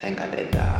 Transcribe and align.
en 0.00 0.14
caleta. 0.14 0.78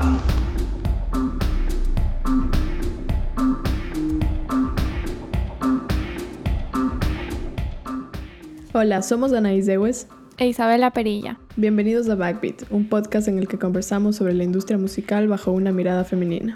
Hola, 8.72 9.02
somos 9.02 9.32
Anaís 9.32 9.66
Dewes. 9.66 10.06
E 10.38 10.46
Isabela 10.46 10.90
Perilla. 10.92 11.38
Bienvenidos 11.56 12.08
a 12.08 12.14
Backbeat, 12.14 12.62
un 12.70 12.88
podcast 12.88 13.28
en 13.28 13.38
el 13.38 13.46
que 13.46 13.58
conversamos 13.58 14.16
sobre 14.16 14.32
la 14.32 14.44
industria 14.44 14.78
musical 14.78 15.28
bajo 15.28 15.52
una 15.52 15.70
mirada 15.70 16.04
femenina. 16.04 16.54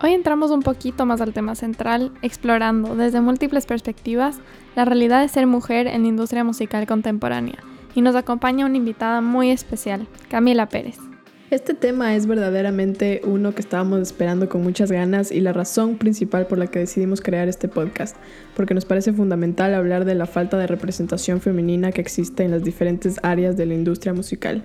Hoy 0.00 0.12
entramos 0.12 0.52
un 0.52 0.62
poquito 0.62 1.06
más 1.06 1.20
al 1.20 1.32
tema 1.32 1.56
central, 1.56 2.12
explorando 2.22 2.94
desde 2.94 3.20
múltiples 3.20 3.66
perspectivas 3.66 4.38
la 4.76 4.84
realidad 4.84 5.20
de 5.20 5.28
ser 5.28 5.48
mujer 5.48 5.88
en 5.88 6.02
la 6.02 6.08
industria 6.08 6.44
musical 6.44 6.86
contemporánea. 6.86 7.58
Y 7.96 8.02
nos 8.02 8.14
acompaña 8.14 8.66
una 8.66 8.76
invitada 8.76 9.20
muy 9.20 9.50
especial, 9.50 10.06
Camila 10.28 10.68
Pérez. 10.68 10.98
Este 11.50 11.74
tema 11.74 12.14
es 12.14 12.26
verdaderamente 12.26 13.20
uno 13.22 13.54
que 13.54 13.60
estábamos 13.60 14.00
esperando 14.00 14.48
con 14.48 14.62
muchas 14.62 14.90
ganas 14.90 15.30
y 15.30 15.40
la 15.40 15.52
razón 15.52 15.98
principal 15.98 16.46
por 16.46 16.56
la 16.56 16.68
que 16.68 16.78
decidimos 16.78 17.20
crear 17.20 17.48
este 17.48 17.68
podcast, 17.68 18.16
porque 18.56 18.72
nos 18.72 18.86
parece 18.86 19.12
fundamental 19.12 19.74
hablar 19.74 20.06
de 20.06 20.14
la 20.14 20.24
falta 20.24 20.56
de 20.56 20.66
representación 20.66 21.42
femenina 21.42 21.92
que 21.92 22.00
existe 22.00 22.44
en 22.44 22.50
las 22.50 22.64
diferentes 22.64 23.20
áreas 23.22 23.58
de 23.58 23.66
la 23.66 23.74
industria 23.74 24.14
musical. 24.14 24.64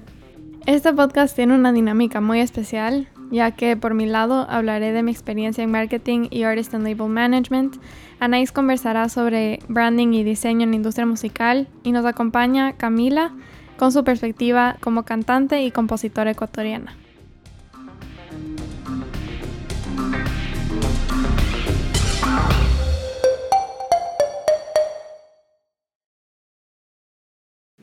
Este 0.65 0.93
podcast 0.93 1.35
tiene 1.35 1.53
una 1.53 1.73
dinámica 1.73 2.21
muy 2.21 2.39
especial, 2.39 3.09
ya 3.29 3.51
que 3.51 3.75
por 3.75 3.93
mi 3.93 4.05
lado 4.05 4.45
hablaré 4.49 4.93
de 4.93 5.03
mi 5.03 5.11
experiencia 5.11 5.63
en 5.63 5.71
marketing 5.71 6.27
y 6.31 6.43
artist 6.43 6.73
and 6.73 6.87
label 6.87 7.09
management. 7.09 7.75
Anaís 8.19 8.53
conversará 8.53 9.09
sobre 9.09 9.59
branding 9.67 10.13
y 10.13 10.23
diseño 10.23 10.63
en 10.63 10.69
la 10.69 10.75
industria 10.77 11.05
musical 11.05 11.67
y 11.83 11.91
nos 11.91 12.05
acompaña 12.05 12.73
Camila 12.77 13.33
con 13.79 13.93
su 13.93 14.03
perspectiva 14.03 14.75
como 14.81 15.05
cantante 15.05 15.61
y 15.61 15.71
compositora 15.71 16.31
ecuatoriana. 16.31 16.97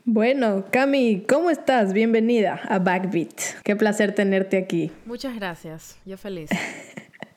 Bueno, 0.05 0.65
Cami, 0.71 1.25
¿cómo 1.27 1.49
estás? 1.49 1.93
Bienvenida 1.93 2.61
a 2.69 2.77
Backbeat. 2.77 3.61
Qué 3.63 3.75
placer 3.75 4.13
tenerte 4.13 4.57
aquí. 4.57 4.91
Muchas 5.05 5.35
gracias, 5.35 5.97
yo 6.05 6.17
feliz. 6.17 6.51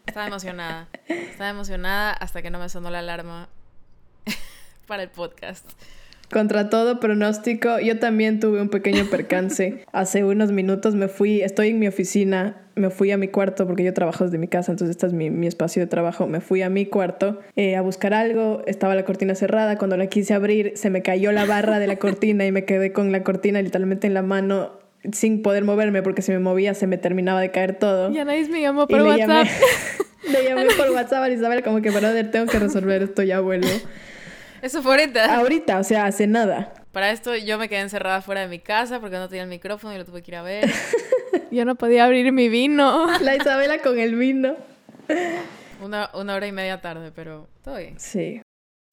Estaba 0.06 0.26
emocionada. 0.26 0.86
Estaba 1.08 1.48
emocionada 1.48 2.12
hasta 2.12 2.42
que 2.42 2.50
no 2.50 2.58
me 2.58 2.68
sonó 2.68 2.90
la 2.90 2.98
alarma 2.98 3.48
para 4.86 5.02
el 5.02 5.08
podcast. 5.08 5.66
Contra 6.32 6.70
todo 6.70 7.00
pronóstico, 7.00 7.80
yo 7.80 7.98
también 7.98 8.38
tuve 8.38 8.62
un 8.62 8.68
pequeño 8.68 9.06
percance. 9.06 9.84
Hace 9.92 10.24
unos 10.24 10.52
minutos 10.52 10.94
me 10.94 11.08
fui, 11.08 11.42
estoy 11.42 11.70
en 11.70 11.80
mi 11.80 11.88
oficina, 11.88 12.56
me 12.76 12.90
fui 12.90 13.10
a 13.10 13.16
mi 13.16 13.26
cuarto 13.26 13.66
porque 13.66 13.82
yo 13.82 13.92
trabajo 13.92 14.24
desde 14.24 14.38
mi 14.38 14.46
casa, 14.46 14.70
entonces 14.70 14.94
este 14.94 15.06
es 15.08 15.12
mi, 15.12 15.28
mi 15.28 15.48
espacio 15.48 15.82
de 15.82 15.88
trabajo. 15.88 16.28
Me 16.28 16.40
fui 16.40 16.62
a 16.62 16.70
mi 16.70 16.86
cuarto 16.86 17.40
eh, 17.56 17.74
a 17.74 17.80
buscar 17.80 18.14
algo, 18.14 18.62
estaba 18.66 18.94
la 18.94 19.04
cortina 19.04 19.34
cerrada, 19.34 19.76
cuando 19.76 19.96
la 19.96 20.06
quise 20.06 20.32
abrir 20.32 20.72
se 20.76 20.88
me 20.88 21.02
cayó 21.02 21.32
la 21.32 21.46
barra 21.46 21.80
de 21.80 21.88
la 21.88 21.96
cortina 21.96 22.46
y 22.46 22.52
me 22.52 22.64
quedé 22.64 22.92
con 22.92 23.10
la 23.10 23.24
cortina 23.24 23.60
literalmente 23.60 24.06
en 24.06 24.14
la 24.14 24.22
mano 24.22 24.78
sin 25.12 25.42
poder 25.42 25.64
moverme 25.64 26.02
porque 26.02 26.22
si 26.22 26.30
me 26.30 26.38
movía 26.38 26.74
se 26.74 26.86
me 26.86 26.96
terminaba 26.96 27.40
de 27.40 27.50
caer 27.50 27.76
todo. 27.76 28.10
Y 28.12 28.18
Anaís 28.18 28.48
me 28.48 28.60
llamó 28.60 28.86
por 28.88 29.02
WhatsApp. 29.02 29.48
Llamé, 29.48 29.50
le 30.30 30.44
llamé 30.44 30.66
por 30.76 30.90
WhatsApp 30.90 31.24
a 31.24 31.30
Isabel 31.30 31.64
como 31.64 31.82
que, 31.82 31.90
brother, 31.90 32.30
tengo 32.30 32.46
que 32.46 32.60
resolver 32.60 33.02
esto, 33.02 33.24
ya 33.24 33.40
vuelvo. 33.40 33.68
Eso 34.62 34.82
fue 34.82 34.92
ahorita. 34.92 35.36
Ahorita, 35.36 35.78
o 35.78 35.84
sea, 35.84 36.06
hace 36.06 36.26
nada. 36.26 36.72
Para 36.92 37.10
esto 37.10 37.34
yo 37.36 37.58
me 37.58 37.68
quedé 37.68 37.80
encerrada 37.80 38.20
fuera 38.20 38.42
de 38.42 38.48
mi 38.48 38.58
casa 38.58 39.00
porque 39.00 39.16
no 39.16 39.28
tenía 39.28 39.44
el 39.44 39.48
micrófono 39.48 39.94
y 39.94 39.98
lo 39.98 40.04
tuve 40.04 40.22
que 40.22 40.30
ir 40.32 40.36
a 40.36 40.42
ver. 40.42 40.70
yo 41.50 41.64
no 41.64 41.76
podía 41.76 42.04
abrir 42.04 42.32
mi 42.32 42.48
vino. 42.48 43.06
La 43.20 43.36
Isabela 43.36 43.78
con 43.78 43.98
el 43.98 44.16
vino. 44.16 44.56
Una, 45.82 46.10
una 46.14 46.34
hora 46.34 46.46
y 46.46 46.52
media 46.52 46.80
tarde, 46.80 47.12
pero 47.14 47.48
todo 47.64 47.76
bien. 47.78 47.98
Sí, 47.98 48.42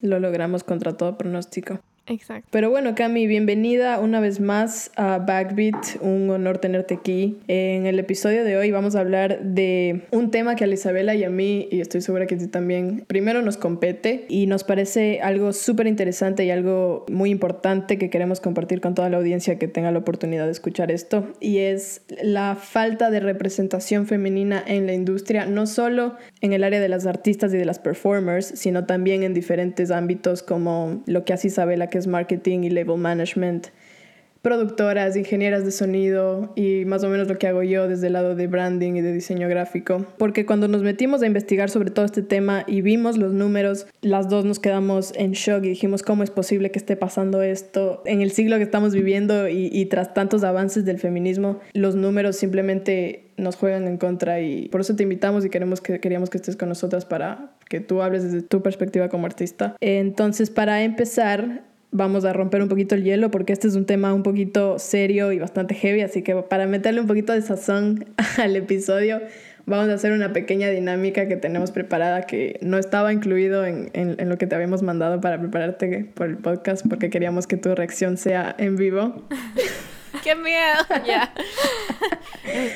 lo 0.00 0.20
logramos 0.20 0.64
contra 0.64 0.96
todo 0.96 1.18
pronóstico. 1.18 1.80
Exacto. 2.08 2.48
Pero 2.50 2.70
bueno, 2.70 2.94
Cami, 2.94 3.26
bienvenida 3.26 3.98
una 3.98 4.20
vez 4.20 4.40
más 4.40 4.90
a 4.96 5.18
Backbeat. 5.18 6.00
Un 6.00 6.30
honor 6.30 6.58
tenerte 6.58 6.94
aquí. 6.94 7.38
En 7.48 7.86
el 7.86 7.98
episodio 7.98 8.44
de 8.44 8.56
hoy 8.56 8.70
vamos 8.70 8.96
a 8.96 9.00
hablar 9.00 9.42
de 9.42 10.02
un 10.10 10.30
tema 10.30 10.56
que 10.56 10.64
a 10.64 10.66
Isabela 10.66 11.14
y 11.14 11.24
a 11.24 11.30
mí, 11.30 11.68
y 11.70 11.80
estoy 11.80 12.00
segura 12.00 12.26
que 12.26 12.36
a 12.36 12.38
ti 12.38 12.46
también, 12.46 13.04
primero 13.06 13.42
nos 13.42 13.56
compete 13.56 14.24
y 14.28 14.46
nos 14.46 14.64
parece 14.64 15.20
algo 15.22 15.52
súper 15.52 15.86
interesante 15.86 16.44
y 16.44 16.50
algo 16.50 17.04
muy 17.10 17.30
importante 17.30 17.98
que 17.98 18.10
queremos 18.10 18.40
compartir 18.40 18.80
con 18.80 18.94
toda 18.94 19.08
la 19.08 19.16
audiencia 19.16 19.58
que 19.58 19.68
tenga 19.68 19.90
la 19.90 19.98
oportunidad 19.98 20.46
de 20.46 20.52
escuchar 20.52 20.90
esto. 20.90 21.28
Y 21.40 21.58
es 21.58 22.02
la 22.22 22.54
falta 22.54 23.10
de 23.10 23.20
representación 23.20 24.06
femenina 24.06 24.62
en 24.66 24.86
la 24.86 24.94
industria, 24.94 25.46
no 25.46 25.66
solo 25.66 26.16
en 26.40 26.52
el 26.52 26.64
área 26.64 26.80
de 26.80 26.88
las 26.88 27.06
artistas 27.06 27.52
y 27.52 27.56
de 27.56 27.64
las 27.64 27.78
performers, 27.78 28.46
sino 28.46 28.86
también 28.86 29.22
en 29.22 29.34
diferentes 29.34 29.90
ámbitos 29.90 30.42
como 30.42 31.02
lo 31.06 31.24
que 31.24 31.32
hace 31.32 31.48
Isabela, 31.48 31.88
que 31.88 31.97
es 31.98 32.06
marketing 32.06 32.60
y 32.60 32.70
label 32.70 32.96
management, 32.96 33.68
productoras, 34.42 35.16
ingenieras 35.16 35.64
de 35.64 35.70
sonido 35.70 36.52
y 36.54 36.84
más 36.84 37.02
o 37.04 37.08
menos 37.08 37.28
lo 37.28 37.38
que 37.38 37.46
hago 37.46 37.62
yo 37.62 37.88
desde 37.88 38.06
el 38.06 38.12
lado 38.12 38.34
de 38.34 38.46
branding 38.46 38.94
y 38.94 39.00
de 39.00 39.12
diseño 39.12 39.48
gráfico. 39.48 40.06
Porque 40.16 40.46
cuando 40.46 40.68
nos 40.68 40.82
metimos 40.82 41.22
a 41.22 41.26
investigar 41.26 41.70
sobre 41.70 41.90
todo 41.90 42.04
este 42.04 42.22
tema 42.22 42.64
y 42.66 42.80
vimos 42.80 43.18
los 43.18 43.32
números, 43.32 43.86
las 44.00 44.28
dos 44.28 44.44
nos 44.44 44.58
quedamos 44.58 45.12
en 45.16 45.32
shock 45.32 45.64
y 45.64 45.70
dijimos, 45.70 46.02
¿cómo 46.02 46.22
es 46.22 46.30
posible 46.30 46.70
que 46.70 46.78
esté 46.78 46.96
pasando 46.96 47.42
esto 47.42 48.02
en 48.06 48.22
el 48.22 48.30
siglo 48.30 48.56
que 48.56 48.62
estamos 48.62 48.94
viviendo 48.94 49.48
y, 49.48 49.70
y 49.72 49.86
tras 49.86 50.14
tantos 50.14 50.44
avances 50.44 50.84
del 50.84 50.98
feminismo? 50.98 51.60
Los 51.72 51.94
números 51.94 52.36
simplemente 52.36 53.24
nos 53.36 53.56
juegan 53.56 53.86
en 53.86 53.98
contra 53.98 54.40
y 54.40 54.68
por 54.68 54.80
eso 54.80 54.96
te 54.96 55.04
invitamos 55.04 55.44
y 55.44 55.50
queremos 55.50 55.80
que, 55.80 56.00
queríamos 56.00 56.28
que 56.28 56.38
estés 56.38 56.56
con 56.56 56.68
nosotras 56.68 57.04
para 57.04 57.52
que 57.68 57.80
tú 57.80 58.02
hables 58.02 58.24
desde 58.24 58.42
tu 58.42 58.62
perspectiva 58.62 59.08
como 59.08 59.26
artista. 59.26 59.76
Entonces, 59.80 60.50
para 60.50 60.82
empezar, 60.82 61.67
vamos 61.90 62.24
a 62.24 62.32
romper 62.32 62.62
un 62.62 62.68
poquito 62.68 62.94
el 62.94 63.04
hielo 63.04 63.30
porque 63.30 63.52
este 63.52 63.68
es 63.68 63.74
un 63.74 63.86
tema 63.86 64.12
un 64.12 64.22
poquito 64.22 64.78
serio 64.78 65.32
y 65.32 65.38
bastante 65.38 65.74
heavy, 65.74 66.02
así 66.02 66.22
que 66.22 66.34
para 66.36 66.66
meterle 66.66 67.00
un 67.00 67.06
poquito 67.06 67.32
de 67.32 67.42
sazón 67.42 68.06
al 68.38 68.56
episodio 68.56 69.20
vamos 69.66 69.88
a 69.90 69.94
hacer 69.94 70.12
una 70.12 70.32
pequeña 70.32 70.68
dinámica 70.68 71.28
que 71.28 71.36
tenemos 71.36 71.70
preparada 71.70 72.22
que 72.22 72.58
no 72.62 72.78
estaba 72.78 73.12
incluido 73.12 73.66
en, 73.66 73.90
en, 73.92 74.16
en 74.18 74.28
lo 74.28 74.38
que 74.38 74.46
te 74.46 74.54
habíamos 74.54 74.82
mandado 74.82 75.20
para 75.20 75.38
prepararte 75.38 76.06
por 76.14 76.26
el 76.26 76.38
podcast 76.38 76.86
porque 76.88 77.10
queríamos 77.10 77.46
que 77.46 77.56
tu 77.56 77.74
reacción 77.74 78.16
sea 78.16 78.54
en 78.58 78.76
vivo. 78.76 79.22
¡Qué 80.24 80.34
miedo! 80.34 80.78
Ya. 81.06 81.32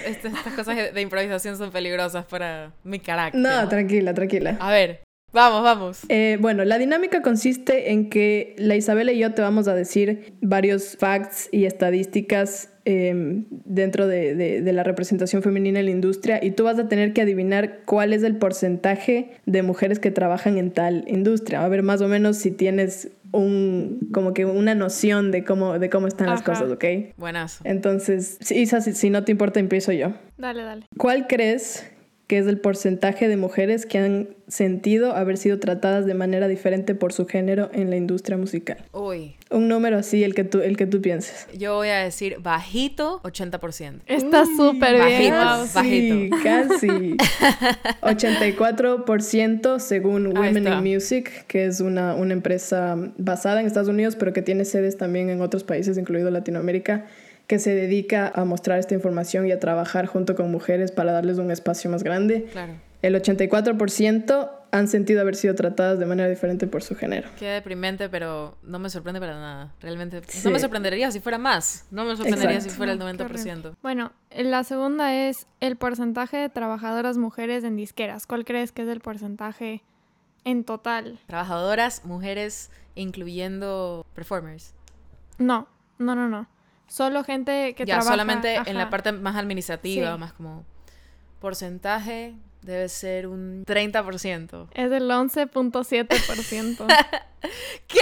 Estas, 0.06 0.32
estas 0.34 0.52
cosas 0.52 0.94
de 0.94 1.00
improvisación 1.00 1.56
son 1.56 1.70
peligrosas 1.70 2.24
para 2.26 2.72
mi 2.84 3.00
carácter. 3.00 3.40
No, 3.40 3.68
tranquila, 3.68 4.14
tranquila. 4.14 4.56
A 4.60 4.70
ver, 4.70 5.02
Vamos, 5.32 5.62
vamos. 5.62 6.00
Eh, 6.08 6.36
bueno, 6.40 6.64
la 6.64 6.78
dinámica 6.78 7.22
consiste 7.22 7.92
en 7.92 8.10
que 8.10 8.54
la 8.58 8.76
Isabela 8.76 9.12
y 9.12 9.18
yo 9.18 9.32
te 9.32 9.40
vamos 9.40 9.66
a 9.66 9.74
decir 9.74 10.34
varios 10.42 10.96
facts 10.98 11.48
y 11.52 11.64
estadísticas 11.64 12.68
eh, 12.84 13.44
dentro 13.48 14.06
de, 14.08 14.34
de, 14.34 14.60
de, 14.60 14.72
la 14.72 14.82
representación 14.82 15.42
femenina 15.42 15.78
en 15.78 15.86
la 15.86 15.92
industria 15.92 16.40
y 16.42 16.50
tú 16.50 16.64
vas 16.64 16.78
a 16.78 16.88
tener 16.88 17.12
que 17.12 17.22
adivinar 17.22 17.78
cuál 17.84 18.12
es 18.12 18.24
el 18.24 18.36
porcentaje 18.36 19.30
de 19.46 19.62
mujeres 19.62 20.00
que 20.00 20.10
trabajan 20.10 20.58
en 20.58 20.72
tal 20.72 21.04
industria. 21.06 21.64
A 21.64 21.68
ver 21.68 21.82
más 21.82 22.00
o 22.00 22.08
menos 22.08 22.36
si 22.36 22.50
tienes 22.50 23.08
un 23.30 24.10
como 24.12 24.34
que 24.34 24.44
una 24.44 24.74
noción 24.74 25.30
de 25.30 25.44
cómo 25.44 25.78
de 25.78 25.88
cómo 25.90 26.06
están 26.06 26.28
Ajá. 26.28 26.36
las 26.36 26.44
cosas, 26.44 26.70
¿ok? 26.70 26.84
Buenazo. 27.16 27.62
Entonces, 27.64 28.38
Isa, 28.50 28.80
si, 28.80 28.92
si 28.92 29.10
no 29.10 29.24
te 29.24 29.32
importa, 29.32 29.60
empiezo 29.60 29.92
yo. 29.92 30.12
Dale, 30.36 30.62
dale. 30.62 30.86
¿Cuál 30.98 31.26
crees 31.26 31.90
que 32.32 32.38
es 32.38 32.46
el 32.46 32.56
porcentaje 32.58 33.28
de 33.28 33.36
mujeres 33.36 33.84
que 33.84 33.98
han 33.98 34.28
sentido 34.48 35.12
haber 35.14 35.36
sido 35.36 35.58
tratadas 35.58 36.06
de 36.06 36.14
manera 36.14 36.48
diferente 36.48 36.94
por 36.94 37.12
su 37.12 37.26
género 37.26 37.68
en 37.74 37.90
la 37.90 37.96
industria 37.96 38.38
musical. 38.38 38.78
Uy. 38.92 39.36
Un 39.50 39.68
número 39.68 39.98
así, 39.98 40.24
el 40.24 40.34
que 40.34 40.42
tú, 40.44 40.62
el 40.62 40.78
que 40.78 40.86
tú 40.86 41.02
pienses. 41.02 41.46
Yo 41.54 41.74
voy 41.74 41.88
a 41.88 41.98
decir 41.98 42.38
bajito, 42.40 43.20
80%. 43.24 44.00
Está 44.06 44.46
súper 44.46 45.04
bien. 45.06 45.34
Bajito, 45.34 45.70
Casi, 45.74 46.30
casi. 46.42 46.86
84% 48.00 49.78
según 49.78 50.28
Ahí 50.28 50.32
Women 50.32 50.66
está. 50.66 50.78
in 50.78 50.94
Music, 50.94 51.44
que 51.48 51.66
es 51.66 51.80
una, 51.80 52.14
una 52.14 52.32
empresa 52.32 52.96
basada 53.18 53.60
en 53.60 53.66
Estados 53.66 53.90
Unidos, 53.90 54.16
pero 54.16 54.32
que 54.32 54.40
tiene 54.40 54.64
sedes 54.64 54.96
también 54.96 55.28
en 55.28 55.42
otros 55.42 55.64
países, 55.64 55.98
incluido 55.98 56.30
Latinoamérica 56.30 57.04
que 57.46 57.58
se 57.58 57.74
dedica 57.74 58.32
a 58.34 58.44
mostrar 58.44 58.78
esta 58.78 58.94
información 58.94 59.46
y 59.46 59.52
a 59.52 59.60
trabajar 59.60 60.06
junto 60.06 60.34
con 60.34 60.50
mujeres 60.50 60.92
para 60.92 61.12
darles 61.12 61.38
un 61.38 61.50
espacio 61.50 61.90
más 61.90 62.02
grande. 62.02 62.46
Claro. 62.52 62.74
El 63.02 63.16
84% 63.16 64.50
han 64.70 64.88
sentido 64.88 65.20
haber 65.20 65.34
sido 65.34 65.54
tratadas 65.54 65.98
de 65.98 66.06
manera 66.06 66.28
diferente 66.28 66.66
por 66.66 66.82
su 66.82 66.94
género. 66.94 67.28
Qué 67.38 67.46
deprimente, 67.46 68.08
pero 68.08 68.56
no 68.62 68.78
me 68.78 68.88
sorprende 68.88 69.20
para 69.20 69.34
nada. 69.34 69.74
Realmente. 69.80 70.22
Sí. 70.28 70.40
No 70.44 70.52
me 70.52 70.60
sorprendería 70.60 71.10
si 71.10 71.20
fuera 71.20 71.36
más. 71.36 71.86
No 71.90 72.04
me 72.04 72.16
sorprendería 72.16 72.52
Exacto. 72.52 72.70
si 72.70 72.76
fuera 72.76 72.92
el 72.92 72.98
No, 72.98 73.06
qué 73.06 73.12
90%. 73.12 73.74
Bueno, 73.82 74.12
la 74.34 74.64
segunda 74.64 75.14
es 75.14 75.46
el 75.60 75.76
porcentaje 75.76 76.38
de 76.38 76.48
trabajadoras 76.48 77.18
mujeres 77.18 77.64
en 77.64 77.76
disqueras. 77.76 78.26
¿Cuál 78.26 78.44
crees 78.44 78.72
que 78.72 78.82
es 78.82 78.88
el 78.88 79.00
porcentaje 79.00 79.82
en 80.44 80.64
total? 80.64 81.18
Trabajadoras, 81.26 82.04
mujeres, 82.06 82.70
incluyendo 82.94 84.06
performers. 84.14 84.74
No, 85.38 85.68
no, 85.98 86.14
no, 86.14 86.28
no. 86.28 86.46
Solo 86.88 87.24
gente 87.24 87.74
que 87.74 87.84
ya, 87.84 87.94
trabaja... 87.96 88.10
solamente 88.10 88.56
en 88.66 88.76
la 88.76 88.90
parte 88.90 89.12
más 89.12 89.36
administrativa, 89.36 90.14
Sí. 90.14 90.18
más 90.20 90.32
como 90.32 90.64
porcentaje, 91.40 92.34
debe 92.62 92.88
ser 92.88 93.26
un 93.26 93.64
30%. 93.66 94.68
Es 94.72 94.90
del 94.90 95.10
11.7%. 95.10 96.86
¿Qué? 97.88 97.98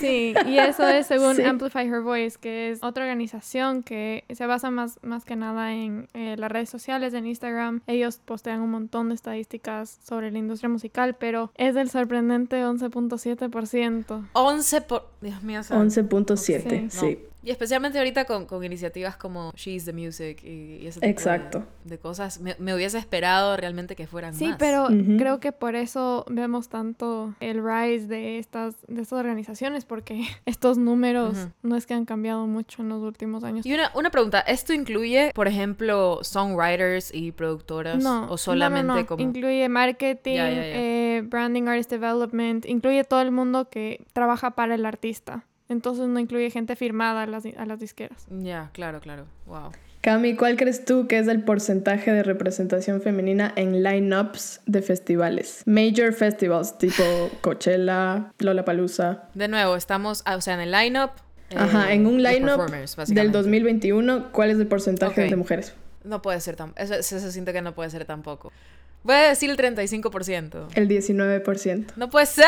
Sí, 0.00 0.34
y 0.46 0.58
eso 0.58 0.88
es 0.88 1.06
según 1.06 1.36
Sí. 1.36 1.42
Amplify 1.42 1.86
Her 1.86 2.00
Voice, 2.00 2.36
que 2.40 2.70
es 2.72 2.82
otra 2.82 3.04
organización 3.04 3.84
que 3.84 4.24
se 4.34 4.46
basa 4.46 4.70
más, 4.72 4.98
más 5.02 5.24
que 5.24 5.36
nada 5.36 5.72
en 5.74 6.08
eh, 6.14 6.34
las 6.36 6.50
redes 6.50 6.68
sociales, 6.68 7.14
en 7.14 7.26
Instagram. 7.26 7.82
Ellos 7.86 8.18
postean 8.24 8.60
un 8.60 8.70
montón 8.72 9.10
de 9.10 9.14
estadísticas 9.14 10.00
sobre 10.04 10.32
la 10.32 10.38
industria 10.38 10.68
musical, 10.68 11.14
pero 11.14 11.52
es 11.54 11.76
del 11.76 11.88
sorprendente 11.90 12.64
11.7%. 12.64 14.28
11 14.32 14.80
por... 14.82 15.08
Dios 15.20 15.42
mío. 15.44 15.62
santo. 15.62 16.00
11.7, 16.02 16.90
Sí. 16.90 16.98
sí. 16.98 17.18
Y 17.48 17.50
especialmente 17.50 17.96
ahorita 17.96 18.26
con, 18.26 18.44
con 18.44 18.62
iniciativas 18.62 19.16
como 19.16 19.52
She's 19.56 19.86
the 19.86 19.94
Music 19.94 20.44
y, 20.44 20.80
y 20.82 20.86
ese 20.86 21.00
tipo 21.00 21.06
de- 21.06 21.10
Exacto. 21.10 21.64
De, 21.84 21.98
cosas, 21.98 22.40
me, 22.40 22.54
me 22.58 22.74
hubiese 22.74 22.98
esperado 22.98 23.56
realmente 23.56 23.96
que 23.96 24.06
fueran 24.06 24.34
Sí, 24.34 24.48
más. 24.48 24.56
pero 24.58 24.84
Ujú. 24.84 25.16
creo 25.16 25.40
que 25.40 25.52
por 25.52 25.74
eso 25.74 26.26
vemos 26.28 26.68
tanto 26.68 27.34
el 27.40 27.64
rise 27.64 28.06
de 28.06 28.38
estas, 28.38 28.74
de 28.86 29.00
estas 29.00 29.18
organizaciones, 29.18 29.86
porque 29.86 30.24
estos 30.44 30.76
números 30.76 31.48
no 31.62 31.76
es 31.76 31.86
que 31.86 31.94
han 31.94 32.04
cambiado 32.04 32.46
mucho 32.46 32.82
en 32.82 32.90
los 32.90 33.02
últimos 33.02 33.42
años. 33.44 33.64
Y 33.64 33.72
una, 33.72 33.92
una 33.94 34.10
pregunta, 34.10 34.40
¿esto 34.40 34.74
incluye, 34.74 35.32
por 35.34 35.48
ejemplo, 35.48 36.18
songwriters 36.22 37.14
y 37.14 37.32
productoras? 37.32 38.02
No, 38.02 38.26
¿O 38.30 38.36
solamente 38.36 38.86
no, 38.86 38.94
no, 38.94 39.00
no. 39.00 39.06
como...? 39.06 39.22
Incluye 39.22 39.66
marketing, 39.70 40.36
eh, 40.38 41.22
branding, 41.24 41.62
artist 41.66 41.90
development, 41.90 42.66
incluye 42.66 43.04
todo 43.04 43.22
el 43.22 43.30
mundo 43.30 43.70
que 43.70 44.04
trabaja 44.12 44.50
para 44.50 44.74
el 44.74 44.84
artista. 44.84 45.44
Entonces 45.68 46.08
no 46.08 46.18
incluye 46.18 46.50
gente 46.50 46.76
firmada 46.76 47.22
a 47.22 47.26
las, 47.26 47.44
a 47.44 47.66
las 47.66 47.78
disqueras. 47.80 48.26
Ya, 48.30 48.70
claro, 48.72 49.00
claro. 49.00 49.26
Wow. 49.46 49.72
Cami, 50.00 50.36
¿cuál 50.36 50.56
crees 50.56 50.84
tú 50.84 51.06
que 51.08 51.18
es 51.18 51.26
el 51.26 51.42
porcentaje 51.42 52.12
de 52.12 52.22
representación 52.22 53.02
femenina 53.02 53.52
en 53.56 53.82
lineups 53.82 54.60
de 54.64 54.80
festivales? 54.80 55.62
Major 55.66 56.12
festivals, 56.12 56.78
tipo 56.78 57.02
Coachella, 57.42 58.32
Lollapalooza. 58.38 59.24
De 59.34 59.48
nuevo, 59.48 59.74
estamos, 59.76 60.22
ah, 60.24 60.36
o 60.36 60.40
sea, 60.40 60.54
en 60.54 60.60
el 60.60 60.70
lineup. 60.72 61.10
eh, 61.50 61.56
Ajá, 61.58 61.92
en 61.92 62.06
un 62.06 62.22
lineup 62.22 62.70
del 62.70 62.88
básicamente. 62.96 63.28
2021, 63.36 64.30
¿cuál 64.32 64.50
es 64.50 64.58
el 64.58 64.68
porcentaje 64.68 65.22
de 65.22 65.36
mujeres? 65.36 65.74
No 66.04 66.22
puede 66.22 66.40
ser 66.40 66.54
tan... 66.56 66.72
Eso, 66.76 66.94
eso 66.94 67.18
se 67.18 67.32
siente 67.32 67.52
que 67.52 67.60
no 67.60 67.74
puede 67.74 67.90
ser 67.90 68.04
tampoco. 68.04 68.52
Voy 69.02 69.14
a 69.14 69.28
decir 69.28 69.48
el 69.48 69.56
35%. 69.56 70.68
El 70.74 70.88
19%. 70.88 71.86
No 71.96 72.10
puede 72.10 72.26
ser. 72.26 72.46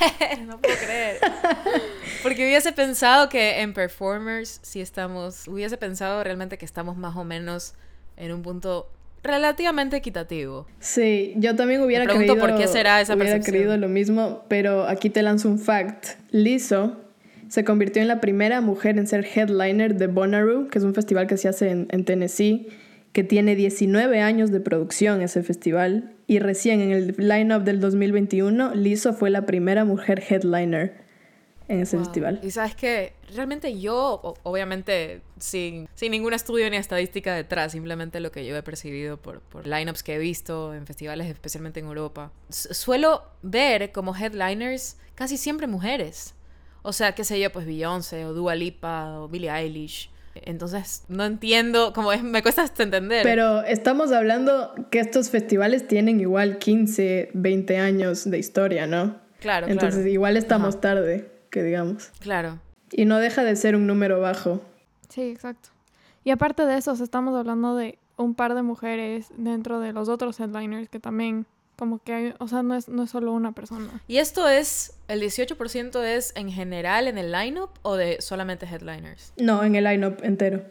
no 0.46 0.60
puedo 0.60 0.76
creer. 0.76 1.16
Porque 2.22 2.44
hubiese 2.44 2.72
pensado 2.72 3.28
que 3.28 3.60
en 3.60 3.72
performers 3.72 4.60
sí 4.62 4.80
estamos, 4.80 5.48
hubiese 5.48 5.76
pensado 5.76 6.22
realmente 6.22 6.58
que 6.58 6.64
estamos 6.64 6.96
más 6.96 7.16
o 7.16 7.24
menos 7.24 7.74
en 8.16 8.32
un 8.32 8.42
punto 8.42 8.90
relativamente 9.22 9.96
equitativo. 9.96 10.66
Sí, 10.80 11.34
yo 11.36 11.54
también 11.54 11.82
hubiera 11.82 12.04
Me 12.04 12.10
pregunto 12.10 12.34
creído, 12.34 12.48
por 12.48 12.60
qué 12.60 12.68
será 12.68 13.00
esa 13.00 13.14
hubiera 13.14 13.30
percepción. 13.34 13.54
creído 13.54 13.76
lo 13.76 13.88
mismo, 13.88 14.44
pero 14.48 14.86
aquí 14.88 15.10
te 15.10 15.22
lanzo 15.22 15.48
un 15.48 15.58
fact. 15.58 16.18
Lizzo 16.30 16.96
se 17.48 17.64
convirtió 17.64 18.02
en 18.02 18.08
la 18.08 18.20
primera 18.20 18.60
mujer 18.60 18.98
en 18.98 19.06
ser 19.06 19.26
headliner 19.34 19.94
de 19.94 20.06
Bonnaroo, 20.06 20.68
que 20.68 20.78
es 20.78 20.84
un 20.84 20.94
festival 20.94 21.26
que 21.26 21.36
se 21.36 21.48
hace 21.48 21.70
en, 21.70 21.86
en 21.90 22.04
Tennessee, 22.04 22.68
que 23.12 23.24
tiene 23.24 23.54
19 23.56 24.20
años 24.20 24.50
de 24.50 24.60
producción 24.60 25.20
ese 25.22 25.42
festival, 25.42 26.14
y 26.26 26.38
recién 26.38 26.80
en 26.80 26.92
el 26.92 27.14
lineup 27.18 27.62
del 27.62 27.78
2021, 27.80 28.74
Lizzo 28.74 29.12
fue 29.12 29.28
la 29.30 29.44
primera 29.44 29.84
mujer 29.84 30.22
headliner 30.28 31.02
en 31.68 31.80
ese 31.80 31.96
Wow. 31.96 32.04
festival. 32.06 32.40
Y 32.42 32.50
sabes 32.50 32.74
que 32.74 33.12
realmente 33.34 33.78
yo, 33.78 34.34
obviamente 34.42 35.20
sin, 35.38 35.88
sin 35.94 36.10
ningún 36.12 36.32
estudio 36.32 36.68
ni 36.70 36.76
estadística 36.76 37.34
detrás, 37.34 37.72
simplemente 37.72 38.18
lo 38.20 38.32
que 38.32 38.46
yo 38.46 38.56
he 38.56 38.62
percibido 38.62 39.16
por, 39.18 39.40
por 39.40 39.66
lineups 39.66 40.02
que 40.02 40.14
he 40.14 40.18
visto 40.18 40.74
en 40.74 40.86
festivales, 40.86 41.28
especialmente 41.28 41.80
en 41.80 41.86
Europa, 41.86 42.32
su- 42.48 42.72
suelo 42.74 43.22
ver 43.42 43.92
como 43.92 44.16
headliners 44.16 44.96
casi 45.14 45.36
siempre 45.36 45.66
mujeres. 45.66 46.34
O 46.82 46.92
sea, 46.92 47.14
qué 47.14 47.24
sé 47.24 47.38
yo, 47.40 47.52
pues 47.52 47.64
Beyoncé 47.66 48.24
o 48.24 48.32
Dua 48.32 48.54
Lipa 48.54 49.18
o 49.20 49.28
Billie 49.28 49.50
Eilish. 49.50 50.10
Entonces, 50.34 51.04
no 51.08 51.24
entiendo, 51.24 51.92
como 51.92 52.12
es, 52.12 52.22
me 52.22 52.42
cuesta 52.42 52.62
hasta 52.62 52.82
entender. 52.82 53.22
Pero 53.22 53.62
estamos 53.62 54.12
hablando 54.12 54.74
que 54.90 55.00
estos 55.00 55.30
festivales 55.30 55.86
tienen 55.86 56.20
igual 56.20 56.58
15, 56.58 57.30
20 57.34 57.78
años 57.78 58.28
de 58.28 58.38
historia, 58.38 58.86
¿no? 58.86 59.20
claro, 59.40 59.66
Entonces 59.66 60.00
claro. 60.00 60.10
igual 60.10 60.36
estamos 60.36 60.74
Ajá. 60.74 60.80
tarde, 60.80 61.30
que 61.50 61.62
digamos. 61.62 62.10
Claro. 62.20 62.60
Y 62.90 63.04
no 63.04 63.18
deja 63.18 63.44
de 63.44 63.56
ser 63.56 63.74
un 63.76 63.86
número 63.86 64.20
bajo. 64.20 64.62
Sí, 65.08 65.22
exacto. 65.22 65.70
Y 66.24 66.30
aparte 66.30 66.64
de 66.64 66.78
eso, 66.78 66.92
estamos 66.92 67.34
hablando 67.36 67.74
de 67.74 67.98
un 68.16 68.34
par 68.34 68.54
de 68.54 68.62
mujeres 68.62 69.28
dentro 69.36 69.80
de 69.80 69.92
los 69.92 70.08
otros 70.08 70.38
headliners 70.38 70.88
que 70.88 71.00
también, 71.00 71.46
como 71.82 71.98
que 71.98 72.12
hay, 72.12 72.34
o 72.38 72.46
sea, 72.46 72.62
no 72.62 72.76
es, 72.76 72.88
no 72.88 73.02
es 73.02 73.10
solo 73.10 73.32
una 73.32 73.50
persona. 73.50 74.00
¿Y 74.06 74.18
esto 74.18 74.46
es, 74.48 74.94
el 75.08 75.20
18% 75.20 76.00
es 76.04 76.32
en 76.36 76.48
general 76.52 77.08
en 77.08 77.18
el 77.18 77.32
lineup 77.32 77.70
o 77.82 77.96
de 77.96 78.20
solamente 78.20 78.66
headliners? 78.66 79.32
No, 79.36 79.64
en 79.64 79.74
el 79.74 79.82
lineup 79.82 80.22
entero. 80.22 80.62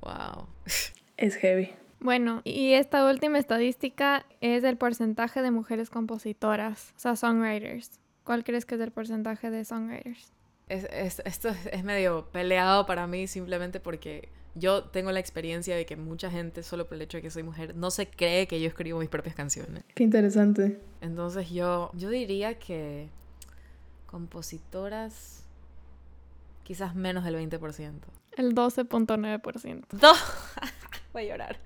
Wow. 0.00 0.46
Es 1.18 1.36
heavy. 1.36 1.70
Bueno, 2.00 2.40
y 2.44 2.72
esta 2.72 3.06
última 3.06 3.38
estadística 3.38 4.24
es 4.40 4.64
el 4.64 4.78
porcentaje 4.78 5.42
de 5.42 5.50
mujeres 5.50 5.90
compositoras, 5.90 6.94
o 6.96 6.98
sea, 7.00 7.14
songwriters. 7.14 8.00
¿Cuál 8.24 8.42
crees 8.42 8.64
que 8.64 8.76
es 8.76 8.80
el 8.80 8.90
porcentaje 8.90 9.50
de 9.50 9.66
songwriters? 9.66 10.32
Es- 10.70 10.88
es- 10.90 11.20
esto 11.26 11.50
es, 11.50 11.66
es 11.70 11.84
medio 11.84 12.30
peleado 12.32 12.86
para 12.86 13.06
mí 13.06 13.26
simplemente 13.26 13.80
porque 13.80 14.30
yo 14.54 14.84
tengo 14.84 15.10
la 15.12 15.20
experiencia 15.20 15.76
de 15.76 15.84
que 15.86 15.96
mucha 15.96 16.30
gente, 16.30 16.62
solo 16.62 16.86
por 16.86 16.96
el 16.96 17.02
hecho 17.02 17.18
de 17.18 17.22
que 17.22 17.30
soy 17.30 17.42
mujer, 17.42 17.74
no 17.74 17.90
se 17.90 18.08
cree 18.08 18.46
que 18.46 18.60
yo 18.60 18.68
escribo 18.68 19.00
mis 19.00 19.08
propias 19.08 19.34
canciones. 19.34 19.82
Qué 19.94 20.04
interesante. 20.04 20.78
Entonces 21.00 21.50
yo, 21.50 21.90
yo 21.94 22.08
diría 22.10 22.58
que 22.58 23.08
compositoras, 24.06 25.44
quizás 26.62 26.94
menos 26.94 27.24
del 27.24 27.34
20%. 27.34 27.92
El 28.36 28.54
12.9%. 28.54 29.84
¡No! 30.00 30.12
Voy 31.12 31.22
a 31.22 31.26
llorar. 31.26 31.58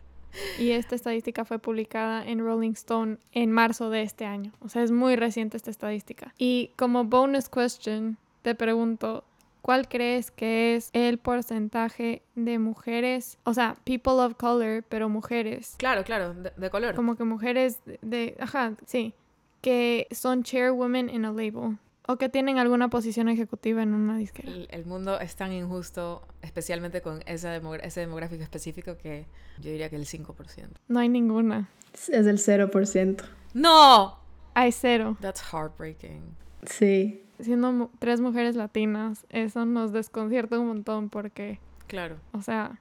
Y 0.58 0.70
esta 0.70 0.94
estadística 0.94 1.44
fue 1.44 1.58
publicada 1.58 2.26
en 2.26 2.40
Rolling 2.40 2.73
Stone 2.73 3.19
en 3.32 3.50
marzo 3.50 3.90
de 3.90 4.02
este 4.02 4.25
año. 4.25 4.52
O 4.61 4.69
sea, 4.69 4.82
es 4.82 4.90
muy 4.90 5.17
reciente 5.17 5.56
esta 5.56 5.70
estadística. 5.70 6.35
Y 6.38 6.70
como 6.76 7.05
bonus 7.05 7.49
question, 7.49 8.19
te 8.43 8.55
pregunto, 8.55 9.25
¿cuál 9.62 9.88
crees 9.88 10.31
que 10.31 10.76
es 10.76 10.90
el 10.93 11.19
porcentaje 11.19 12.22
de 12.34 12.58
mujeres, 12.58 13.38
o 13.44 13.55
sea, 13.55 13.76
people 13.84 14.12
of 14.14 14.34
color, 14.34 14.82
pero 14.88 15.08
mujeres? 15.08 15.75
Claro, 15.78 16.05
claro, 16.05 16.34
de, 16.34 16.50
de 16.56 16.70
color. 16.70 16.94
Como 16.94 17.16
que 17.16 17.25
mujeres 17.25 17.78
de, 17.85 17.99
de- 18.02 18.37
ajá, 18.40 18.75
sí, 18.87 19.14
que 19.61 20.06
son 20.11 20.42
chairwomen 20.42 21.11
en 21.11 21.25
a 21.25 21.32
label 21.32 21.78
o 22.06 22.16
que 22.16 22.28
tienen 22.30 22.56
alguna 22.59 22.88
posición 22.88 23.28
ejecutiva 23.28 23.82
en 23.82 23.92
una 23.92 24.16
disquera. 24.16 24.50
El, 24.50 24.68
el 24.71 24.87
mundo 24.87 25.21
es 25.21 25.37
tan 25.37 25.52
injusto, 25.52 26.23
especialmente 26.40 27.02
con 27.02 27.21
esa 27.26 27.52
demogra- 27.52 27.82
ese 27.85 28.00
demográfico 28.00 28.42
específico, 28.42 28.97
que 28.97 29.26
yo 29.61 29.71
diría 29.71 29.90
que 29.90 29.97
el 29.97 30.06
5%. 30.06 30.68
No 30.88 31.00
hay 31.00 31.09
ninguna. 31.11 31.68
Es 31.92 32.09
el 32.09 32.38
0%. 32.38 33.25
¡No! 33.52 34.18
Hay 34.54 34.73
cero. 34.73 35.16
That's 35.21 35.42
heartbreaking. 35.52 36.23
Sí. 36.64 37.23
Siendo 37.40 37.90
tres 37.99 38.21
mujeres 38.21 38.57
latinas, 38.57 39.26
eso 39.30 39.64
nos 39.64 39.92
desconcierta 39.92 40.59
un 40.59 40.66
montón 40.68 41.09
porque, 41.09 41.61
Claro. 41.87 42.16
o 42.33 42.42
sea, 42.42 42.80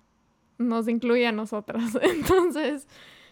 nos 0.57 0.87
incluye 0.87 1.27
a 1.27 1.31
nosotras. 1.31 1.95
Entonces, 2.01 2.87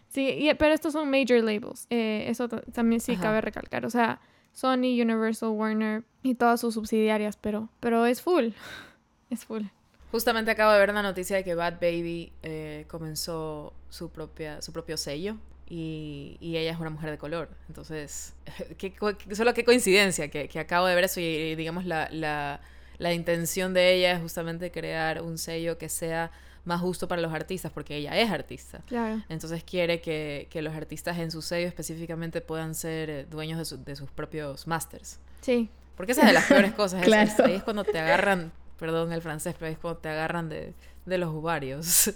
sí, 0.09 0.27
y- 0.29 0.53
pero 0.53 0.73
estos 0.73 0.93
son 0.93 1.09
major 1.09 1.43
labels. 1.43 1.87
Eh, 1.89 2.25
eso 2.27 2.47
ta- 2.47 2.61
también 2.61 3.01
sí 3.01 3.13
Ajá. 3.13 3.23
cabe 3.23 3.41
recalcar. 3.41 3.85
O 3.85 3.89
sea, 3.89 4.21
Sony, 4.53 5.01
Universal, 5.01 5.49
Warner 5.49 6.03
y 6.23 6.35
todas 6.35 6.61
sus 6.61 6.75
subsidiarias, 6.75 7.37
pero, 7.37 7.69
pero 7.79 8.05
es 8.05 8.21
full. 8.21 8.49
Es 9.31 9.43
full. 9.43 9.63
Justamente 10.11 10.51
acabo 10.51 10.71
de 10.71 10.79
ver 10.79 10.91
una 10.91 11.01
noticia 11.01 11.35
de 11.35 11.43
que 11.43 11.55
Bad 11.55 11.79
Baby 11.81 12.31
eh, 12.43 12.85
comenzó 12.87 13.73
su, 13.89 14.09
propia, 14.11 14.61
su 14.61 14.71
propio 14.71 14.95
sello 14.97 15.37
y, 15.67 16.37
y 16.39 16.57
ella 16.57 16.71
es 16.71 16.79
una 16.79 16.89
mujer 16.89 17.09
de 17.11 17.17
color. 17.17 17.49
Entonces, 17.67 18.33
qué, 18.77 18.93
co- 18.93 19.13
solo 19.33 19.53
qué 19.53 19.63
coincidencia 19.65 20.29
que, 20.29 20.47
que 20.47 20.59
acabo 20.59 20.85
de 20.87 20.95
ver 20.95 21.05
eso 21.05 21.19
y, 21.19 21.23
y 21.23 21.55
digamos 21.55 21.85
la, 21.85 22.07
la, 22.11 22.61
la 22.97 23.13
intención 23.13 23.73
de 23.73 23.93
ella 23.95 24.13
es 24.13 24.21
justamente 24.21 24.71
crear 24.71 25.21
un 25.21 25.37
sello 25.37 25.77
que 25.77 25.89
sea 25.89 26.31
más 26.65 26.81
justo 26.81 27.07
para 27.07 27.21
los 27.21 27.31
artistas 27.33 27.71
porque 27.71 27.95
ella 27.97 28.17
es 28.19 28.31
artista. 28.31 28.81
Claro. 28.87 29.21
Entonces 29.29 29.63
quiere 29.63 30.01
que, 30.01 30.47
que 30.49 30.61
los 30.63 30.73
artistas 30.75 31.17
en 31.19 31.29
su 31.31 31.41
sello 31.41 31.67
específicamente 31.67 32.41
puedan 32.41 32.73
ser 32.73 33.09
eh, 33.09 33.25
dueños 33.29 33.59
de, 33.59 33.65
su- 33.65 33.83
de 33.83 33.95
sus 33.95 34.09
propios 34.11 34.65
masters. 34.67 35.19
Sí. 35.41 35.69
Porque 35.95 36.11
esa 36.13 36.21
es 36.21 36.27
de 36.27 36.33
las 36.33 36.45
peores 36.45 36.73
cosas. 36.75 37.01
es- 37.01 37.05
Claro. 37.07 37.29
es- 37.31 37.39
ahí 37.39 37.53
es 37.55 37.63
cuando 37.63 37.83
te 37.83 37.99
agarran, 37.99 38.51
perdón 38.79 39.13
el 39.13 39.21
francés, 39.21 39.53
pero 39.59 39.67
ahí 39.67 39.73
es 39.73 39.79
cuando 39.79 39.99
te 39.99 40.09
agarran 40.09 40.49
de, 40.49 40.73
de 41.05 41.17
los 41.19 41.29
ovarios. 41.33 42.11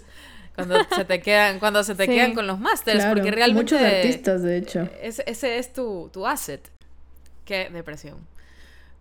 Cuando 0.54 0.76
se 0.94 1.04
te 1.04 1.20
quedan, 1.20 1.58
cuando 1.58 1.82
se 1.84 1.94
te 1.94 2.04
Sí. 2.06 2.10
quedan 2.12 2.34
con 2.34 2.46
los 2.46 2.58
masters, 2.58 2.98
Claro. 3.00 3.14
porque 3.14 3.30
realmente 3.30 3.74
Muchos 3.74 3.80
artistas, 3.80 4.42
de 4.42 4.56
hecho. 4.58 4.88
ese, 5.00 5.22
ese 5.26 5.58
es 5.58 5.72
tu, 5.72 6.10
tu 6.12 6.26
asset. 6.26 6.60
Qué 7.44 7.70
depresión. 7.70 8.18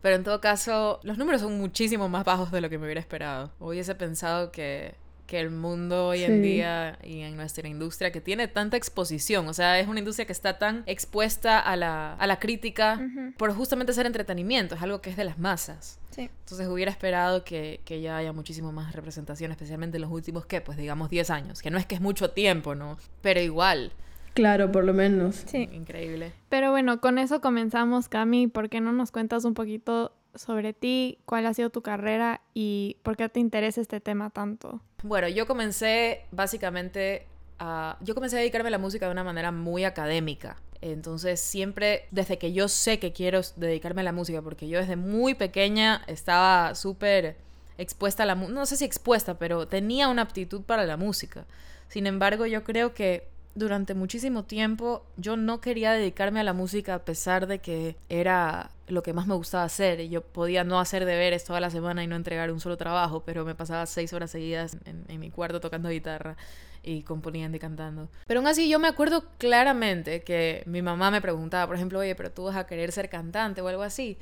Pero 0.01 0.15
en 0.15 0.23
todo 0.23 0.39
caso, 0.39 0.99
los 1.03 1.17
números 1.17 1.41
son 1.41 1.57
muchísimo 1.57 2.07
más 2.07 2.23
bajos 2.23 2.51
de 2.51 2.61
lo 2.61 2.69
que 2.69 2.77
me 2.77 2.85
hubiera 2.85 3.01
esperado. 3.01 3.51
Hubiese 3.59 3.95
pensado 3.95 4.51
que 4.51 4.93
que 5.29 5.39
el 5.39 5.51
mundo 5.51 6.07
hoy 6.07 6.23
en 6.23 6.41
día 6.41 6.97
y 7.03 7.19
en 7.19 7.35
nuestra 7.35 7.67
industria 7.67 8.11
que 8.11 8.19
tiene 8.19 8.47
tanta 8.47 8.77
exposición, 8.77 9.47
o 9.47 9.53
sea, 9.53 9.79
es 9.79 9.87
una 9.87 9.99
industria 9.99 10.25
que 10.25 10.31
está 10.31 10.57
tan 10.57 10.81
expuesta 10.87 11.59
a 11.59 11.75
la, 11.75 12.15
a 12.15 12.25
la 12.25 12.39
crítica 12.39 12.99
por 13.37 13.53
justamente 13.53 13.93
ser 13.93 14.07
entretenimiento, 14.07 14.73
es 14.73 14.81
algo 14.81 15.01
que 15.01 15.11
es 15.11 15.17
de 15.17 15.25
las 15.25 15.37
masas. 15.37 15.99
Sí. 16.09 16.31
Entonces 16.39 16.67
hubiera 16.67 16.89
esperado 16.89 17.43
que, 17.43 17.79
que, 17.85 18.01
ya 18.01 18.17
haya 18.17 18.33
muchísimo 18.33 18.71
más 18.71 18.93
representación, 18.93 19.51
especialmente 19.51 19.97
en 19.97 20.01
los 20.01 20.11
últimos, 20.11 20.47
¿qué? 20.47 20.61
Pues 20.61 20.79
digamos 20.79 21.11
10 21.11 21.29
años, 21.29 21.61
que 21.61 21.69
no 21.69 21.77
es 21.77 21.85
que 21.85 21.93
es 21.93 22.01
mucho 22.01 22.31
tiempo, 22.31 22.73
¿no? 22.73 22.97
Pero 23.21 23.39
igual. 23.39 23.91
Claro, 24.33 24.71
por 24.71 24.83
lo 24.83 24.95
menos. 24.95 25.43
Sí. 25.45 25.69
Increíble. 25.71 26.33
Pero 26.49 26.71
bueno, 26.71 27.01
con 27.01 27.19
eso 27.19 27.39
comenzamos, 27.39 28.09
Cami. 28.09 28.47
¿Por 28.47 28.69
qué 28.69 28.81
no 28.81 28.91
nos 28.93 29.11
cuentas 29.11 29.45
un 29.45 29.53
poquito 29.53 30.11
sobre 30.39 30.71
ti, 30.73 31.19
cuál 31.25 31.45
ha 31.45 31.53
sido 31.53 31.69
tu 31.69 31.81
carrera 31.81 32.39
y 32.53 32.95
por 33.03 33.17
qué 33.17 33.27
te 33.27 33.41
interesa 33.41 33.81
este 33.81 33.99
tema 33.99 34.29
tanto. 34.29 34.79
Bueno, 35.03 35.27
yo 35.27 35.45
comencé 35.45 36.21
básicamente 36.31 37.27
a... 37.59 37.97
Yo 37.99 38.15
comencé 38.15 38.37
a 38.37 38.39
dedicarme 38.39 38.69
a 38.69 38.71
la 38.71 38.77
música 38.77 39.05
de 39.05 39.11
una 39.11 39.25
manera 39.25 39.51
muy 39.51 39.83
académica. 39.83 40.55
Entonces 40.79 41.41
siempre, 41.41 42.07
desde 42.11 42.37
que 42.37 42.53
yo 42.53 42.69
sé 42.69 42.99
que 42.99 43.11
quiero 43.11 43.41
dedicarme 43.57 43.99
a 43.99 44.05
la 44.05 44.13
música, 44.13 44.41
porque 44.41 44.69
yo 44.69 44.79
desde 44.79 44.95
muy 44.95 45.33
pequeña 45.33 46.03
estaba 46.07 46.73
súper 46.73 47.35
expuesta 47.77 48.23
a 48.23 48.25
la 48.25 48.35
música, 48.35 48.57
no 48.57 48.65
sé 48.65 48.77
si 48.77 48.85
expuesta, 48.85 49.37
pero 49.37 49.67
tenía 49.67 50.07
una 50.07 50.21
aptitud 50.21 50.61
para 50.61 50.85
la 50.85 50.95
música. 50.95 51.45
Sin 51.89 52.07
embargo, 52.07 52.45
yo 52.45 52.63
creo 52.63 52.93
que 52.93 53.27
durante 53.59 53.93
muchísimo 53.93 54.45
tiempo 54.45 55.05
yo 55.17 55.37
no 55.37 55.61
quería 55.61 55.91
dedicarme 55.91 56.39
a 56.39 56.43
la 56.43 56.53
música 56.53 56.95
a 56.95 57.05
pesar 57.05 57.45
de 57.45 57.59
que 57.59 57.95
era 58.09 58.71
lo 58.87 59.03
que 59.03 59.13
más 59.13 59.27
me 59.27 59.35
gustaba 59.35 59.63
hacer. 59.63 60.07
Yo 60.09 60.21
podía 60.21 60.63
no 60.63 60.79
hacer 60.79 61.05
deberes 61.05 61.43
toda 61.43 61.59
la 61.59 61.69
semana 61.69 62.03
y 62.03 62.07
no 62.07 62.15
entregar 62.15 62.51
un 62.51 62.59
solo 62.59 62.77
trabajo, 62.77 63.23
pero 63.23 63.45
me 63.45 63.53
pasaba 63.53 63.85
seis 63.85 64.13
horas 64.13 64.31
seguidas 64.31 64.77
en, 64.85 65.19
mi 65.19 65.29
cuarto 65.29 65.59
tocando 65.59 65.89
guitarra 65.89 66.37
y 66.81 67.03
componiendo 67.03 67.57
y 67.57 67.59
cantando. 67.59 68.09
Pero 68.25 68.39
aún 68.39 68.47
así 68.47 68.69
yo 68.69 68.79
me 68.79 68.87
acuerdo 68.87 69.25
claramente 69.37 70.21
que 70.21 70.63
mi 70.65 70.81
mamá 70.81 71.11
me 71.11 71.21
preguntaba, 71.21 71.67
por 71.67 71.75
ejemplo, 71.75 71.99
oye, 71.99 72.15
pero 72.15 72.31
tú 72.31 72.45
vas 72.45 72.55
a 72.55 72.65
querer 72.65 72.91
ser 72.91 73.09
cantante 73.09 73.61
o 73.61 73.67
algo 73.67 73.83
así. 73.83 74.17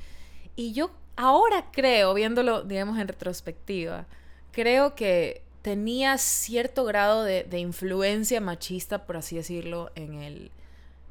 Y 0.56 0.72
yo 0.72 0.90
ahora 1.16 1.66
creo, 1.72 2.12
viéndolo, 2.14 2.62
digamos, 2.62 2.98
en 2.98 3.08
retrospectiva, 3.08 4.06
creo 4.52 4.94
que 4.94 5.47
tenía 5.68 6.16
cierto 6.16 6.86
grado 6.86 7.24
de, 7.24 7.58
influencia 7.58 8.40
machista, 8.40 9.04
por 9.04 9.18
así 9.18 9.36
decirlo, 9.36 9.90
en 9.96 10.14
el, 10.14 10.50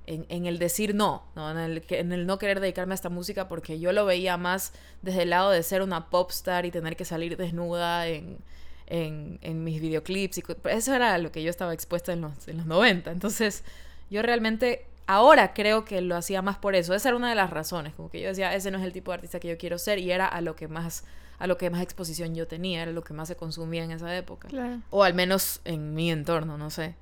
en, 0.07 0.47
el 0.47 0.57
decir 0.57 0.95
no, 0.95 1.21
¿no? 1.35 1.51
En, 1.51 1.57
el, 1.59 1.83
en 1.89 2.11
el 2.11 2.25
no 2.25 2.39
querer 2.39 2.59
dedicarme 2.59 2.95
a 2.95 2.95
esta 2.95 3.09
música, 3.09 3.47
porque 3.47 3.79
yo 3.79 3.91
lo 3.91 4.07
veía 4.07 4.35
más 4.35 4.73
desde 5.03 5.21
el 5.21 5.29
lado 5.29 5.51
de 5.51 5.61
ser 5.61 5.83
una 5.83 6.09
pop 6.09 6.31
star 6.31 6.65
y 6.65 6.71
tener 6.71 6.95
que 6.95 7.05
salir 7.05 7.37
desnuda 7.37 8.07
en, 8.07 8.39
en, 8.87 9.63
mis 9.63 9.79
videoclips. 9.79 10.39
Y, 10.39 10.43
eso 10.71 10.95
era 10.95 11.19
lo 11.19 11.31
que 11.31 11.43
yo 11.43 11.51
estaba 11.51 11.71
expuesta 11.71 12.13
en 12.13 12.21
los, 12.21 12.47
en 12.47 12.57
los 12.57 12.65
90. 12.65 13.11
Entonces, 13.11 13.63
yo 14.09 14.23
realmente 14.23 14.87
ahora 15.05 15.53
creo 15.53 15.85
que 15.85 16.01
lo 16.01 16.15
hacía 16.15 16.41
más 16.41 16.57
por 16.57 16.73
eso. 16.73 16.95
Esa 16.95 17.09
era 17.09 17.15
una 17.15 17.29
de 17.29 17.35
las 17.35 17.51
razones, 17.51 17.93
como 17.93 18.09
que 18.09 18.21
yo 18.21 18.29
decía, 18.29 18.55
ese 18.55 18.71
no 18.71 18.79
es 18.79 18.83
el 18.83 18.91
tipo 18.91 19.11
de 19.11 19.17
artista 19.17 19.39
que 19.39 19.49
yo 19.49 19.57
quiero 19.59 19.77
ser 19.77 19.99
y 19.99 20.11
era 20.11 20.25
a 20.25 20.41
lo 20.41 20.55
que 20.55 20.67
más 20.67 21.03
a 21.39 21.47
lo 21.47 21.57
que 21.57 21.69
más 21.69 21.81
exposición 21.81 22.33
yo 22.35 22.47
tenía, 22.47 22.81
era 22.81 22.91
lo 22.91 23.03
que 23.03 23.13
más 23.13 23.27
se 23.27 23.35
consumía 23.35 23.83
en 23.83 23.91
esa 23.91 24.15
época. 24.15 24.47
O 24.89 25.03
al 25.03 25.13
menos 25.13 25.61
en 25.65 25.93
mi 25.93 26.11
entorno, 26.11 26.57
no 26.57 26.69
sé. 26.69 26.95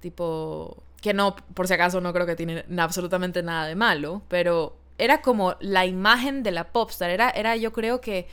Tipo, 0.00 0.82
que 1.00 1.12
no, 1.12 1.36
por 1.54 1.68
si 1.68 1.74
acaso 1.74 2.00
no 2.00 2.12
creo 2.12 2.26
que 2.26 2.36
tiene 2.36 2.64
absolutamente 2.78 3.42
nada 3.42 3.66
de 3.66 3.74
malo, 3.74 4.22
pero 4.28 4.76
era 4.98 5.20
como 5.20 5.56
la 5.60 5.84
imagen 5.84 6.42
de 6.42 6.52
la 6.52 6.72
popstar, 6.72 7.10
era, 7.10 7.30
era 7.30 7.56
yo 7.56 7.72
creo 7.72 8.00
que, 8.00 8.28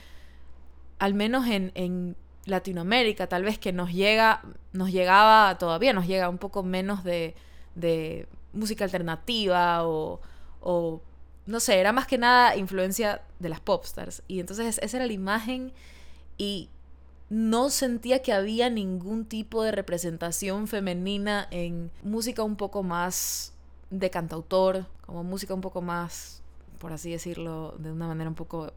al 0.97 1.13
menos 1.13 1.47
en, 1.47 1.71
en 1.75 2.15
Latinoamérica, 2.45 3.27
tal 3.27 3.43
vez 3.43 3.59
que 3.59 3.73
nos 3.73 3.91
llega, 3.91 4.41
nos 4.71 4.91
llegaba, 4.91 5.57
todavía 5.57 5.93
nos 5.93 6.07
llega 6.07 6.29
un 6.29 6.37
poco 6.37 6.63
menos 6.63 7.03
de, 7.03 7.35
de 7.75 8.27
música 8.53 8.85
alternativa 8.85 9.85
o, 9.85 10.21
o 10.61 11.01
no 11.49 11.59
sé, 11.59 11.79
era 11.79 11.91
más 11.91 12.05
que 12.05 12.19
nada 12.19 12.55
influencia 12.55 13.23
de 13.39 13.49
las 13.49 13.59
popstars. 13.59 14.21
Y 14.27 14.39
entonces 14.39 14.79
esa 14.81 14.97
era 14.97 15.07
la 15.07 15.13
imagen 15.13 15.73
y 16.37 16.69
no 17.29 17.71
sentía 17.71 18.21
que 18.21 18.33
había 18.33 18.69
ningún 18.69 19.25
tipo 19.25 19.63
de 19.63 19.71
representación 19.71 20.67
femenina 20.67 21.47
en 21.49 21.89
música 22.03 22.43
un 22.43 22.55
poco 22.55 22.83
más 22.83 23.53
de 23.89 24.11
cantautor, 24.11 24.85
como 25.05 25.23
música 25.23 25.55
un 25.55 25.61
poco 25.61 25.81
más, 25.81 26.43
por 26.77 26.93
así 26.93 27.11
decirlo, 27.11 27.75
de 27.79 27.91
una 27.91 28.07
manera 28.07 28.29
un 28.29 28.35
poco 28.35 28.71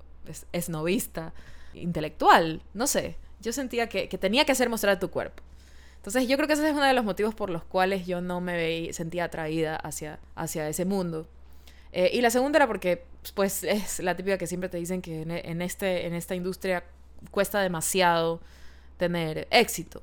esnovista, 0.52 1.34
intelectual, 1.74 2.62
no 2.72 2.86
sé. 2.86 3.16
Yo 3.42 3.52
sentía 3.52 3.90
que, 3.90 4.06
tenía 4.08 4.46
que 4.46 4.52
hacer 4.52 4.70
mostrar 4.70 4.98
tu 4.98 5.10
cuerpo. 5.10 5.42
Entonces 5.96 6.26
yo 6.26 6.36
creo 6.36 6.46
que 6.46 6.54
ese 6.54 6.66
es 6.66 6.72
uno 6.72 6.84
de 6.84 6.94
los 6.94 7.04
motivos 7.04 7.34
por 7.34 7.50
los 7.50 7.64
cuales 7.64 8.06
yo 8.06 8.22
no 8.22 8.40
me 8.40 8.54
veía, 8.54 8.92
sentía 8.94 9.24
atraída 9.24 9.76
hacia, 9.76 10.20
hacia 10.36 10.70
ese 10.70 10.86
mundo. 10.86 11.26
Eh, 11.92 12.10
y 12.14 12.20
la 12.22 12.30
segunda 12.30 12.58
era 12.58 12.66
porque, 12.66 13.04
pues, 13.34 13.62
es 13.64 14.00
la 14.00 14.16
típica 14.16 14.38
que 14.38 14.46
siempre 14.46 14.68
te 14.68 14.78
dicen 14.78 15.02
que 15.02 15.22
en, 15.22 15.62
este, 15.62 16.06
en 16.06 16.14
esta 16.14 16.34
industria 16.34 16.84
cuesta 17.30 17.60
demasiado 17.60 18.40
tener 18.96 19.46
éxito. 19.50 20.02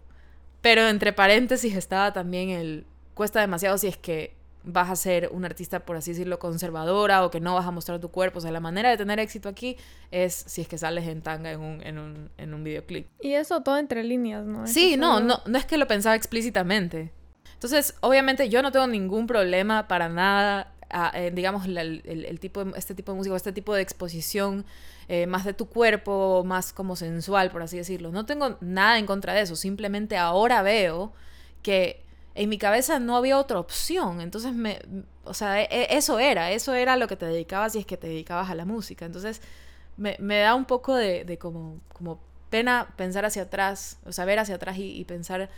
Pero 0.62 0.88
entre 0.88 1.14
paréntesis 1.14 1.76
estaba 1.76 2.14
también 2.14 2.50
el 2.50 2.86
cuesta 3.14 3.40
demasiado 3.40 3.78
si 3.78 3.88
es 3.88 3.98
que 3.98 4.36
vas 4.64 4.90
a 4.90 4.96
ser 4.96 5.30
un 5.32 5.46
artista, 5.46 5.80
por 5.80 5.96
así 5.96 6.12
decirlo, 6.12 6.38
conservadora 6.38 7.26
o 7.26 7.32
que 7.32 7.40
no 7.40 7.56
vas 7.56 7.66
a 7.66 7.72
mostrar 7.72 8.00
tu 8.00 8.10
cuerpo. 8.10 8.40
O 8.40 8.42
sea, 8.42 8.52
la 8.52 8.60
manera 8.60 8.90
de 8.90 8.98
tener 8.98 9.20
éxito 9.20 9.50
aquí 9.50 9.78
es 10.12 10.34
si 10.34 10.62
es 10.62 10.68
que 10.68 10.78
sales 10.78 11.08
en 11.08 11.22
tanga 11.22 11.52
en 11.52 11.60
un, 11.62 11.82
en 11.82 11.98
un, 11.98 12.30
en 12.38 12.54
un 12.54 12.64
videoclip. 12.64 13.08
Y 13.22 13.34
eso 13.34 13.62
todo 13.62 13.78
entre 13.78 14.04
líneas, 14.04 14.46
¿no? 14.46 14.68
Sí, 14.68 14.98
no, 14.98 15.20
no, 15.22 15.42
no 15.46 15.58
es 15.58 15.66
que 15.66 15.78
lo 15.78 15.88
pensaba 15.88 16.16
explícitamente. 16.16 17.12
Entonces, 17.54 17.96
obviamente 18.02 18.50
yo 18.50 18.62
no 18.62 18.72
tengo 18.72 18.88
ningún 18.88 19.28
problema 19.28 19.88
para 19.88 20.08
nada 20.08 20.74
eh, 21.14 21.32
digamos, 21.34 21.66
el, 21.66 22.40
tipo 22.40 22.62
este 22.76 22.96
tipo 22.96 23.12
de 23.12 23.18
música, 23.18 23.36
este 23.36 23.54
tipo 23.54 23.74
de 23.74 23.82
exposición 23.82 24.66
eh, 25.08 25.28
más 25.28 25.46
de 25.46 25.54
tu 25.54 25.68
cuerpo, 25.68 26.44
más 26.46 26.74
como 26.74 26.96
sensual, 26.96 27.52
por 27.52 27.62
así 27.62 27.78
decirlo. 27.78 28.12
No 28.12 28.26
tengo 28.26 28.58
nada 28.62 28.98
en 28.98 29.06
contra 29.06 29.34
de 29.34 29.42
eso, 29.42 29.56
simplemente 29.56 30.18
ahora 30.18 30.62
veo 30.62 31.14
que 31.62 32.04
en 32.36 32.50
mi 32.50 32.58
cabeza 32.58 33.00
no 33.00 33.18
había 33.18 33.38
otra 33.38 33.60
opción. 33.60 34.22
Entonces, 34.22 34.54
me, 34.54 34.80
o 35.26 35.34
sea, 35.34 35.62
e, 35.62 35.68
e, 35.70 35.98
eso 35.98 36.20
era, 36.20 36.52
eso 36.52 36.74
era 36.74 36.96
lo 36.98 37.08
que 37.08 37.16
te 37.16 37.26
dedicabas 37.26 37.76
y 37.76 37.80
es 37.80 37.86
que 37.86 37.98
te 37.98 38.08
dedicabas 38.08 38.50
a 38.50 38.56
la 38.56 38.66
música. 38.66 39.06
Entonces, 39.06 39.42
me, 39.98 40.16
da 40.40 40.56
un 40.56 40.66
poco 40.66 40.96
de, 40.96 41.38
como, 41.40 41.82
como 41.94 42.20
pena 42.50 42.94
pensar 42.96 43.26
hacia 43.26 43.44
atrás, 43.44 43.98
o 44.06 44.12
sea, 44.12 44.26
ver 44.26 44.40
hacia 44.40 44.56
atrás 44.56 44.78
y 44.78 45.04
pensar 45.06 45.50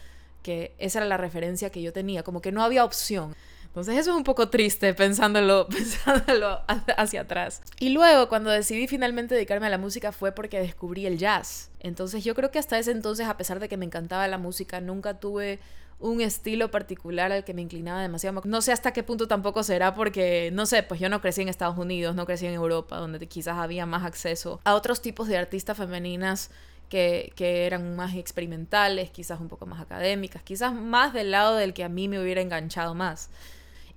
que 0.41 0.73
esa 0.77 0.99
era 0.99 1.07
la 1.07 1.17
referencia 1.17 1.69
que 1.69 1.81
yo 1.81 1.93
tenía, 1.93 2.23
como 2.23 2.41
que 2.41 2.51
no 2.51 2.63
había 2.63 2.83
opción. 2.83 3.35
Entonces 3.71 3.97
eso 3.97 4.11
es 4.11 4.17
un 4.17 4.25
poco 4.25 4.49
triste 4.49 4.93
pensándolo, 4.93 5.65
pensándolo 5.69 6.59
hacia 6.97 7.21
atrás. 7.21 7.61
Y 7.79 7.89
luego 7.89 8.27
cuando 8.27 8.49
decidí 8.49 8.85
finalmente 8.87 9.33
dedicarme 9.33 9.67
a 9.67 9.69
la 9.69 9.77
música 9.77 10.11
fue 10.11 10.33
porque 10.33 10.59
descubrí 10.59 11.05
el 11.05 11.17
jazz. 11.17 11.69
Entonces 11.79 12.25
yo 12.25 12.35
creo 12.35 12.51
que 12.51 12.59
hasta 12.59 12.77
ese 12.77 12.91
entonces, 12.91 13.27
a 13.27 13.37
pesar 13.37 13.61
de 13.61 13.69
que 13.69 13.77
me 13.77 13.85
encantaba 13.85 14.27
la 14.27 14.37
música, 14.37 14.81
nunca 14.81 15.21
tuve 15.21 15.59
un 16.01 16.19
estilo 16.19 16.69
particular 16.69 17.31
al 17.31 17.45
que 17.45 17.53
me 17.53 17.61
inclinaba 17.61 18.01
demasiado. 18.01 18.41
No 18.43 18.61
sé 18.61 18.73
hasta 18.73 18.91
qué 18.91 19.03
punto 19.03 19.29
tampoco 19.29 19.63
será 19.63 19.93
porque, 19.93 20.49
no 20.51 20.65
sé, 20.65 20.83
pues 20.83 20.99
yo 20.99 21.07
no 21.07 21.21
crecí 21.21 21.41
en 21.41 21.47
Estados 21.47 21.77
Unidos, 21.77 22.13
no 22.13 22.25
crecí 22.25 22.47
en 22.47 22.53
Europa, 22.53 22.97
donde 22.97 23.25
quizás 23.27 23.57
había 23.57 23.85
más 23.85 24.03
acceso 24.03 24.59
a 24.65 24.75
otros 24.75 25.01
tipos 25.01 25.29
de 25.29 25.37
artistas 25.37 25.77
femeninas 25.77 26.49
que, 26.89 27.31
que, 27.37 27.65
eran 27.65 27.95
más 27.95 28.15
experimentales, 28.15 29.11
quizás 29.11 29.39
un 29.39 29.47
poco 29.47 29.65
más 29.65 29.79
académicas, 29.79 30.43
quizás 30.43 30.73
más 30.73 31.13
del 31.13 31.31
lado 31.31 31.55
del 31.55 31.73
que 31.73 31.85
a 31.85 31.89
mí 31.89 32.09
me 32.09 32.19
hubiera 32.19 32.41
enganchado 32.41 32.95
más. 32.95 33.29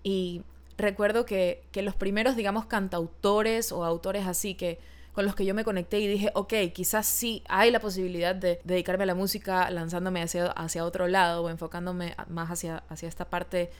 Y 0.05 0.43
recuerdo 0.77 1.25
que, 1.25 1.63
los 1.75 1.97
primeros, 1.97 2.37
digamos, 2.37 2.67
cantautores 2.67 3.73
o 3.73 3.85
autores 3.85 4.27
así 4.29 4.55
que 4.55 4.79
con 5.13 5.25
los 5.25 5.35
que 5.35 5.47
yo 5.47 5.55
me 5.55 5.65
conecté 5.65 6.01
y 6.01 6.07
dije, 6.09 6.31
ok, 6.35 6.53
quizás 6.73 7.07
sí 7.07 7.43
hay 7.49 7.71
la 7.71 7.81
posibilidad 7.81 8.35
de 8.35 8.61
dedicarme 8.65 9.05
a 9.05 9.07
la 9.07 9.15
música 9.15 9.71
lanzándome 9.71 10.23
hacia, 10.23 10.47
hacia 10.47 10.85
otro 10.85 11.07
lado 11.07 11.45
o 11.45 11.51
enfocándome 11.51 12.15
más 12.29 12.51
hacia, 12.51 12.83
hacia 12.89 13.09
esta 13.09 13.25
parte 13.25 13.71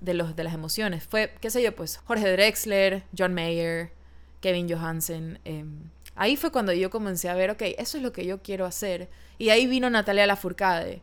de, 0.00 0.14
los, 0.14 0.34
de 0.34 0.44
las 0.44 0.54
emociones. 0.54 1.04
Fue, 1.04 1.34
qué 1.40 1.50
sé 1.50 1.62
yo, 1.62 1.76
pues 1.76 1.98
Jorge 1.98 2.32
Drexler, 2.32 3.04
John 3.16 3.34
Mayer, 3.34 3.92
Kevin 4.40 4.68
Johansen. 4.68 5.38
Em, 5.44 5.90
ahí 6.16 6.36
fue 6.36 6.50
cuando 6.50 6.72
yo 6.72 6.88
comencé 6.88 7.28
a 7.28 7.34
ver, 7.34 7.50
ok, 7.50 7.62
eso 7.76 7.98
es 7.98 8.02
lo 8.02 8.12
que 8.12 8.24
yo 8.24 8.42
quiero 8.42 8.64
hacer. 8.64 9.10
Y 9.36 9.50
ahí 9.50 9.66
vino 9.66 9.90
Natalia 9.90 10.26
Lafourcade 10.26 11.02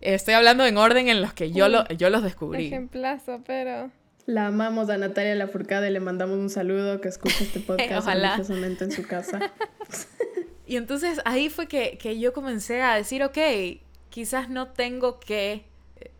Estoy 0.00 0.34
hablando 0.34 0.64
en 0.64 0.76
orden 0.76 1.08
en 1.08 1.20
los 1.20 1.32
que 1.32 1.50
yo, 1.50 1.68
lo, 1.68 1.86
yo 1.88 2.10
los 2.10 2.22
descubrí. 2.22 2.66
Ejemplazo, 2.66 3.42
pero... 3.46 3.90
La 4.26 4.48
amamos 4.48 4.90
a 4.90 4.98
Natalia 4.98 5.34
Lafourcade, 5.34 5.90
le 5.90 6.00
mandamos 6.00 6.36
un 6.36 6.50
saludo 6.50 7.00
que 7.00 7.08
escucha 7.08 7.42
este 7.42 7.60
podcast 7.66 8.06
en 8.50 8.92
su 8.92 9.06
casa. 9.06 9.40
y 10.66 10.76
entonces 10.76 11.20
ahí 11.24 11.48
fue 11.48 11.66
que, 11.66 11.96
que 11.96 12.18
yo 12.18 12.32
comencé 12.34 12.82
a 12.82 12.94
decir, 12.94 13.22
ok, 13.22 13.38
quizás 14.10 14.50
no 14.50 14.68
tengo 14.68 15.18
que 15.18 15.64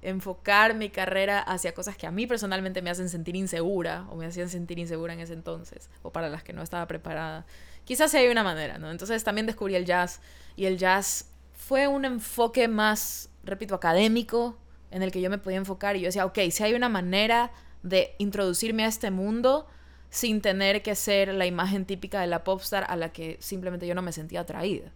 enfocar 0.03 0.75
mi 0.75 0.91
carrera 0.91 1.41
hacia 1.41 1.75
cosas 1.75 1.97
que 1.97 2.07
a 2.07 2.11
mí 2.11 2.27
personalmente 2.27 2.83
me 2.83 2.91
hacen 2.91 3.09
sentir 3.09 3.37
insegura 3.37 4.07
o 4.11 4.17
me 4.17 4.27
hacían 4.27 4.49
sentir 4.49 4.79
insegura 4.79 5.13
en 5.13 5.21
ese 5.21 5.33
entonces 5.33 5.91
o 6.03 6.11
para 6.11 6.29
las 6.29 6.43
que 6.43 6.53
no 6.53 6.63
estaba 6.63 6.87
preparada. 6.87 7.47
Quizás 7.85 8.15
hay 8.15 8.29
una 8.29 8.43
manera, 8.43 8.79
¿no? 8.79 8.91
Entonces 8.91 9.25
también 9.25 9.47
descubrí 9.47 9.75
el 9.75 9.85
jazz 9.85 10.21
y 10.57 10.67
el 10.67 10.79
jazz 10.79 11.31
fue 11.53 11.87
un 11.87 12.05
enfoque 12.05 12.69
más, 12.69 13.28
repito, 13.49 13.75
académico 13.75 14.59
en 14.91 15.03
el 15.03 15.11
que 15.11 15.21
yo 15.21 15.31
me 15.31 15.39
podía 15.39 15.59
enfocar 15.59 15.97
y 15.97 16.01
yo 16.01 16.07
decía, 16.07 16.25
ok, 16.25 16.39
si 16.51 16.63
hay 16.63 16.75
una 16.75 16.89
manera 16.89 17.51
de 17.83 18.15
introducirme 18.19 18.85
a 18.85 18.89
este 18.89 19.11
mundo 19.11 19.67
sin 20.11 20.41
tener 20.41 20.83
que 20.83 20.95
ser 20.95 21.35
la 21.35 21.47
imagen 21.47 21.85
típica 21.85 22.21
de 22.21 22.27
la 22.27 22.45
popstar 22.45 22.87
a 22.89 22.97
la 22.97 23.13
que 23.13 23.37
simplemente 23.41 23.87
yo 23.87 23.95
no 23.95 24.03
me 24.03 24.13
sentía 24.13 24.41
atraída. 24.41 24.91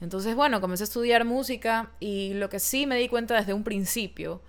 Entonces, 0.00 0.34
bueno, 0.34 0.60
comencé 0.60 0.84
a 0.84 0.86
estudiar 0.86 1.24
música 1.24 1.90
y 2.00 2.34
lo 2.34 2.48
que 2.48 2.60
sí 2.60 2.86
me 2.86 2.96
di 2.96 3.08
cuenta 3.08 3.34
desde 3.34 3.52
un 3.52 3.64
principio 3.64 4.40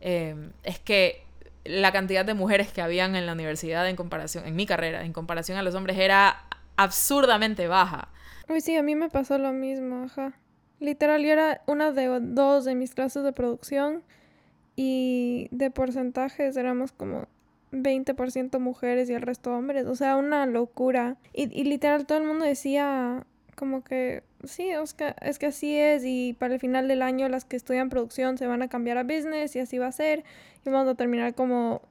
em, 0.00 0.52
es 0.62 0.78
que 0.78 1.24
la 1.64 1.92
cantidad 1.92 2.24
de 2.24 2.34
mujeres 2.34 2.72
que 2.72 2.80
habían 2.80 3.14
en 3.14 3.26
la 3.26 3.32
universidad 3.32 3.88
en 3.88 3.96
comparación, 3.96 4.46
en 4.46 4.56
mi 4.56 4.66
carrera, 4.66 5.04
en 5.04 5.12
comparación 5.12 5.58
a 5.58 5.62
los 5.62 5.74
hombres, 5.74 5.98
era 5.98 6.46
absurdamente 6.76 7.68
baja. 7.68 8.08
Uy, 8.48 8.60
sí, 8.60 8.76
a 8.76 8.82
mí 8.82 8.94
me 8.94 9.10
pasó 9.10 9.38
lo 9.38 9.52
mismo, 9.52 10.04
ajá. 10.04 10.32
Literal, 10.80 11.22
yo 11.22 11.32
era 11.32 11.62
una 11.66 11.92
de 11.92 12.20
dos 12.20 12.64
de 12.64 12.74
mis 12.74 12.94
clases 12.94 13.24
de 13.24 13.32
producción 13.32 14.02
y 14.76 15.48
de 15.50 15.70
porcentajes 15.70 16.56
éramos 16.56 16.92
como 16.92 17.26
20% 17.72 18.58
mujeres 18.58 19.08
y 19.08 19.14
el 19.14 19.22
resto 19.22 19.56
hombres. 19.56 19.86
O 19.86 19.96
sea, 19.96 20.16
una 20.16 20.46
locura. 20.46 21.16
Y, 21.32 21.44
y 21.58 21.64
literal 21.64 22.06
todo 22.06 22.18
el 22.18 22.24
mundo 22.24 22.44
decía 22.44 23.26
como 23.56 23.82
que 23.82 24.22
sí, 24.44 24.68
es 24.68 24.94
que, 24.94 25.14
es 25.22 25.38
que 25.38 25.46
así 25.46 25.76
es 25.76 26.02
y 26.04 26.34
para 26.34 26.54
el 26.54 26.60
final 26.60 26.88
del 26.88 27.02
año 27.02 27.28
las 27.28 27.44
que 27.44 27.56
estudian 27.56 27.88
producción 27.88 28.38
se 28.38 28.46
van 28.46 28.62
a 28.62 28.68
cambiar 28.68 28.98
a 28.98 29.02
business 29.02 29.56
y 29.56 29.60
así 29.60 29.78
va 29.78 29.86
a 29.88 29.92
ser 29.92 30.24
y 30.64 30.70
vamos 30.70 30.88
a 30.88 30.94
terminar 30.94 31.34
como 31.34 31.82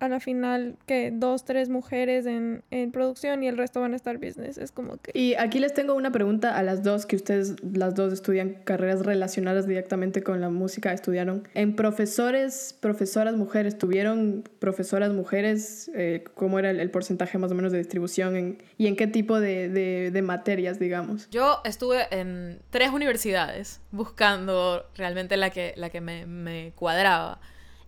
a 0.00 0.08
la 0.08 0.20
final 0.20 0.76
que 0.86 1.10
dos, 1.12 1.44
tres 1.44 1.68
mujeres 1.68 2.26
en, 2.26 2.62
en, 2.70 2.90
producción 2.90 3.42
y 3.42 3.48
el 3.48 3.56
resto 3.56 3.80
van 3.80 3.92
a 3.92 3.96
estar 3.96 4.18
business. 4.18 4.58
Es 4.58 4.72
como 4.72 4.96
que... 4.98 5.12
Y 5.14 5.34
aquí 5.34 5.60
les 5.60 5.72
tengo 5.72 5.94
una 5.94 6.10
pregunta 6.10 6.56
a 6.56 6.62
las 6.62 6.82
dos, 6.82 7.06
que 7.06 7.16
ustedes 7.16 7.56
las 7.62 7.94
dos 7.94 8.12
estudian 8.12 8.54
carreras 8.64 9.06
relacionadas 9.06 9.66
directamente 9.66 10.22
con 10.22 10.40
la 10.40 10.50
música, 10.50 10.92
estudiaron. 10.92 11.46
En 11.54 11.76
profesores, 11.76 12.76
profesoras 12.80 13.36
mujeres, 13.36 13.78
¿tuvieron 13.78 14.44
profesoras 14.58 15.12
mujeres? 15.12 15.90
Eh, 15.94 16.24
¿Cómo 16.34 16.58
era 16.58 16.70
el, 16.70 16.90
porcentaje 16.90 17.38
más 17.38 17.50
o 17.50 17.54
menos 17.54 17.72
de 17.72 17.78
distribución 17.78 18.36
en, 18.36 18.62
y 18.78 18.86
en 18.88 18.96
qué 18.96 19.06
tipo 19.06 19.40
de, 19.40 19.68
de, 19.68 20.10
de 20.10 20.22
materias, 20.22 20.78
digamos? 20.78 21.28
Yo 21.30 21.60
estuve 21.64 22.06
en 22.10 22.60
tres 22.70 22.90
universidades 22.90 23.80
buscando 23.90 24.86
realmente 24.96 25.36
la 25.36 25.50
que, 25.50 25.72
la 25.76 25.90
que 25.90 26.00
me, 26.00 26.26
me 26.26 26.72
cuadraba. 26.74 27.40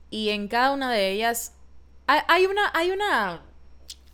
Y 0.09 0.31
en 0.31 0.49
cada 0.49 0.73
una 0.73 0.93
de 0.93 1.11
ellas 1.11 1.56
hay 2.07 2.47
una, 2.47 2.71
hay 2.75 2.91
una, 2.91 3.43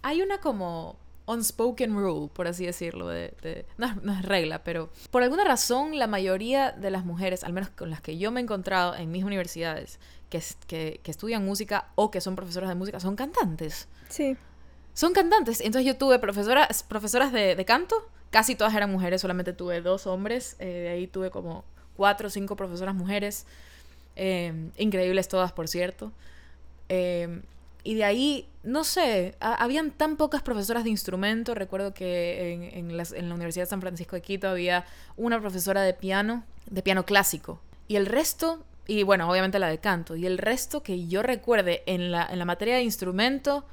hay 0.03 0.23
una 0.23 0.39
como 0.41 0.97
unspoken 1.27 1.95
rule, 1.95 2.31
por 2.33 2.47
así 2.47 2.67
decirlo, 2.67 3.09
de, 3.09 3.67
no, 3.79 4.13
es 4.13 4.23
regla, 4.23 4.65
pero 4.65 4.91
por 5.11 5.23
alguna 5.23 5.45
razón 5.45 5.99
la 5.99 6.07
mayoría 6.07 6.73
de 6.73 6.91
las 6.91 7.05
mujeres, 7.05 7.45
al 7.45 7.53
menos 7.53 7.71
con 7.71 7.91
las 7.91 8.01
que 8.01 8.19
yo 8.19 8.31
me 8.31 8.41
he 8.41 8.43
encontrado 8.43 8.95
en 8.95 9.11
mis 9.11 9.25
universidades, 9.25 9.99
que, 10.31 10.43
que, 10.67 11.01
que 11.03 11.11
estudian 11.11 11.45
música 11.45 11.89
o 11.95 12.11
que 12.11 12.21
son 12.21 12.37
profesoras 12.37 12.69
de 12.69 12.75
música, 12.75 13.01
son 13.01 13.17
cantantes. 13.17 13.89
Sí. 14.09 14.37
Son 14.95 15.13
cantantes. 15.13 15.61
Entonces 15.61 15.87
yo 15.87 15.97
tuve 15.97 16.19
profesoras, 16.19 16.83
profesoras 16.83 17.33
de, 17.33 17.65
canto, 17.65 18.09
casi 18.31 18.55
todas 18.55 18.75
eran 18.75 18.91
mujeres, 18.91 19.21
solamente 19.21 19.53
tuve 19.53 19.81
dos 19.81 20.07
hombres, 20.07 20.57
eh, 20.59 20.67
de 20.67 20.89
ahí 20.91 21.07
tuve 21.07 21.31
como 21.31 21.65
cuatro 21.97 22.29
o 22.29 22.31
cinco 22.31 22.57
profesoras 22.57 22.95
mujeres, 22.95 23.47
eh, 24.17 24.71
increíbles 24.77 25.29
todas, 25.29 25.53
por 25.53 25.69
cierto. 25.69 26.13
Eh, 26.89 27.43
y 27.85 27.95
de 27.95 28.05
ahí, 28.05 28.49
no 28.63 28.85
sé, 28.85 29.35
habían 29.41 29.91
tan 29.91 30.17
pocas 30.17 30.43
profesoras 30.43 30.85
de 30.85 30.91
instrumento. 30.91 31.55
Recuerdo 31.55 31.95
que 31.95 32.53
en, 32.53 32.63
en, 32.63 32.91
en, 32.91 33.29
la 33.29 33.35
Universidad 33.35 33.65
de 33.65 33.71
San 33.71 33.81
Francisco 33.81 34.15
de 34.15 34.23
Quito 34.23 34.49
había 34.49 34.85
una 35.17 35.41
profesora 35.41 35.83
de 35.83 35.93
piano, 35.93 36.45
de 36.71 36.83
piano 36.83 37.05
clásico. 37.05 37.61
Y 37.89 37.97
el 37.97 38.07
resto, 38.07 38.65
y 38.87 39.03
bueno, 39.03 39.29
obviamente 39.29 39.59
la 39.59 39.69
de 39.69 39.79
canto. 39.79 40.15
Y 40.15 40.27
el 40.27 40.39
resto 40.39 40.83
que 40.83 41.09
yo 41.09 41.23
recuerde 41.23 41.83
en 41.87 42.13
la, 42.13 42.27
en 42.31 42.39
la 42.39 42.45
materia 42.45 42.77
de 42.77 42.83
instrumento, 42.83 43.65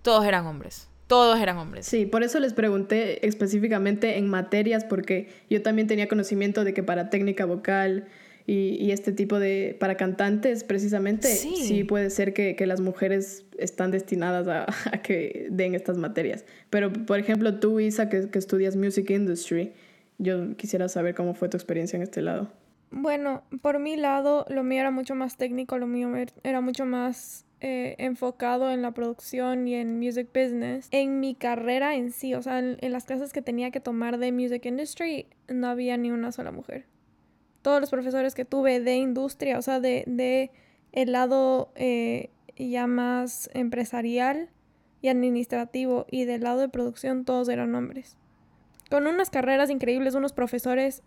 todos 0.00 0.24
eran 0.24 0.46
hombres. 0.46 0.88
Todos 1.06 1.38
eran 1.38 1.58
hombres. 1.58 1.84
Sí, 1.84 2.06
por 2.06 2.22
eso 2.22 2.40
les 2.40 2.54
pregunté 2.54 3.26
específicamente 3.26 4.16
en 4.16 4.30
materias, 4.30 4.84
porque 4.84 5.28
yo 5.50 5.60
también 5.60 5.86
tenía 5.86 6.08
conocimiento 6.08 6.64
de 6.64 6.72
que 6.72 6.82
para 6.82 7.10
técnica 7.10 7.44
vocal, 7.44 8.08
y, 8.46 8.90
este 8.90 9.12
tipo 9.12 9.38
de, 9.38 9.76
para 9.78 9.96
cantantes 9.96 10.64
precisamente, 10.64 11.28
sí, 11.28 11.84
puede 11.84 12.10
ser 12.10 12.32
que, 12.34 12.56
las 12.66 12.80
mujeres 12.80 13.44
están 13.58 13.90
destinadas 13.90 14.48
a, 14.48 15.02
que 15.02 15.48
den 15.50 15.74
estas 15.74 15.98
materias. 15.98 16.44
Pero, 16.70 16.92
por 16.92 17.18
ejemplo, 17.18 17.58
tú, 17.58 17.80
Isa, 17.80 18.08
que, 18.08 18.28
estudias 18.32 18.76
Music 18.76 19.10
Industry, 19.10 19.72
yo 20.18 20.56
quisiera 20.56 20.88
saber 20.88 21.14
cómo 21.14 21.34
fue 21.34 21.48
tu 21.48 21.56
experiencia 21.56 21.96
en 21.96 22.02
este 22.02 22.22
lado. 22.22 22.50
Bueno, 22.90 23.42
por 23.62 23.78
mi 23.78 23.96
lado, 23.96 24.44
lo 24.48 24.62
mío 24.62 24.80
era 24.80 24.90
mucho 24.90 25.14
más 25.14 25.36
técnico, 25.36 25.78
lo 25.78 25.86
mío 25.86 26.12
era 26.44 26.60
mucho 26.60 26.84
más 26.84 27.46
eh, 27.60 27.94
enfocado 27.98 28.70
en 28.70 28.82
la 28.82 28.90
producción 28.90 29.66
y 29.66 29.76
en 29.76 29.98
music 29.98 30.28
business. 30.34 30.88
En 30.90 31.20
mi 31.20 31.34
carrera 31.34 31.94
en 31.94 32.12
sí, 32.12 32.34
o 32.34 32.42
sea, 32.42 32.58
en, 32.58 32.76
las 32.92 33.04
clases 33.04 33.32
que 33.32 33.40
tenía 33.40 33.70
que 33.70 33.80
tomar 33.80 34.18
de 34.18 34.30
music 34.30 34.66
industry, 34.66 35.26
no 35.48 35.68
había 35.68 35.96
ni 35.96 36.10
una 36.10 36.32
sola 36.32 36.52
mujer 36.52 36.84
todos 37.62 37.80
los 37.80 37.90
profesores 37.90 38.34
que 38.34 38.44
tuve 38.44 38.80
de 38.80 38.96
industria, 38.96 39.58
o 39.58 39.62
sea, 39.62 39.80
de, 39.80 40.04
de 40.06 40.50
el 40.92 41.12
lado 41.12 41.72
eh, 41.74 42.30
ya 42.56 42.86
más 42.86 43.50
empresarial 43.54 44.50
y 45.00 45.08
administrativo 45.08 46.06
y 46.10 46.24
del 46.24 46.42
lado 46.42 46.60
de 46.60 46.68
producción, 46.68 47.24
todos 47.24 47.48
eran 47.48 47.74
hombres. 47.74 48.16
Con 48.90 49.06
unas 49.06 49.30
carreras 49.30 49.70
increíbles, 49.70 50.14
unos 50.14 50.32
profesores, 50.32 51.02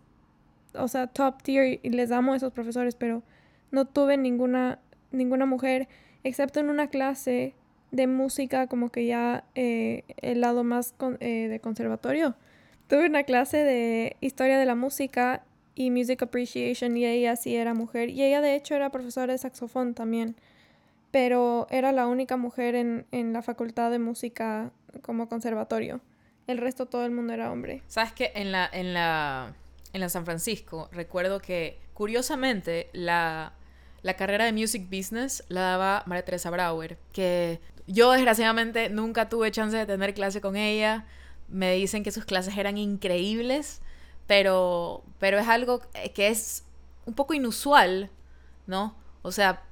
o 0.74 0.88
sea, 0.88 1.06
top 1.06 1.42
tier, 1.42 1.80
y 1.82 1.90
les 1.90 2.10
amo 2.10 2.32
a 2.32 2.36
esos 2.36 2.52
profesores, 2.52 2.96
pero 2.96 3.22
no 3.70 3.86
tuve 3.86 4.16
ninguna, 4.16 4.80
ninguna 5.12 5.46
mujer, 5.46 5.88
excepto 6.24 6.60
en 6.60 6.68
una 6.68 6.88
clase 6.88 7.54
de 7.92 8.06
música, 8.06 8.66
como 8.66 8.90
que 8.90 9.06
ya 9.06 9.44
eh, 9.54 10.02
el 10.20 10.40
lado 10.40 10.64
más 10.64 10.94
eh, 11.20 11.48
de 11.48 11.60
conservatorio. 11.60 12.34
Tuve 12.88 13.06
una 13.06 13.22
clase 13.22 13.58
de 13.58 14.16
historia 14.20 14.58
de 14.58 14.66
la 14.66 14.74
música 14.74 15.44
y 15.76 15.90
Music 15.90 16.22
Appreciation 16.22 16.96
y 16.96 17.04
ella 17.04 17.36
sí 17.36 17.54
era 17.54 17.74
mujer 17.74 18.08
y 18.08 18.24
ella 18.24 18.40
de 18.40 18.56
hecho 18.56 18.74
era 18.74 18.90
profesora 18.90 19.32
de 19.32 19.38
saxofón 19.38 19.94
también, 19.94 20.34
pero 21.12 21.68
era 21.70 21.92
la 21.92 22.06
única 22.08 22.36
mujer 22.36 22.74
en, 22.74 23.06
en 23.12 23.32
la 23.32 23.42
facultad 23.42 23.90
de 23.90 24.00
música 24.00 24.72
como 25.02 25.28
conservatorio. 25.28 26.00
El 26.46 26.58
resto 26.58 26.86
todo 26.86 27.04
el 27.04 27.10
mundo 27.12 27.34
era 27.34 27.52
hombre. 27.52 27.82
¿Sabes 27.86 28.12
que 28.12 28.32
en 28.34 28.52
la 28.52 28.68
en 28.72 28.94
la 28.94 29.54
en 29.92 30.00
la 30.00 30.08
San 30.08 30.24
Francisco 30.24 30.88
recuerdo 30.92 31.40
que 31.40 31.78
curiosamente 31.92 32.88
la 32.92 33.52
la 34.02 34.14
carrera 34.14 34.46
de 34.46 34.52
Music 34.52 34.88
Business 34.90 35.44
la 35.48 35.60
daba 35.60 36.04
María 36.06 36.24
Teresa 36.24 36.48
Brauer, 36.48 36.96
que 37.12 37.60
yo 37.86 38.12
desgraciadamente 38.12 38.88
nunca 38.88 39.28
tuve 39.28 39.50
chance 39.50 39.76
de 39.76 39.84
tener 39.84 40.14
clase 40.14 40.40
con 40.40 40.56
ella. 40.56 41.04
Me 41.48 41.72
dicen 41.74 42.02
que 42.02 42.12
sus 42.12 42.24
clases 42.24 42.56
eran 42.56 42.78
increíbles 42.78 43.82
pero, 44.26 45.04
pero 45.18 45.38
es 45.38 45.48
algo 45.48 45.80
que 46.14 46.28
es 46.28 46.64
un 47.04 47.14
poco 47.14 47.34
inusual, 47.34 48.10
¿no? 48.66 48.96
O 49.22 49.32
sea, 49.32 49.62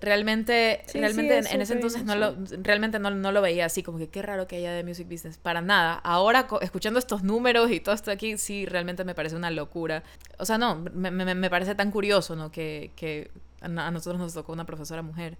realmente, 0.00 0.82
realmente 0.94 1.38
en, 1.38 1.60
ese 1.60 1.74
entonces 1.74 2.04
no 2.04 2.16
lo, 2.16 2.34
realmente 2.62 2.98
no, 2.98 3.10
no, 3.10 3.32
lo 3.32 3.42
veía 3.42 3.66
así, 3.66 3.82
como 3.82 3.98
que 3.98 4.08
qué 4.08 4.22
raro 4.22 4.46
que 4.46 4.56
haya 4.56 4.72
de 4.72 4.84
music 4.84 5.08
business, 5.08 5.38
para 5.38 5.60
nada. 5.60 5.94
Ahora, 5.94 6.46
escuchando 6.60 6.98
estos 6.98 7.22
números 7.22 7.70
y 7.70 7.80
todo 7.80 7.94
esto 7.94 8.10
aquí, 8.10 8.38
sí, 8.38 8.66
realmente 8.66 9.04
me 9.04 9.14
parece 9.14 9.36
una 9.36 9.50
locura. 9.50 10.02
O 10.38 10.44
sea, 10.44 10.58
no, 10.58 10.76
me, 10.76 11.10
me, 11.10 11.34
me 11.34 11.50
parece 11.50 11.74
tan 11.74 11.90
curioso, 11.90 12.36
¿no? 12.36 12.50
Que, 12.50 12.92
que 12.96 13.30
a 13.60 13.68
nosotros 13.68 14.18
nos 14.18 14.32
tocó 14.32 14.52
una 14.52 14.64
profesora 14.64 15.02
mujer. 15.02 15.36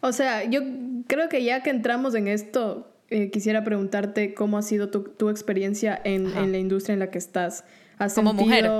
O 0.00 0.12
sea, 0.12 0.44
yo 0.44 0.60
creo 1.06 1.28
que 1.28 1.42
ya 1.44 1.62
que 1.62 1.70
entramos 1.70 2.14
en 2.14 2.28
esto, 2.28 2.90
eh, 3.08 3.30
quisiera 3.30 3.64
preguntarte 3.64 4.34
cómo 4.34 4.58
ha 4.58 4.62
sido 4.62 4.90
tu, 4.90 5.04
tu 5.04 5.30
experiencia 5.30 5.98
en, 6.04 6.36
en 6.36 6.52
la 6.52 6.58
industria 6.58 6.92
en 6.92 6.98
la 6.98 7.10
que 7.10 7.18
estás. 7.18 7.64
¿Has 7.98 8.14
como 8.14 8.32
mujer. 8.32 8.70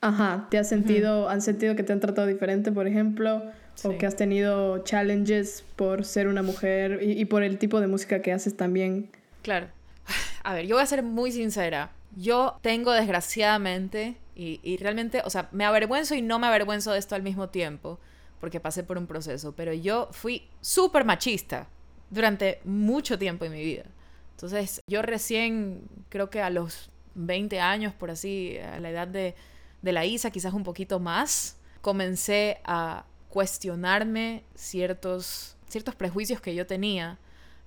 Ajá, 0.00 0.46
¿te 0.50 0.58
has 0.58 0.68
sentido, 0.68 1.28
han 1.28 1.42
sentido 1.42 1.74
que 1.74 1.82
te 1.82 1.92
han 1.92 2.00
tratado 2.00 2.26
diferente, 2.26 2.70
por 2.70 2.86
ejemplo? 2.86 3.42
O 3.84 3.96
que 3.96 4.06
has 4.06 4.16
tenido 4.16 4.78
challenges 4.84 5.64
por 5.76 6.04
ser 6.04 6.28
una 6.28 6.42
mujer 6.42 7.00
y, 7.02 7.24
por 7.26 7.42
el 7.42 7.58
tipo 7.58 7.80
de 7.80 7.86
música 7.86 8.22
que 8.22 8.32
haces 8.32 8.56
también. 8.56 9.10
Claro. 9.42 9.68
A 10.44 10.54
ver, 10.54 10.66
yo 10.66 10.76
voy 10.76 10.82
a 10.82 10.86
ser 10.86 11.02
muy 11.02 11.32
sincera. 11.32 11.92
Yo 12.16 12.58
tengo 12.62 12.92
desgraciadamente, 12.92 14.16
y, 14.34 14.60
y 14.62 14.76
realmente, 14.78 15.22
o 15.24 15.30
sea, 15.30 15.48
me 15.52 15.64
avergüenzo 15.64 16.14
y 16.14 16.22
no 16.22 16.38
me 16.38 16.46
avergüenzo 16.46 16.92
de 16.92 16.98
esto 16.98 17.14
al 17.14 17.22
mismo 17.22 17.50
tiempo, 17.50 17.98
porque 18.40 18.60
pasé 18.60 18.82
por 18.82 18.98
un 18.98 19.06
proceso, 19.06 19.52
pero 19.54 19.72
yo 19.72 20.08
fui 20.12 20.48
súper 20.60 21.04
machista 21.04 21.68
durante 22.10 22.60
mucho 22.64 23.18
tiempo 23.18 23.44
en 23.44 23.52
mi 23.52 23.62
vida. 23.62 23.84
Entonces, 24.32 24.80
yo 24.88 25.02
recién, 25.02 25.82
creo 26.08 26.30
que 26.30 26.40
a 26.40 26.50
los 26.50 26.90
20 27.18 27.60
años, 27.60 27.92
por 27.94 28.10
así, 28.10 28.58
a 28.58 28.80
la 28.80 28.90
edad 28.90 29.08
de, 29.08 29.34
de 29.82 29.92
la 29.92 30.04
Isa, 30.04 30.30
quizás 30.30 30.54
un 30.54 30.64
poquito 30.64 31.00
más, 31.00 31.56
comencé 31.82 32.60
a, 32.64 33.04
cuestionarme 33.28 34.42
ciertos, 34.54 35.56
ciertos 35.68 35.94
prejuicios 35.94 36.40
que 36.40 36.54
yo 36.54 36.66
tenía. 36.66 37.18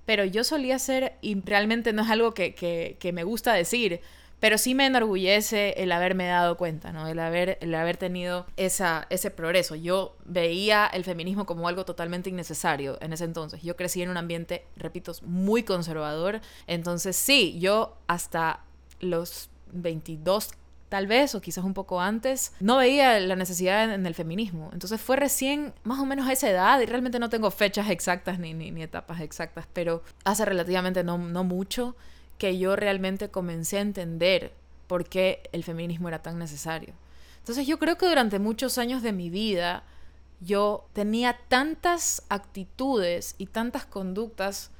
Pero 0.04 0.24
yo 0.24 0.42
solía 0.42 0.78
ser, 0.78 1.14
y 1.20 1.40
realmente 1.40 1.92
no 1.92 2.02
es 2.02 2.10
algo 2.10 2.34
que, 2.34 2.54
que, 2.54 2.96
que 2.98 3.12
me 3.12 3.22
gusta 3.22 3.52
decir, 3.52 4.00
pero 4.40 4.58
sí 4.58 4.74
me 4.74 4.86
enorgullece 4.86 5.74
el 5.76 5.92
haberme 5.92 6.26
dado 6.26 6.56
cuenta, 6.56 6.92
¿no? 6.92 7.06
El 7.06 7.20
haber, 7.20 7.58
el 7.60 7.72
haber 7.76 7.96
tenido 7.96 8.46
esa, 8.56 9.06
ese 9.08 9.30
progreso. 9.30 9.76
Yo 9.76 10.16
veía 10.24 10.86
el 10.92 11.04
feminismo 11.04 11.46
como 11.46 11.68
algo 11.68 11.84
totalmente 11.84 12.28
innecesario 12.28 12.98
en 13.00 13.12
ese 13.12 13.22
entonces. 13.22 13.62
Yo 13.62 13.76
crecí 13.76 14.02
en 14.02 14.10
un 14.10 14.16
ambiente, 14.16 14.66
repito, 14.74 15.12
muy 15.22 15.62
conservador. 15.62 16.40
Entonces 16.66 17.14
sí, 17.14 17.56
yo 17.60 17.96
hasta 18.08 18.64
los 19.02 19.50
22 19.72 20.50
tal 20.88 21.06
vez, 21.06 21.34
o 21.34 21.40
quizás 21.40 21.64
un 21.64 21.72
poco 21.72 22.02
antes, 22.02 22.52
no 22.60 22.76
veía 22.76 23.18
la 23.18 23.34
necesidad 23.34 23.94
en 23.94 24.04
el 24.04 24.14
feminismo. 24.14 24.68
Entonces 24.74 25.00
fue 25.00 25.16
recién, 25.16 25.72
más 25.84 25.98
o 25.98 26.04
menos 26.04 26.28
a 26.28 26.32
esa 26.32 26.50
edad, 26.50 26.78
y 26.80 26.86
realmente 26.86 27.18
no 27.18 27.30
tengo 27.30 27.50
fechas 27.50 27.88
exactas 27.88 28.38
ni, 28.38 28.52
ni, 28.52 28.70
ni 28.70 28.82
etapas 28.82 29.22
exactas, 29.22 29.66
pero 29.72 30.02
hace 30.24 30.44
relativamente 30.44 31.02
no, 31.02 31.16
no 31.16 31.44
mucho, 31.44 31.96
que 32.36 32.58
yo 32.58 32.76
realmente 32.76 33.30
comencé 33.30 33.78
a 33.78 33.80
entender 33.80 34.52
por 34.86 35.08
qué 35.08 35.48
el 35.52 35.64
feminismo 35.64 36.08
era 36.08 36.20
tan 36.20 36.38
necesario. 36.38 36.92
Entonces 37.38 37.66
yo 37.66 37.78
creo 37.78 37.96
que 37.96 38.06
durante 38.06 38.38
muchos 38.38 38.76
años 38.76 39.02
de 39.02 39.12
mi 39.12 39.30
vida 39.30 39.84
yo 40.40 40.86
tenía 40.92 41.38
tantas 41.48 42.22
actitudes 42.28 43.34
y 43.38 43.46
tantas 43.46 43.86
conductas 43.86 44.70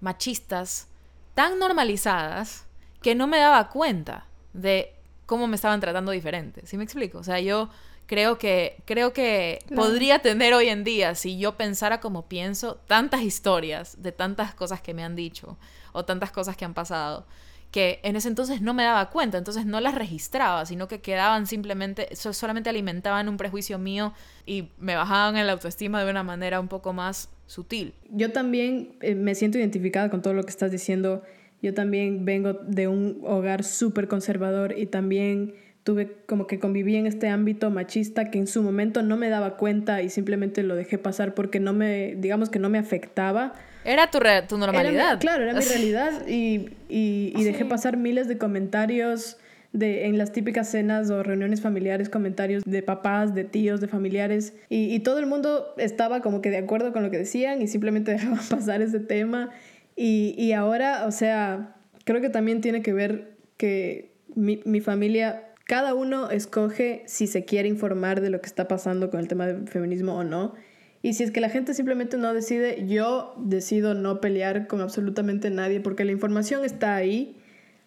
machistas 0.00 0.88
tan 1.34 1.58
normalizadas 1.58 2.66
que 3.02 3.14
no 3.14 3.26
me 3.26 3.38
daba 3.38 3.68
cuenta 3.68 4.26
de 4.52 4.94
cómo 5.26 5.46
me 5.46 5.56
estaban 5.56 5.80
tratando 5.80 6.12
diferente. 6.12 6.66
¿Sí 6.66 6.76
me 6.76 6.84
explico? 6.84 7.18
O 7.18 7.24
sea, 7.24 7.40
yo 7.40 7.68
creo 8.06 8.38
que 8.38 8.76
creo 8.84 9.12
que 9.12 9.60
podría 9.74 10.18
tener 10.20 10.54
hoy 10.54 10.68
en 10.68 10.84
día 10.84 11.14
si 11.14 11.38
yo 11.38 11.56
pensara 11.56 12.00
como 12.00 12.26
pienso 12.26 12.76
tantas 12.86 13.22
historias 13.22 14.02
de 14.02 14.12
tantas 14.12 14.54
cosas 14.54 14.80
que 14.80 14.92
me 14.92 15.04
han 15.04 15.16
dicho 15.16 15.56
o 15.92 16.04
tantas 16.04 16.32
cosas 16.32 16.56
que 16.56 16.64
han 16.64 16.74
pasado 16.74 17.26
que 17.72 18.00
en 18.02 18.16
ese 18.16 18.28
entonces 18.28 18.60
no 18.60 18.74
me 18.74 18.84
daba 18.84 19.08
cuenta, 19.08 19.38
entonces 19.38 19.64
no 19.64 19.80
las 19.80 19.94
registraba, 19.94 20.66
sino 20.66 20.88
que 20.88 21.00
quedaban 21.00 21.46
simplemente, 21.46 22.14
solamente 22.14 22.68
alimentaban 22.68 23.30
un 23.30 23.38
prejuicio 23.38 23.78
mío 23.78 24.12
y 24.44 24.68
me 24.78 24.94
bajaban 24.94 25.38
en 25.38 25.46
la 25.46 25.54
autoestima 25.54 26.04
de 26.04 26.10
una 26.10 26.22
manera 26.22 26.60
un 26.60 26.68
poco 26.68 26.92
más 26.92 27.30
sutil. 27.46 27.94
Yo 28.10 28.30
también 28.30 28.96
eh, 29.00 29.14
me 29.14 29.34
siento 29.34 29.56
identificada 29.56 30.10
con 30.10 30.20
todo 30.20 30.34
lo 30.34 30.42
que 30.44 30.50
estás 30.50 30.70
diciendo. 30.70 31.22
Yo 31.62 31.74
también 31.74 32.24
vengo 32.24 32.54
de 32.54 32.88
un 32.88 33.20
hogar 33.24 33.64
súper 33.64 34.08
conservador 34.08 34.76
y 34.76 34.86
también 34.86 35.54
tuve 35.84 36.16
como 36.26 36.46
que 36.46 36.58
conviví 36.58 36.96
en 36.96 37.06
este 37.06 37.28
ámbito 37.28 37.70
machista 37.70 38.30
que 38.30 38.38
en 38.38 38.46
su 38.46 38.62
momento 38.62 39.02
no 39.02 39.16
me 39.16 39.28
daba 39.28 39.56
cuenta 39.56 40.02
y 40.02 40.10
simplemente 40.10 40.62
lo 40.62 40.76
dejé 40.76 40.98
pasar 40.98 41.34
porque 41.34 41.60
no 41.60 41.72
me, 41.72 42.14
digamos 42.16 42.50
que 42.50 42.58
no 42.58 42.68
me 42.68 42.78
afectaba 42.78 43.54
era 43.84 44.10
tu, 44.10 44.18
tu 44.48 44.58
normalidad. 44.58 45.18
claro, 45.18 45.42
era 45.42 45.54
mi 45.54 45.64
realidad 45.68 46.26
y, 46.28 46.70
y, 46.88 47.32
y 47.36 47.44
dejé 47.44 47.64
pasar 47.64 47.96
miles 47.96 48.28
de 48.28 48.38
comentarios 48.38 49.38
de, 49.72 50.06
en 50.06 50.18
las 50.18 50.32
típicas 50.32 50.70
cenas 50.70 51.10
o 51.10 51.22
reuniones 51.22 51.62
familiares, 51.62 52.08
comentarios 52.08 52.62
de 52.64 52.82
papás, 52.82 53.34
de 53.34 53.44
tíos, 53.44 53.80
de 53.80 53.88
familiares 53.88 54.54
y, 54.68 54.94
y 54.94 55.00
todo 55.00 55.18
el 55.18 55.26
mundo 55.26 55.74
estaba 55.78 56.20
como 56.20 56.42
que 56.42 56.50
de 56.50 56.58
acuerdo 56.58 56.92
con 56.92 57.02
lo 57.02 57.10
que 57.10 57.18
decían 57.18 57.60
y 57.62 57.66
simplemente 57.66 58.12
dejaban 58.12 58.40
pasar 58.48 58.82
ese 58.82 59.00
tema 59.00 59.50
y, 59.96 60.34
y 60.38 60.52
ahora, 60.52 61.06
o 61.06 61.12
sea, 61.12 61.76
creo 62.04 62.20
que 62.20 62.30
también 62.30 62.60
tiene 62.60 62.82
que 62.82 62.92
ver 62.92 63.36
que 63.56 64.12
mi, 64.34 64.60
mi 64.64 64.80
familia 64.80 65.52
cada 65.64 65.94
uno 65.94 66.30
escoge 66.30 67.02
si 67.06 67.26
se 67.26 67.44
quiere 67.44 67.68
informar 67.68 68.20
de 68.20 68.30
lo 68.30 68.40
que 68.40 68.46
está 68.46 68.68
pasando 68.68 69.10
con 69.10 69.20
el 69.20 69.28
tema 69.28 69.46
del 69.46 69.68
feminismo 69.68 70.14
o 70.16 70.24
no. 70.24 70.54
Y 71.02 71.14
si 71.14 71.24
es 71.24 71.30
que 71.30 71.40
la 71.40 71.48
gente 71.48 71.74
simplemente 71.74 72.16
no 72.16 72.32
decide, 72.32 72.86
yo 72.86 73.34
decido 73.38 73.94
no 73.94 74.20
pelear 74.20 74.66
con 74.66 74.80
absolutamente 74.80 75.50
nadie 75.50 75.80
porque 75.80 76.04
la 76.04 76.12
información 76.12 76.64
está 76.64 76.94
ahí 76.94 77.36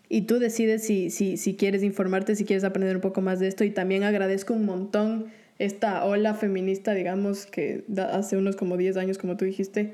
y 0.10 0.24
tú 0.24 0.40
decides 0.40 0.84
si, 0.84 1.10
si, 1.10 1.38
si 1.38 1.56
quieres 1.56 1.84
informarte, 1.84 2.36
si 2.36 2.46
quieres 2.46 2.64
aprender 2.64 2.96
un 2.96 3.02
poco 3.02 3.22
más 3.22 3.40
de 3.40 3.48
esto. 3.48 3.64
Y 3.64 3.72
también 3.72 4.04
agradezco 4.04 4.54
un 4.54 4.66
montón 4.66 5.28
esta 5.60 6.04
ola 6.04 6.34
feminista, 6.34 6.94
digamos, 6.94 7.46
que 7.46 7.86
hace 8.12 8.36
unos 8.36 8.56
como 8.56 8.76
10 8.78 8.98
años, 8.98 9.18
como 9.18 9.38
tú 9.38 9.46
dijiste, 9.46 9.94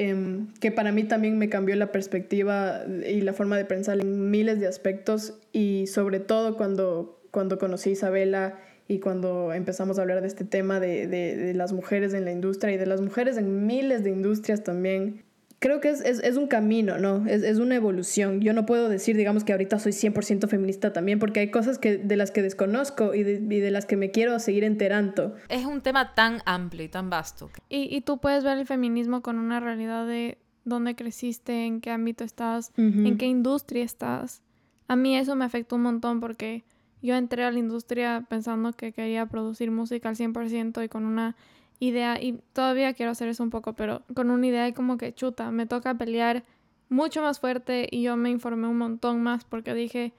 em, 0.00 0.48
que 0.60 0.72
para 0.72 0.92
mí 0.92 1.04
también 1.04 1.36
me 1.36 1.48
cambió 1.48 1.76
la 1.76 1.92
perspectiva 1.92 2.84
y 3.06 3.20
la 3.20 3.34
forma 3.34 3.58
de 3.58 3.66
pensar 3.66 4.00
en 4.00 4.30
miles 4.30 4.58
de 4.58 4.66
aspectos 4.66 5.38
y 5.52 5.86
sobre 5.88 6.20
todo 6.20 6.56
cuando, 6.56 7.20
cuando 7.30 7.58
conocí 7.58 7.90
a 7.90 7.92
Isabela 7.92 8.58
y 8.88 8.98
cuando 9.00 9.52
empezamos 9.52 9.98
a 9.98 10.02
hablar 10.02 10.22
de 10.22 10.26
este 10.26 10.44
tema 10.44 10.80
de, 10.80 11.06
de, 11.06 11.52
las 11.54 11.72
mujeres 11.72 12.14
en 12.14 12.24
la 12.24 12.32
industria 12.32 12.74
y 12.74 12.78
de 12.78 12.86
las 12.86 13.00
mujeres 13.00 13.36
en 13.36 13.66
miles 13.66 14.02
de 14.02 14.10
industrias 14.10 14.64
también, 14.64 15.22
creo 15.60 15.80
que 15.80 15.90
es, 15.90 16.00
es, 16.00 16.18
es 16.20 16.36
un 16.36 16.48
camino, 16.48 16.98
¿no? 16.98 17.26
Es, 17.26 17.42
es, 17.42 17.58
una 17.58 17.76
evolución. 17.76 18.40
Yo 18.40 18.52
no 18.52 18.66
puedo 18.66 18.88
decir, 18.88 19.16
digamos, 19.16 19.44
que 19.44 19.52
ahorita 19.52 19.78
soy 19.78 19.92
100% 19.92 20.48
feminista 20.48 20.92
también, 20.92 21.18
porque 21.18 21.40
hay 21.40 21.50
cosas 21.50 21.78
que, 21.78 21.98
de 21.98 22.16
las 22.16 22.30
que 22.30 22.42
desconozco 22.42 23.14
y 23.14 23.22
de, 23.22 23.34
y 23.34 23.60
de, 23.60 23.70
las 23.70 23.86
que 23.86 23.96
me 23.96 24.10
quiero 24.10 24.38
seguir 24.40 24.64
enterando. 24.64 25.36
Es 25.48 25.66
un 25.66 25.82
tema 25.82 26.14
tan 26.14 26.40
amplio 26.46 26.84
y 26.84 26.88
tan 26.88 27.10
vasto. 27.10 27.50
Y, 27.68 27.94
y 27.94 28.00
tú 28.00 28.18
puedes 28.18 28.42
ver 28.42 28.58
el 28.58 28.66
feminismo 28.66 29.20
con 29.20 29.38
una 29.38 29.60
realidad 29.60 30.06
de 30.06 30.38
dónde 30.64 30.96
creciste, 30.96 31.66
en 31.66 31.80
qué 31.80 31.90
ámbito 31.90 32.24
estás, 32.24 32.72
uh 32.78 32.82
-huh. 32.82 33.06
en 33.06 33.18
qué 33.18 33.26
industria 33.26 33.84
estás. 33.84 34.42
A 34.88 34.96
mí 34.96 35.16
eso 35.16 35.36
me 35.36 35.44
afectó 35.44 35.76
un 35.76 35.82
montón 35.82 36.20
porque 36.20 36.64
yo 37.02 37.14
entré 37.14 37.44
a 37.44 37.50
la 37.50 37.58
industria 37.58 38.24
pensando 38.28 38.72
que 38.72 38.92
quería 38.92 39.26
producir 39.26 39.70
música 39.70 40.08
al 40.08 40.16
100% 40.16 40.84
y 40.84 40.88
con 40.88 41.04
una 41.04 41.36
idea, 41.80 42.20
y 42.22 42.40
todavía 42.52 42.92
quiero 42.94 43.10
hacer 43.10 43.28
eso 43.28 43.42
un 43.42 43.50
poco, 43.50 43.72
pero 43.72 44.02
con 44.14 44.30
una 44.30 44.46
idea 44.46 44.72
como 44.72 44.98
que 44.98 45.12
chuta, 45.12 45.50
me 45.50 45.66
toca 45.66 45.94
pelear 45.94 46.44
mucho 46.88 47.22
más 47.22 47.40
fuerte 47.40 47.88
y 47.90 48.02
yo 48.02 48.16
me 48.16 48.30
informé 48.30 48.68
un 48.68 48.78
montón 48.78 49.22
más 49.22 49.44
porque 49.44 49.74
dije, 49.74 50.12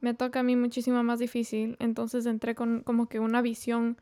me 0.00 0.14
toca 0.14 0.40
a 0.40 0.42
mí 0.42 0.56
muchísimo 0.56 1.02
más 1.02 1.18
difícil, 1.18 1.76
entonces 1.80 2.24
entré 2.24 2.54
con 2.54 2.80
como 2.80 3.08
que 3.08 3.18
una 3.18 3.42
visión 3.42 3.98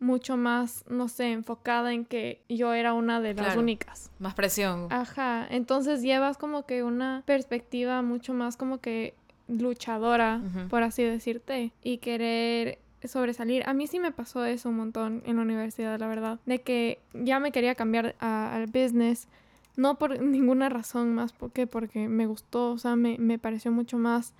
mucho 0.00 0.36
más, 0.36 0.84
no 0.88 1.08
sé, 1.08 1.32
enfocada 1.32 1.92
en 1.92 2.04
que 2.04 2.42
yo 2.48 2.72
era 2.72 2.92
una 2.92 3.20
de 3.20 3.34
las 3.34 3.46
claro, 3.46 3.60
únicas. 3.60 4.10
Más 4.18 4.34
presión. 4.34 4.86
Ajá, 4.90 5.46
entonces 5.50 6.02
llevas 6.02 6.38
como 6.38 6.66
que 6.66 6.82
una 6.82 7.22
perspectiva 7.26 8.02
mucho 8.02 8.32
más 8.34 8.56
como 8.56 8.78
que 8.78 9.14
luchadora, 9.48 10.40
uh 10.42 10.46
-huh. 10.46 10.68
por 10.68 10.82
así 10.82 11.02
decirte, 11.02 11.72
y 11.82 11.98
querer 11.98 12.78
sobresalir. 13.06 13.62
A 13.68 13.74
mí 13.74 13.86
sí 13.86 14.00
me 14.00 14.10
pasó 14.10 14.44
eso 14.44 14.70
un 14.70 14.76
montón 14.76 15.22
en 15.24 15.36
la 15.36 15.42
universidad, 15.42 16.00
la 16.00 16.08
verdad, 16.08 16.40
de 16.46 16.60
que 16.62 17.00
ya 17.12 17.38
me 17.38 17.52
quería 17.52 17.76
cambiar 17.76 18.16
al 18.18 18.66
business, 18.66 19.28
no 19.76 19.98
por 19.98 20.20
ninguna 20.20 20.68
razón 20.68 21.14
más 21.14 21.32
porque 21.32 21.68
porque 21.68 22.08
me 22.08 22.26
gustó, 22.26 22.72
o 22.72 22.78
sea, 22.78 22.96
me, 22.96 23.16
me 23.18 23.38
pareció 23.38 23.70
mucho 23.70 23.98
más 23.98 24.34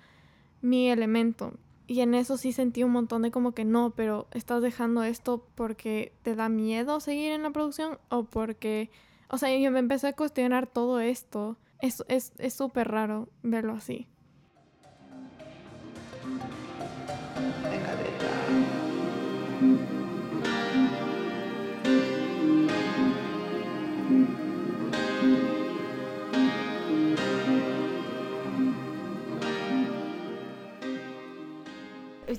mi 0.61 0.89
elemento. 0.89 1.53
Y 1.87 2.01
en 2.01 2.13
eso 2.13 2.37
sí 2.37 2.51
sentí 2.51 2.83
un 2.83 2.91
montón 2.91 3.23
de 3.23 3.31
como 3.31 3.53
que 3.53 3.65
no, 3.65 3.91
pero 3.95 4.27
estás 4.31 4.61
dejando 4.61 5.01
esto 5.03 5.43
porque 5.55 6.11
te 6.21 6.35
da 6.35 6.47
miedo 6.47 6.99
seguir 6.99 7.31
en 7.31 7.41
la 7.41 7.49
producción 7.49 7.97
o 8.09 8.25
porque, 8.25 8.91
o 9.29 9.39
sea, 9.39 9.57
yo 9.57 9.71
me 9.71 9.79
empecé 9.79 10.07
a 10.09 10.13
cuestionar 10.13 10.67
todo 10.67 10.99
esto. 10.99 11.57
Es 11.79 11.95
súper 11.95 12.15
es, 12.15 12.33
es 12.37 12.87
raro 12.87 13.29
verlo 13.41 13.73
así. 13.73 14.07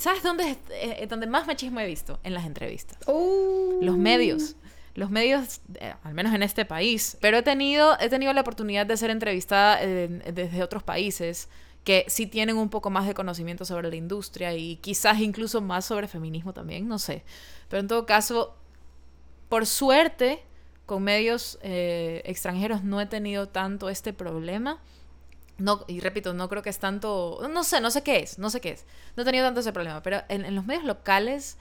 ¿Sabes 0.00 0.22
dónde, 0.22 0.56
eh, 0.70 1.06
donde 1.11 1.26
más 1.26 1.46
machismo 1.46 1.78
he 1.80 1.87
visto? 1.87 2.18
En 2.22 2.33
las 2.33 2.46
entrevistas. 2.46 2.98
Oh. 3.06 3.80
Los 3.83 3.98
medios. 3.98 4.56
Los 4.94 5.11
medios, 5.11 5.61
eh, 5.74 5.92
al 6.02 6.14
menos 6.14 6.33
en 6.33 6.42
este 6.42 6.64
país. 6.64 7.18
Pero 7.20 7.37
he 7.37 7.42
tenido, 7.42 7.98
he 8.00 8.09
tenido 8.09 8.33
la 8.33 8.40
oportunidad 8.40 8.87
de 8.87 8.96
ser 8.96 9.11
entrevistada 9.11 9.78
eh, 9.83 10.09
desde 10.33 10.62
otros 10.62 10.83
países 10.83 11.50
que 11.85 12.05
sí 12.09 12.27
tienen 12.27 12.57
un 12.57 12.69
poco 12.69 12.90
más 12.90 13.07
de 13.07 13.14
conocimiento 13.14 13.64
sobre 13.64 13.88
la 13.88 13.97
industria 13.97 14.55
y 14.55 14.77
quizás 14.77 15.19
incluso 15.21 15.61
más 15.61 15.85
sobre 15.87 16.09
feminismo 16.09 16.53
también, 16.53 16.88
no 16.88 16.99
sé. 16.99 17.25
Pero 17.69 17.81
en 17.81 17.88
todo 17.88 18.07
caso, 18.07 18.55
por 19.49 19.66
suerte, 19.66 20.43
con 20.87 21.03
medios 21.03 21.59
eh, 21.62 22.23
extranjeros 22.25 22.83
no 22.85 23.01
he 23.01 23.07
tenido 23.07 23.49
tanto 23.49 23.88
este 23.88 24.12
problema. 24.12 24.79
No, 25.57 25.85
y 25.87 26.01
repito, 26.01 26.33
no 26.35 26.49
creo 26.49 26.62
que 26.62 26.71
es 26.71 26.79
tanto, 26.79 27.40
no 27.51 27.64
sé, 27.64 27.81
no 27.81 27.90
sé 27.90 28.03
qué 28.03 28.19
es, 28.21 28.38
no 28.38 28.51
sé 28.51 28.61
qué 28.61 28.71
es. 28.71 28.87
No 29.16 29.23
he 29.23 29.27
tenido 29.27 29.47
tanto 29.47 29.61
ese 29.61 29.73
problema, 29.73 30.03
pero 30.03 30.23
en, 30.29 30.55
los 30.55 30.64
medios 30.64 30.85
locales, 30.85 31.59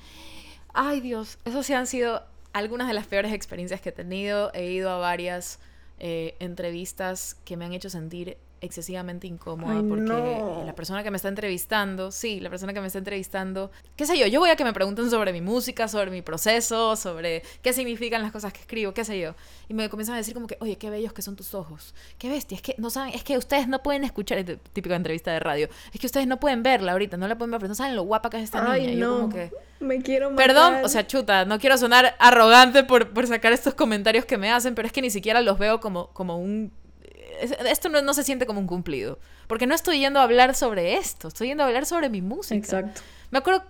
ay 0.73 1.01
Dios, 1.01 1.37
esos 1.45 1.65
sí 1.65 1.73
han 1.73 1.85
sido 1.85 2.23
algunas 2.53 2.87
de 2.87 2.93
las 2.93 3.07
peores 3.07 3.33
experiencias 3.33 3.81
que 3.81 3.89
he 3.89 3.91
tenido. 3.91 4.51
He 4.53 4.71
ido 4.71 4.89
a 4.89 4.97
varias 4.97 5.59
eh, 5.99 6.35
entrevistas 6.39 7.35
que 7.45 7.57
me 7.57 7.65
han 7.65 7.73
hecho 7.73 7.89
sentir 7.89 8.37
excesivamente 8.61 9.27
incómoda 9.27 9.81
porque 9.87 10.63
la 10.65 10.73
persona 10.75 11.03
que 11.03 11.11
me 11.11 11.17
está 11.17 11.29
entrevistando, 11.29 12.11
sí, 12.11 12.39
la 12.39 12.49
persona 12.49 12.73
que 12.73 12.81
me 12.81 12.87
está 12.87 12.99
entrevistando, 12.99 13.71
qué 13.95 14.05
sé 14.05 14.17
yo, 14.17 14.27
yo 14.27 14.39
voy 14.39 14.49
a 14.49 14.55
que 14.55 14.63
me 14.63 14.73
pregunten 14.73 15.09
sobre 15.09 15.33
mi 15.33 15.41
música, 15.41 15.87
sobre 15.87 16.11
mi 16.11 16.21
proceso, 16.21 16.95
sobre 16.95 17.43
qué 17.61 17.73
significan 17.73 18.21
las 18.21 18.31
cosas 18.31 18.53
que 18.53 18.61
escribo, 18.61 18.93
qué 18.93 19.05
sé 19.05 19.19
yo. 19.19 19.35
Y 19.67 19.73
me 19.73 19.89
comienzan 19.89 20.15
a 20.15 20.17
decir 20.17 20.33
como 20.33 20.47
que, 20.47 20.57
oye, 20.59 20.77
qué 20.77 20.89
bellos 20.89 21.13
que 21.13 21.21
son 21.21 21.35
tus 21.35 21.53
ojos, 21.53 21.93
qué 22.17 22.29
bestia, 22.29 22.55
es 22.55 22.61
que 22.61 22.75
no 22.77 22.89
saben, 22.89 23.13
es 23.13 23.23
que 23.23 23.37
ustedes 23.37 23.67
no 23.67 23.81
pueden 23.81 24.03
escuchar, 24.03 24.43
típica 24.73 24.95
entrevista 24.95 25.31
de 25.31 25.39
radio, 25.39 25.69
es 25.93 25.99
que 25.99 26.07
ustedes 26.07 26.27
no 26.27 26.39
pueden 26.39 26.63
verla 26.63 26.91
ahorita, 26.93 27.17
no 27.17 27.27
la 27.27 27.37
pueden 27.37 27.51
ver, 27.51 27.59
pero 27.59 27.69
no 27.69 27.75
saben 27.75 27.95
lo 27.95 28.03
guapa 28.03 28.29
que 28.29 28.37
es 28.37 28.43
esta 28.43 28.71
Ay, 28.71 28.87
niña. 28.87 29.05
No. 29.05 29.15
Yo 29.15 29.21
como 29.21 29.33
que... 29.33 29.51
Me 29.79 30.01
quiero 30.01 30.29
matar. 30.29 30.47
Perdón, 30.47 30.75
o 30.83 30.89
sea, 30.89 31.07
chuta, 31.07 31.45
no 31.45 31.57
quiero 31.57 31.77
sonar 31.77 32.15
arrogante 32.19 32.83
por, 32.83 33.09
por 33.11 33.27
sacar 33.27 33.53
estos 33.53 33.73
comentarios 33.75 34.25
que 34.25 34.37
me 34.37 34.51
hacen, 34.51 34.75
pero 34.75 34.85
es 34.85 34.91
que 34.91 35.01
ni 35.01 35.09
siquiera 35.09 35.41
los 35.41 35.57
veo 35.57 35.79
como, 35.79 36.07
como 36.07 36.37
un 36.37 36.71
esto 37.39 37.89
no, 37.89 38.01
no, 38.01 38.13
se 38.13 38.23
siente 38.23 38.45
como 38.45 38.59
un 38.59 38.67
cumplido. 38.67 39.19
Porque 39.47 39.67
no 39.67 39.75
estoy 39.75 39.99
yendo 39.99 40.19
a 40.19 40.23
hablar 40.23 40.55
sobre 40.55 40.95
esto, 40.95 41.27
estoy 41.27 41.47
yendo 41.47 41.63
a 41.63 41.67
hablar 41.67 41.85
sobre 41.85 42.09
mi 42.09 42.21
música. 42.21 42.55
Exacto. 42.55 43.01
Me 43.31 43.39
acuerdo 43.39 43.63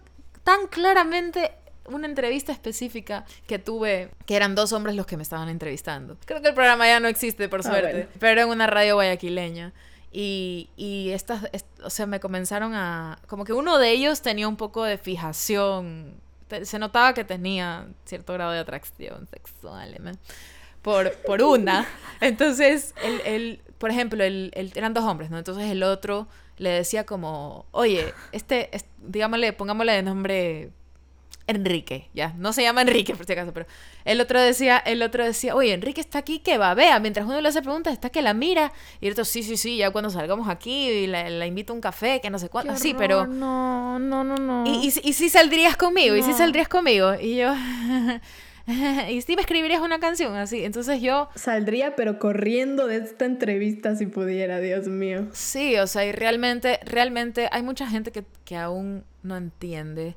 tan 0.43 0.67
claramente 0.67 1.51
una 1.85 2.07
entrevista 2.07 2.51
específica 2.51 3.25
que 3.47 3.59
tuve, 3.59 4.09
que 4.25 4.35
eran 4.35 4.55
dos 4.55 4.73
hombres 4.73 4.95
los 4.95 5.05
que 5.05 5.17
me 5.17 5.23
estaban 5.23 5.49
entrevistando. 5.49 6.17
Creo 6.25 6.41
que 6.41 6.49
el 6.49 6.53
programa 6.53 6.87
ya 6.87 6.99
no 6.99 7.07
existe, 7.07 7.49
por 7.49 7.63
suerte, 7.63 7.87
ah, 7.87 7.91
bueno. 7.91 8.09
pero 8.19 8.41
en 8.41 8.49
una 8.49 8.67
radio 8.67 8.95
guayaquileña. 8.95 9.73
Y, 10.11 10.69
y 10.75 11.11
estas, 11.11 11.47
o 11.83 11.89
sea, 11.89 12.07
me 12.07 12.19
comenzaron 12.19 12.73
a... 12.73 13.19
Como 13.27 13.45
que 13.45 13.53
uno 13.53 13.77
de 13.77 13.91
ellos 13.91 14.21
tenía 14.21 14.47
un 14.47 14.55
poco 14.55 14.83
de 14.83 14.97
fijación. 14.97 16.15
Se 16.63 16.79
notaba 16.79 17.13
que 17.13 17.23
tenía 17.23 17.87
cierto 18.05 18.33
grado 18.33 18.51
de 18.51 18.59
atracción 18.59 19.27
sexual. 19.27 19.95
¿no? 19.99 20.11
Por, 20.81 21.13
por 21.25 21.41
una. 21.41 21.87
Entonces, 22.21 22.93
el, 23.03 23.21
el, 23.21 23.61
por 23.77 23.91
ejemplo, 23.91 24.23
el, 24.23 24.51
el, 24.55 24.71
eran 24.75 24.93
dos 24.93 25.03
hombres, 25.03 25.29
¿no? 25.29 25.37
Entonces 25.37 25.69
el 25.69 25.83
otro 25.83 26.27
le 26.57 26.69
decía 26.69 27.05
como, 27.05 27.65
oye, 27.71 28.13
este, 28.31 28.69
digámosle, 28.97 29.53
pongámosle 29.53 29.93
de 29.93 30.03
nombre 30.03 30.71
Enrique, 31.47 32.09
ya, 32.13 32.33
no 32.37 32.53
se 32.53 32.61
llama 32.61 32.81
Enrique 32.81 33.15
por 33.15 33.25
si 33.25 33.33
acaso, 33.33 33.53
pero 33.53 33.65
el 34.05 34.21
otro 34.21 34.39
decía, 34.39 34.77
el 34.77 35.01
otro 35.01 35.23
decía, 35.23 35.55
oye, 35.55 35.73
Enrique 35.73 35.99
está 35.99 36.19
aquí 36.19 36.39
que 36.39 36.57
va, 36.57 36.75
vea, 36.75 36.99
mientras 36.99 37.25
uno 37.25 37.41
le 37.41 37.49
hace 37.49 37.61
preguntas, 37.61 37.93
está 37.93 38.09
que 38.11 38.21
la 38.21 38.33
mira, 38.35 38.71
y 39.01 39.07
el 39.07 39.13
otro, 39.13 39.25
sí, 39.25 39.41
sí, 39.41 39.57
sí, 39.57 39.77
ya 39.77 39.89
cuando 39.89 40.11
salgamos 40.11 40.47
aquí, 40.47 40.89
y 40.89 41.07
la, 41.07 41.27
la 41.29 41.47
invito 41.47 41.73
a 41.73 41.75
un 41.75 41.81
café, 41.81 42.21
que 42.21 42.29
no 42.29 42.37
sé 42.37 42.49
cuánto, 42.49 42.75
sí, 42.75 42.93
pero... 42.95 43.25
No, 43.25 43.97
no, 43.97 44.23
no, 44.23 44.35
no. 44.35 44.63
Y, 44.67 44.89
y, 44.89 45.09
y 45.09 45.13
si 45.13 45.29
saldrías 45.29 45.75
conmigo, 45.75 46.15
y 46.15 46.21
si 46.21 46.33
saldrías 46.33 46.67
conmigo, 46.67 47.15
y 47.19 47.37
yo... 47.37 47.55
y 49.09 49.21
si 49.21 49.35
me 49.35 49.41
escribirías 49.41 49.81
una 49.81 49.99
canción 49.99 50.35
así. 50.35 50.63
Entonces 50.63 51.01
yo... 51.01 51.29
Saldría 51.35 51.95
pero 51.95 52.19
corriendo 52.19 52.87
de 52.87 52.97
esta 52.97 53.25
entrevista 53.25 53.95
si 53.95 54.05
pudiera, 54.05 54.59
Dios 54.59 54.87
mío. 54.87 55.27
Sí, 55.31 55.77
o 55.77 55.87
sea, 55.87 56.05
y 56.05 56.11
realmente, 56.11 56.79
realmente 56.85 57.49
hay 57.51 57.63
mucha 57.63 57.87
gente 57.87 58.11
que, 58.11 58.25
que 58.45 58.57
aún 58.57 59.03
no 59.23 59.37
entiende 59.37 60.15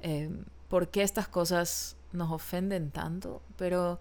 eh, 0.00 0.30
por 0.68 0.88
qué 0.88 1.02
estas 1.02 1.28
cosas 1.28 1.96
nos 2.12 2.30
ofenden 2.30 2.90
tanto. 2.90 3.42
Pero, 3.56 3.98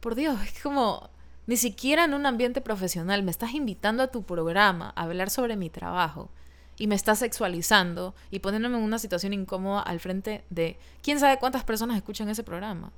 por 0.00 0.14
Dios, 0.14 0.38
es 0.42 0.62
como... 0.62 1.10
Ni 1.48 1.56
siquiera 1.56 2.06
en 2.06 2.14
un 2.14 2.26
ambiente 2.26 2.60
profesional 2.60 3.22
me 3.22 3.30
estás 3.30 3.54
invitando 3.54 4.02
a 4.02 4.08
tu 4.08 4.24
programa 4.24 4.92
a 4.96 5.04
hablar 5.04 5.30
sobre 5.30 5.54
mi 5.54 5.70
trabajo 5.70 6.28
y 6.76 6.88
me 6.88 6.96
estás 6.96 7.20
sexualizando 7.20 8.16
y 8.32 8.40
poniéndome 8.40 8.78
en 8.78 8.82
una 8.82 8.98
situación 8.98 9.32
incómoda 9.32 9.80
al 9.82 10.00
frente 10.00 10.42
de 10.50 10.76
quién 11.02 11.20
sabe 11.20 11.38
cuántas 11.38 11.62
personas 11.62 11.96
escuchan 11.96 12.28
ese 12.28 12.42
programa. 12.42 12.90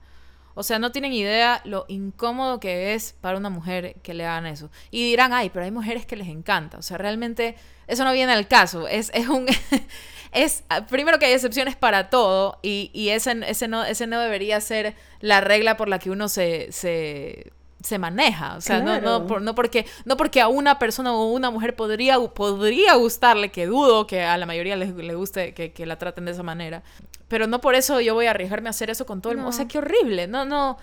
O 0.58 0.64
sea, 0.64 0.80
no 0.80 0.90
tienen 0.90 1.12
idea 1.12 1.60
lo 1.64 1.84
incómodo 1.86 2.58
que 2.58 2.94
es 2.94 3.14
para 3.20 3.38
una 3.38 3.48
mujer 3.48 3.94
que 4.02 4.12
le 4.12 4.26
hagan 4.26 4.46
eso. 4.46 4.70
Y 4.90 5.08
dirán, 5.08 5.32
ay, 5.32 5.50
pero 5.50 5.64
hay 5.64 5.70
mujeres 5.70 6.04
que 6.04 6.16
les 6.16 6.26
encanta. 6.26 6.78
O 6.78 6.82
sea, 6.82 6.98
realmente 6.98 7.54
eso 7.86 8.04
no 8.04 8.12
viene 8.12 8.32
al 8.32 8.48
caso. 8.48 8.88
Es, 8.88 9.12
es 9.14 9.28
un... 9.28 9.46
es, 10.32 10.64
primero 10.88 11.20
que 11.20 11.26
hay 11.26 11.32
excepciones 11.32 11.76
para 11.76 12.10
todo 12.10 12.58
y, 12.60 12.90
y 12.92 13.10
ese, 13.10 13.36
ese, 13.46 13.68
no, 13.68 13.84
ese 13.84 14.08
no 14.08 14.18
debería 14.20 14.60
ser 14.60 14.96
la 15.20 15.40
regla 15.40 15.76
por 15.76 15.88
la 15.88 16.00
que 16.00 16.10
uno 16.10 16.28
se, 16.28 16.72
se 16.72 17.52
se 17.82 17.98
maneja. 17.98 18.56
O 18.56 18.60
sea, 18.60 18.80
no, 18.80 19.00
no, 19.00 19.40
no, 19.40 19.54
porque, 19.54 19.86
no 20.04 20.16
porque 20.16 20.40
a 20.40 20.48
una 20.48 20.78
persona 20.78 21.12
o 21.12 21.30
una 21.32 21.50
mujer 21.50 21.76
podría, 21.76 22.18
podría 22.18 22.94
gustarle, 22.94 23.50
que 23.50 23.66
dudo 23.66 24.06
que 24.06 24.22
a 24.22 24.36
la 24.36 24.46
mayoría 24.46 24.76
le, 24.76 24.86
le 24.86 25.14
guste 25.14 25.54
que, 25.54 25.72
que, 25.72 25.86
la 25.86 25.96
traten 25.96 26.24
de 26.24 26.32
esa 26.32 26.42
manera. 26.42 26.82
Pero 27.28 27.46
no 27.46 27.60
por 27.60 27.74
eso 27.74 28.00
yo 28.00 28.14
voy 28.14 28.26
a 28.26 28.30
arriesgarme 28.30 28.68
a 28.68 28.70
hacer 28.70 28.90
eso 28.90 29.06
con 29.06 29.20
todo 29.20 29.32
el 29.32 29.38
mundo. 29.38 29.50
O 29.50 29.52
sea, 29.52 29.68
qué 29.68 29.78
horrible. 29.78 30.26
No, 30.26 30.44
no. 30.44 30.78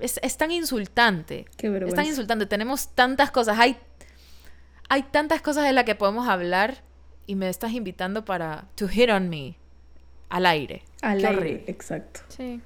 Es, 0.00 0.20
es 0.22 0.36
tan 0.36 0.52
insultante. 0.52 1.46
Qué 1.56 1.68
vergüenza. 1.68 1.94
Es 1.94 1.96
tan 1.96 2.06
insultante. 2.06 2.46
Tenemos 2.46 2.88
tantas 2.94 3.30
cosas. 3.32 3.58
Hay, 3.58 3.76
hay 4.88 5.02
tantas 5.02 5.42
cosas 5.42 5.64
de 5.64 5.72
las 5.72 5.84
que 5.84 5.96
podemos 5.96 6.28
hablar 6.28 6.82
y 7.26 7.34
me 7.34 7.48
estás 7.48 7.72
invitando 7.72 8.24
para 8.24 8.66
to 8.76 8.86
hit 8.88 9.10
on 9.10 9.28
me 9.28 9.56
al 10.28 10.46
aire. 10.46 10.84
Al 11.02 11.18
qué 11.18 11.26
aire, 11.26 11.38
horrible. 11.38 11.64
exacto. 11.66 12.20
Sí. 12.28 12.60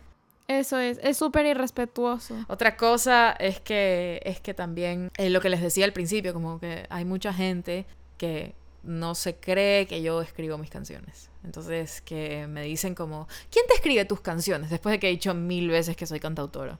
Eso 0.46 0.78
es, 0.78 0.98
es 1.02 1.18
súper 1.18 1.44
irrespetuoso. 1.44 2.34
Otra 2.48 2.76
cosa 2.76 3.32
es 3.32 3.60
que, 3.60 4.22
es 4.24 4.40
que 4.40 4.54
también, 4.54 5.10
eh, 5.18 5.28
lo 5.28 5.42
que 5.42 5.50
les 5.50 5.60
decía 5.60 5.84
al 5.84 5.92
principio, 5.92 6.32
como 6.32 6.58
que 6.58 6.86
hay 6.88 7.04
mucha 7.04 7.34
gente 7.34 7.84
que 8.16 8.54
no 8.82 9.14
se 9.14 9.36
cree 9.36 9.86
que 9.86 10.00
yo 10.00 10.22
escribo 10.22 10.56
mis 10.56 10.70
canciones. 10.70 11.30
Entonces, 11.44 12.00
que 12.00 12.46
me 12.46 12.62
dicen 12.62 12.94
como, 12.94 13.28
¿quién 13.50 13.64
te 13.66 13.74
escribe 13.74 14.04
tus 14.04 14.20
canciones? 14.20 14.70
Después 14.70 14.92
de 14.92 14.98
que 14.98 15.08
he 15.08 15.10
dicho 15.10 15.34
mil 15.34 15.68
veces 15.68 15.96
que 15.96 16.06
soy 16.06 16.20
cantautora. 16.20 16.78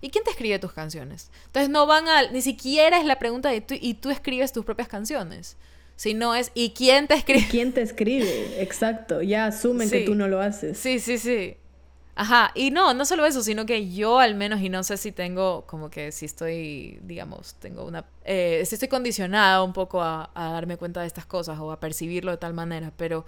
¿Y 0.00 0.10
quién 0.10 0.24
te 0.24 0.30
escribe 0.30 0.58
tus 0.58 0.72
canciones? 0.72 1.30
Entonces, 1.46 1.68
no 1.68 1.86
van 1.86 2.08
a, 2.08 2.30
ni 2.30 2.42
siquiera 2.42 2.98
es 2.98 3.04
la 3.04 3.18
pregunta 3.18 3.50
de 3.50 3.60
tú, 3.60 3.74
y 3.78 3.94
tú 3.94 4.10
escribes 4.10 4.52
tus 4.52 4.64
propias 4.64 4.88
canciones. 4.88 5.56
Sino 5.96 6.34
es, 6.34 6.50
¿y 6.54 6.70
quién 6.70 7.06
te 7.06 7.14
escribe? 7.14 7.46
¿Quién 7.50 7.72
te 7.72 7.82
escribe? 7.82 8.62
Exacto. 8.62 9.20
Ya 9.20 9.46
asumen 9.46 9.90
que 9.90 10.00
tú 10.00 10.14
no 10.14 10.28
lo 10.28 10.40
haces. 10.40 10.78
Sí, 10.78 10.98
sí, 10.98 11.18
sí. 11.18 11.56
Ajá, 12.14 12.52
y 12.54 12.70
no, 12.70 12.92
no 12.94 13.04
solo 13.04 13.24
eso, 13.24 13.42
sino 13.42 13.66
que 13.66 13.90
yo 13.90 14.18
al 14.18 14.34
menos, 14.34 14.60
y 14.60 14.68
no 14.68 14.82
sé 14.82 14.96
si 14.96 15.12
tengo, 15.12 15.64
como 15.66 15.90
que 15.90 16.12
si 16.12 16.26
estoy, 16.26 16.98
digamos, 17.02 17.54
tengo 17.54 17.84
una, 17.84 18.04
eh, 18.24 18.62
si 18.66 18.74
estoy 18.74 18.88
condicionada 18.88 19.62
un 19.62 19.72
poco 19.72 20.02
a, 20.02 20.30
a, 20.34 20.52
darme 20.52 20.76
cuenta 20.76 21.00
de 21.00 21.06
estas 21.06 21.24
cosas 21.24 21.58
o 21.58 21.70
a 21.70 21.80
percibirlo 21.80 22.30
de 22.30 22.36
tal 22.36 22.52
manera, 22.52 22.92
pero 22.96 23.24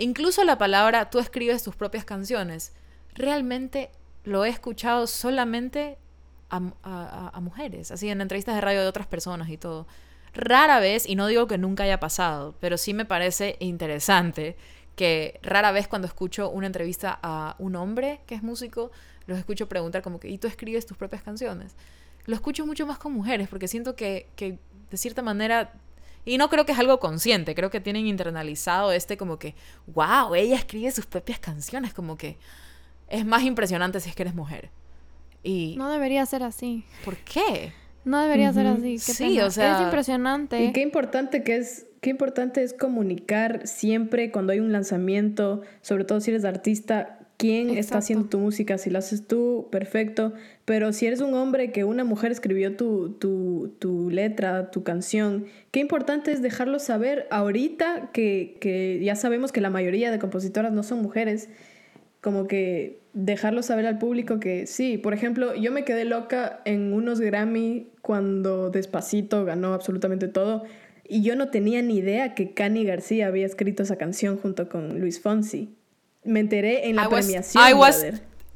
incluso 0.00 0.44
la 0.44 0.58
palabra, 0.58 1.10
tú 1.10 1.18
escribes 1.18 1.62
tus 1.62 1.76
propias 1.76 2.04
canciones, 2.04 2.72
realmente 3.14 3.90
lo 4.24 4.44
he 4.44 4.48
escuchado 4.48 5.06
solamente 5.06 5.98
a, 6.50 7.38
mujeres, 7.40 7.92
así 7.92 8.08
en 8.08 8.20
entrevistas 8.20 8.56
de 8.56 8.60
radio 8.60 8.80
de 8.82 8.88
otras 8.88 9.06
personas 9.06 9.48
y 9.50 9.56
todo. 9.56 9.86
Rara 10.32 10.80
vez, 10.80 11.08
y 11.08 11.14
no 11.14 11.26
digo 11.26 11.46
que 11.46 11.58
nunca 11.58 11.84
haya 11.84 12.00
pasado, 12.00 12.56
pero 12.60 12.76
sí 12.76 12.92
me 12.92 13.04
parece 13.04 13.56
interesante 13.60 14.56
que 14.96 15.38
rara 15.42 15.72
vez 15.72 15.86
cuando 15.86 16.08
escucho 16.08 16.50
una 16.50 16.66
entrevista 16.66 17.18
a 17.22 17.54
un 17.58 17.76
hombre 17.76 18.20
que 18.26 18.34
es 18.34 18.42
músico, 18.42 18.90
los 19.26 19.38
escucho 19.38 19.68
preguntar 19.68 20.02
como 20.02 20.18
que, 20.18 20.28
¿y 20.28 20.38
tú 20.38 20.48
escribes 20.48 20.86
tus 20.86 20.96
propias 20.96 21.22
canciones? 21.22 21.76
Lo 22.26 22.34
escucho 22.34 22.66
mucho 22.66 22.86
más 22.86 22.98
con 22.98 23.12
mujeres 23.12 23.48
porque 23.48 23.68
siento 23.68 23.94
que, 23.94 24.28
que 24.36 24.58
de 24.90 24.96
cierta 24.96 25.22
manera, 25.22 25.72
y 26.24 26.38
no 26.38 26.48
creo 26.50 26.66
que 26.66 26.72
es 26.72 26.78
algo 26.78 27.00
consciente, 27.00 27.54
creo 27.54 27.70
que 27.70 27.80
tienen 27.80 28.06
internalizado 28.06 28.92
este 28.92 29.16
como 29.16 29.38
que, 29.38 29.54
wow, 29.86 30.34
ella 30.34 30.56
escribe 30.56 30.90
sus 30.90 31.06
propias 31.06 31.38
canciones, 31.38 31.94
como 31.94 32.16
que 32.16 32.36
es 33.08 33.24
más 33.24 33.42
impresionante 33.42 34.00
si 34.00 34.08
es 34.08 34.14
que 34.14 34.22
eres 34.22 34.34
mujer. 34.34 34.70
Y 35.42 35.74
no 35.78 35.90
debería 35.90 36.24
ser 36.26 36.42
así. 36.42 36.84
¿Por 37.04 37.16
qué? 37.16 37.72
No 38.04 38.20
debería 38.20 38.52
ser 38.52 38.66
así. 38.66 38.94
Qué 38.94 39.14
sí, 39.14 39.24
pena. 39.34 39.46
o 39.46 39.50
sea. 39.50 39.76
Es 39.76 39.82
impresionante. 39.82 40.62
Y 40.62 40.72
qué 40.72 40.80
importante 40.80 41.42
que 41.42 41.56
es 41.56 41.86
qué 42.00 42.10
importante 42.10 42.62
es 42.62 42.72
comunicar 42.72 43.66
siempre 43.66 44.30
cuando 44.30 44.52
hay 44.52 44.60
un 44.60 44.72
lanzamiento, 44.72 45.62
sobre 45.82 46.04
todo 46.04 46.20
si 46.20 46.30
eres 46.30 46.44
artista, 46.44 47.19
quién 47.40 47.70
Exacto. 47.70 47.80
está 47.80 47.98
haciendo 47.98 48.28
tu 48.28 48.38
música, 48.38 48.76
si 48.76 48.90
lo 48.90 48.98
haces 48.98 49.26
tú, 49.26 49.68
perfecto, 49.70 50.34
pero 50.66 50.92
si 50.92 51.06
eres 51.06 51.22
un 51.22 51.32
hombre 51.32 51.72
que 51.72 51.84
una 51.84 52.04
mujer 52.04 52.32
escribió 52.32 52.76
tu, 52.76 53.12
tu, 53.12 53.74
tu 53.78 54.10
letra, 54.10 54.70
tu 54.70 54.82
canción, 54.82 55.46
qué 55.70 55.80
importante 55.80 56.32
es 56.32 56.42
dejarlo 56.42 56.78
saber 56.78 57.26
ahorita 57.30 58.10
que, 58.12 58.58
que 58.60 59.00
ya 59.02 59.16
sabemos 59.16 59.52
que 59.52 59.62
la 59.62 59.70
mayoría 59.70 60.10
de 60.10 60.18
compositoras 60.18 60.70
no 60.70 60.82
son 60.82 61.00
mujeres, 61.00 61.48
como 62.20 62.46
que 62.46 63.00
dejarlo 63.14 63.62
saber 63.62 63.86
al 63.86 63.96
público 63.96 64.38
que 64.38 64.66
sí, 64.66 64.98
por 64.98 65.14
ejemplo, 65.14 65.54
yo 65.54 65.72
me 65.72 65.86
quedé 65.86 66.04
loca 66.04 66.60
en 66.66 66.92
unos 66.92 67.20
Grammy 67.20 67.88
cuando 68.02 68.68
Despacito 68.68 69.46
ganó 69.46 69.72
absolutamente 69.72 70.28
todo 70.28 70.64
y 71.08 71.22
yo 71.22 71.36
no 71.36 71.48
tenía 71.48 71.80
ni 71.80 71.96
idea 71.96 72.34
que 72.34 72.52
Cani 72.52 72.84
García 72.84 73.28
había 73.28 73.46
escrito 73.46 73.82
esa 73.82 73.96
canción 73.96 74.36
junto 74.36 74.68
con 74.68 75.00
Luis 75.00 75.22
Fonsi. 75.22 75.79
Me 76.24 76.40
enteré 76.40 76.88
en 76.88 76.96
la 76.96 77.04
I 77.04 77.06
was, 77.06 77.26
premiación. 77.26 77.64
I 77.68 77.74
was, 77.74 78.04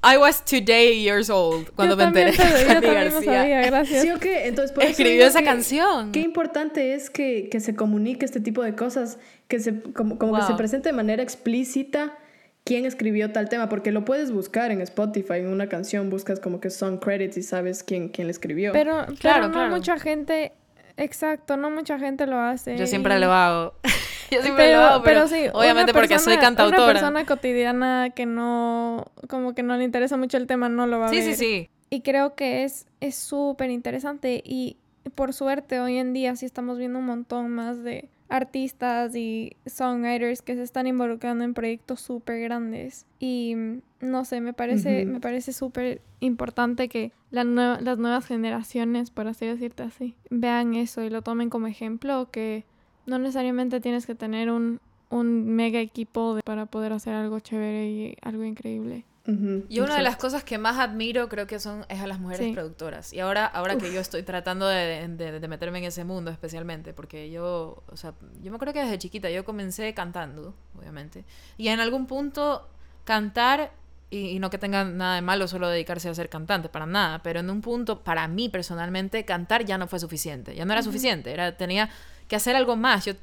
I 0.02 0.18
was 0.18 0.44
today 0.44 1.02
years 1.02 1.30
old 1.30 1.70
cuando 1.74 1.96
yo 1.96 1.96
me 1.96 2.04
enteré. 2.04 2.32
Yo 2.32 2.66
Cani 2.66 2.86
García. 2.86 3.40
Sabía, 3.40 3.66
gracias. 3.66 4.02
Sí, 4.02 4.10
ok. 4.10 4.24
Entonces, 4.24 4.72
por 4.72 4.84
Escribió 4.84 5.22
eso 5.22 5.30
esa 5.30 5.38
que, 5.40 5.44
canción. 5.46 6.12
Qué 6.12 6.20
importante 6.20 6.94
es 6.94 7.10
que, 7.10 7.48
que, 7.50 7.60
se 7.60 7.74
comunique 7.74 8.24
este 8.24 8.40
tipo 8.40 8.62
de 8.62 8.74
cosas, 8.74 9.18
que 9.48 9.60
se, 9.60 9.80
como, 9.80 10.18
como 10.18 10.32
wow. 10.32 10.40
que 10.40 10.46
se 10.46 10.54
presente 10.54 10.90
de 10.90 10.94
manera 10.94 11.22
explícita 11.22 12.18
quién 12.64 12.86
escribió 12.86 13.30
tal 13.30 13.48
tema, 13.48 13.68
porque 13.68 13.92
lo 13.92 14.04
puedes 14.04 14.32
buscar 14.32 14.70
en 14.70 14.80
Spotify, 14.80 15.34
en 15.34 15.48
una 15.48 15.68
canción, 15.68 16.10
buscas 16.10 16.40
como 16.40 16.60
que 16.60 16.70
son 16.70 16.98
credits 16.98 17.36
y 17.36 17.42
sabes 17.42 17.82
quién, 17.82 18.08
quién 18.08 18.26
le 18.26 18.32
escribió. 18.32 18.72
Pero, 18.72 19.06
claro, 19.06 19.16
pero 19.18 19.48
no 19.48 19.52
claro. 19.52 19.70
mucha 19.76 19.98
gente 19.98 20.52
Exacto, 20.96 21.56
no 21.56 21.70
mucha 21.70 21.98
gente 21.98 22.26
lo 22.26 22.38
hace. 22.38 22.76
Yo 22.76 22.86
siempre 22.86 23.18
lo 23.18 23.32
hago. 23.32 23.74
Yo 24.30 24.42
siempre 24.42 24.72
lo 24.72 24.80
hago, 24.80 25.04
pero, 25.04 25.28
sí, 25.28 25.46
obviamente 25.52 25.92
porque 25.92 26.18
soy 26.18 26.38
cantautora. 26.38 26.82
Una 26.82 26.92
persona 26.92 27.26
cotidiana 27.26 28.10
que 28.10 28.26
no, 28.26 29.06
como 29.28 29.54
que 29.54 29.62
no 29.62 29.76
le 29.76 29.84
interesa 29.84 30.16
mucho 30.16 30.36
el 30.38 30.46
tema, 30.46 30.68
no 30.68 30.86
lo 30.86 30.98
va 30.98 31.08
a 31.08 31.10
ver. 31.10 31.22
Sí, 31.22 31.34
sí, 31.34 31.36
sí. 31.36 31.70
Y 31.90 32.00
creo 32.00 32.34
que 32.34 32.64
es 32.64 32.86
súper 33.14 33.70
interesante 33.70 34.42
y 34.44 34.78
por 35.14 35.32
suerte 35.32 35.80
hoy 35.80 35.98
en 35.98 36.12
día 36.12 36.34
sí 36.36 36.46
estamos 36.46 36.78
viendo 36.78 36.98
un 36.98 37.06
montón 37.06 37.50
más 37.50 37.84
de 37.84 38.08
artistas 38.28 39.14
y 39.14 39.56
songwriters 39.66 40.42
que 40.42 40.54
se 40.54 40.62
están 40.62 40.86
involucrando 40.86 41.44
en 41.44 41.54
proyectos 41.54 42.00
súper 42.00 42.40
grandes. 42.40 43.06
Y 43.18 43.54
mm, 43.54 43.80
no 44.00 44.24
sé, 44.24 44.40
me 44.40 44.52
parece, 44.52 45.04
me 45.06 45.20
parece 45.20 45.52
súper 45.52 46.00
importante 46.20 46.88
que 46.88 47.12
las 47.30 47.46
nuevas 47.46 48.26
generaciones, 48.26 49.10
por 49.10 49.26
así 49.26 49.46
decirte 49.46 49.82
así, 49.82 50.14
vean 50.30 50.74
eso 50.74 51.02
y 51.02 51.10
lo 51.10 51.22
tomen 51.22 51.50
como 51.50 51.66
ejemplo, 51.66 52.28
que 52.30 52.64
no 53.06 53.18
necesariamente 53.18 53.80
tienes 53.80 54.06
que 54.06 54.14
tener 54.14 54.50
un, 54.50 54.80
un 55.10 55.46
mega 55.54 55.80
equipo 55.80 56.38
para 56.44 56.66
poder 56.66 56.92
hacer 56.92 57.14
algo 57.14 57.40
chévere 57.40 57.88
y 57.90 58.16
algo 58.22 58.44
increíble 58.44 59.04
y 59.26 59.80
una 59.80 59.96
de 59.96 60.02
las 60.02 60.16
cosas 60.16 60.44
que 60.44 60.58
más 60.58 60.78
admiro 60.78 61.30
creo 61.30 61.46
que 61.46 61.58
son 61.58 61.86
es 61.88 62.00
a 62.00 62.06
las 62.06 62.20
mujeres 62.20 62.52
productoras. 62.52 63.10
Y 63.12 63.20
ahora, 63.20 63.46
ahora 63.46 63.76
que 63.76 63.90
yo 63.90 64.00
estoy 64.00 64.22
tratando 64.22 64.66
de, 64.68 65.08
de, 65.08 65.48
meterme 65.48 65.78
en 65.78 65.84
ese 65.84 66.04
mundo 66.04 66.30
especialmente, 66.30 66.92
porque 66.92 67.30
yo, 67.30 67.82
o 67.86 67.96
sea, 67.96 68.12
yo 68.42 68.50
me 68.50 68.56
acuerdo 68.56 68.74
que 68.74 68.82
desde 68.82 68.98
chiquita 68.98 69.30
yo 69.30 69.42
comencé 69.44 69.94
cantando, 69.94 70.54
obviamente. 70.78 71.24
Y 71.56 71.68
en 71.68 71.80
algún 71.80 72.06
punto 72.06 72.68
cantar, 73.04 73.72
y, 74.10 74.38
no 74.40 74.50
que 74.50 74.58
tenga 74.58 74.84
nada 74.84 75.14
de 75.14 75.22
malo 75.22 75.48
solo 75.48 75.68
dedicarse 75.68 76.10
a 76.10 76.14
ser 76.14 76.28
cantante, 76.28 76.68
para 76.68 76.84
nada, 76.84 77.22
pero 77.22 77.40
en 77.40 77.48
un 77.48 77.62
punto, 77.62 78.04
para 78.04 78.28
mí 78.28 78.50
personalmente, 78.50 79.24
cantar 79.24 79.64
ya 79.64 79.78
no 79.78 79.88
fue 79.88 80.00
suficiente, 80.00 80.54
ya 80.54 80.66
no 80.66 80.74
era 80.74 80.82
suficiente, 80.82 81.32
era, 81.32 81.56
tenía 81.56 81.88
que 82.28 82.36
hacer 82.36 82.56
algo 82.56 82.76
más, 82.76 83.06
yo 83.06 83.14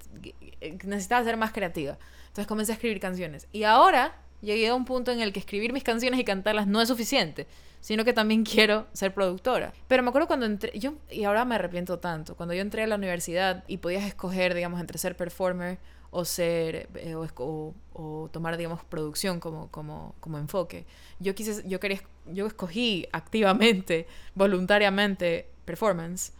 necesitaba 0.83 1.23
ser 1.23 1.37
más 1.37 1.51
creativa. 1.51 1.99
Entonces 2.23 2.47
comencé 2.47 2.71
a 2.71 2.75
escribir 2.75 2.99
canciones. 2.99 3.47
Y 3.51 3.65
ahora 3.65 4.15
llegué 4.41 4.67
a 4.67 4.75
un 4.75 4.86
punto 4.86 5.12
en 5.12 5.21
el 5.21 5.34
que 5.34 5.39
escribir 5.39 5.73
mis 5.73 5.84
canciones 5.84 6.19
y 6.19 6.23
cantarlas 6.23 6.67
no 6.67 6.82
es 6.82 6.88
suficiente, 6.88 7.47
sino 7.80 8.04
que 8.04 8.13
también 8.13 8.43
quiero 8.45 8.88
ser 8.93 9.13
productora. 9.13 9.73
Pero 9.88 10.04
me 10.04 10.10
acuerdo 10.10 10.27
cuando 10.27 10.45
entré, 10.45 10.77
yo, 10.77 10.93
y 11.10 11.23
ahora 11.23 11.45
me 11.45 11.56
arrepiento 11.56 11.99
tanto, 11.99 12.36
cuando 12.36 12.54
yo 12.54 12.62
entré 12.62 12.84
a 12.84 12.88
la 12.88 12.95
universidad 12.95 13.63
y 13.67 13.77
podías 13.77 14.06
escoger, 14.06 14.54
digamos, 14.54 14.80
entre 14.80 14.97
ser 14.97 15.15
performer 15.15 15.80
o 16.13 16.25
ser, 16.25 16.89
eh, 16.95 17.15
o, 17.15 18.30
tomar, 18.32 18.58
digamos, 18.58 18.84
producción 18.84 19.39
como, 19.39 19.69
como, 19.71 20.15
como 20.19 20.38
enfoque. 20.38 20.86
Yo 21.19 21.34
quise, 21.36 21.67
yo 21.67 21.80
quería, 21.80 22.01
yo 22.25 22.47
escogí 22.47 23.08
activamente, 23.13 24.08
voluntariamente, 24.36 25.47
performance 25.63 26.34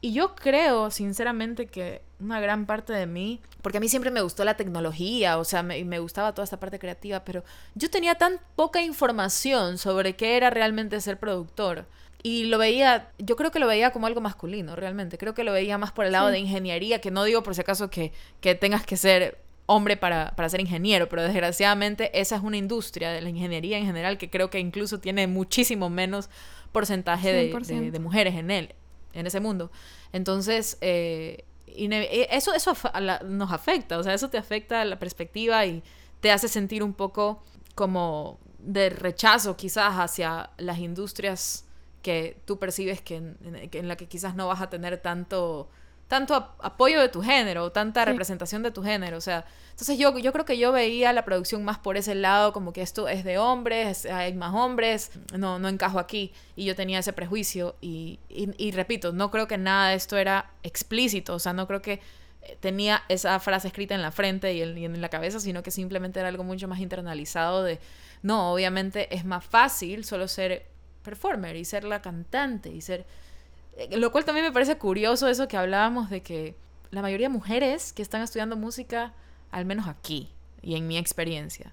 y 0.00 0.12
yo 0.12 0.34
creo, 0.34 0.90
sinceramente, 0.90 1.66
que 1.66 2.02
una 2.24 2.40
gran 2.40 2.66
parte 2.66 2.92
de 2.92 3.06
mí, 3.06 3.40
porque 3.62 3.78
a 3.78 3.80
mí 3.80 3.88
siempre 3.88 4.10
me 4.10 4.20
gustó 4.20 4.44
la 4.44 4.56
tecnología, 4.56 5.38
o 5.38 5.44
sea, 5.44 5.62
me, 5.62 5.84
me 5.84 5.98
gustaba 5.98 6.32
toda 6.32 6.44
esta 6.44 6.58
parte 6.58 6.78
creativa, 6.78 7.24
pero 7.24 7.44
yo 7.74 7.90
tenía 7.90 8.16
tan 8.16 8.40
poca 8.56 8.82
información 8.82 9.78
sobre 9.78 10.16
qué 10.16 10.36
era 10.36 10.50
realmente 10.50 11.00
ser 11.00 11.18
productor. 11.18 11.86
Y 12.22 12.44
lo 12.44 12.56
veía, 12.56 13.10
yo 13.18 13.36
creo 13.36 13.50
que 13.50 13.58
lo 13.58 13.66
veía 13.66 13.90
como 13.90 14.06
algo 14.06 14.22
masculino, 14.22 14.74
realmente. 14.76 15.18
Creo 15.18 15.34
que 15.34 15.44
lo 15.44 15.52
veía 15.52 15.76
más 15.76 15.92
por 15.92 16.06
el 16.06 16.12
lado 16.12 16.28
de 16.28 16.38
ingeniería, 16.38 16.98
que 17.02 17.10
no 17.10 17.22
digo 17.22 17.42
por 17.42 17.54
si 17.54 17.60
acaso 17.60 17.90
que, 17.90 18.12
que 18.40 18.54
tengas 18.54 18.86
que 18.86 18.96
ser 18.96 19.44
hombre 19.66 19.98
para, 19.98 20.32
para, 20.34 20.48
ser 20.48 20.60
ingeniero, 20.60 21.08
pero 21.08 21.22
desgraciadamente 21.22 22.18
esa 22.18 22.36
es 22.36 22.42
una 22.42 22.56
industria 22.56 23.10
de 23.10 23.20
la 23.20 23.28
ingeniería 23.28 23.78
en 23.78 23.86
general 23.86 24.18
que 24.18 24.30
creo 24.30 24.48
que 24.48 24.58
incluso 24.58 25.00
tiene 25.00 25.26
muchísimo 25.26 25.90
menos 25.90 26.30
porcentaje 26.72 27.32
de, 27.32 27.90
de, 27.90 27.98
mujeres 27.98 28.34
en 28.34 28.50
él 28.50 28.74
en 29.12 29.26
ese 29.26 29.40
mundo. 29.40 29.70
Entonces, 30.12 30.76
eh, 30.80 31.44
eso, 31.74 32.54
eso 32.54 32.72
nos 33.24 33.52
afecta, 33.52 33.98
o 33.98 34.02
sea, 34.02 34.14
eso 34.14 34.30
te 34.30 34.38
afecta 34.38 34.84
la 34.84 34.98
perspectiva 34.98 35.64
y 35.66 35.82
te 36.20 36.30
hace 36.30 36.48
sentir 36.48 36.82
un 36.82 36.94
poco 36.94 37.42
como 37.74 38.38
de 38.58 38.88
rechazo 38.90 39.56
quizás 39.56 39.94
hacia 39.94 40.50
las 40.56 40.78
industrias 40.78 41.66
que 42.02 42.40
tú 42.44 42.58
percibes 42.58 43.00
que 43.00 43.16
en, 43.16 43.36
en 43.42 43.88
la 43.88 43.96
que 43.96 44.06
quizás 44.06 44.34
no 44.34 44.46
vas 44.46 44.60
a 44.60 44.70
tener 44.70 44.98
tanto 44.98 45.68
tanto 46.14 46.36
apoyo 46.60 47.00
de 47.00 47.08
tu 47.08 47.22
género, 47.22 47.72
tanta 47.72 48.04
representación 48.04 48.62
de 48.62 48.70
tu 48.70 48.84
género, 48.84 49.16
o 49.16 49.20
sea, 49.20 49.44
entonces 49.70 49.98
yo, 49.98 50.16
yo 50.16 50.32
creo 50.32 50.44
que 50.44 50.56
yo 50.56 50.70
veía 50.70 51.12
la 51.12 51.24
producción 51.24 51.64
más 51.64 51.76
por 51.80 51.96
ese 51.96 52.14
lado, 52.14 52.52
como 52.52 52.72
que 52.72 52.82
esto 52.82 53.08
es 53.08 53.24
de 53.24 53.36
hombres, 53.36 54.06
hay 54.06 54.32
más 54.32 54.54
hombres, 54.54 55.10
no, 55.36 55.58
no 55.58 55.68
encajo 55.68 55.98
aquí, 55.98 56.32
y 56.54 56.66
yo 56.66 56.76
tenía 56.76 57.00
ese 57.00 57.12
prejuicio, 57.12 57.74
y, 57.80 58.20
y, 58.28 58.70
repito, 58.70 59.12
no 59.12 59.32
creo 59.32 59.48
que 59.48 59.58
nada 59.58 59.88
de 59.88 59.96
esto 59.96 60.16
era 60.16 60.52
explícito, 60.62 61.34
o 61.34 61.40
sea, 61.40 61.52
no 61.52 61.66
creo 61.66 61.82
que 61.82 62.00
eh, 62.42 62.56
tenía 62.60 63.02
esa 63.08 63.40
frase 63.40 63.66
escrita 63.66 63.96
en 63.96 64.02
la 64.02 64.12
frente 64.12 64.54
y 64.54 64.62
en, 64.62 64.78
y 64.78 64.84
en 64.84 65.00
la 65.00 65.08
cabeza, 65.08 65.40
sino 65.40 65.64
que 65.64 65.72
simplemente 65.72 66.20
era 66.20 66.28
algo 66.28 66.44
mucho 66.44 66.68
más 66.68 66.78
internalizado 66.78 67.64
de, 67.64 67.80
no, 68.22 68.52
obviamente 68.52 69.12
es 69.12 69.24
más 69.24 69.44
fácil 69.44 70.04
solo 70.04 70.28
ser 70.28 70.66
performer 71.02 71.56
y 71.56 71.64
ser 71.64 71.82
la 71.82 72.00
cantante 72.00 72.68
y 72.68 72.82
ser 72.82 73.04
lo 73.90 74.12
cual 74.12 74.24
también 74.24 74.46
me 74.46 74.52
parece 74.52 74.76
curioso 74.76 75.28
eso 75.28 75.48
que 75.48 75.56
hablábamos 75.56 76.10
de 76.10 76.22
que 76.22 76.54
la 76.90 77.02
mayoría 77.02 77.28
de 77.28 77.32
mujeres 77.32 77.92
que 77.92 78.02
están 78.02 78.22
estudiando 78.22 78.56
música, 78.56 79.12
al 79.50 79.64
menos 79.64 79.88
aquí 79.88 80.30
y 80.62 80.76
en 80.76 80.86
mi 80.86 80.96
experiencia, 80.96 81.72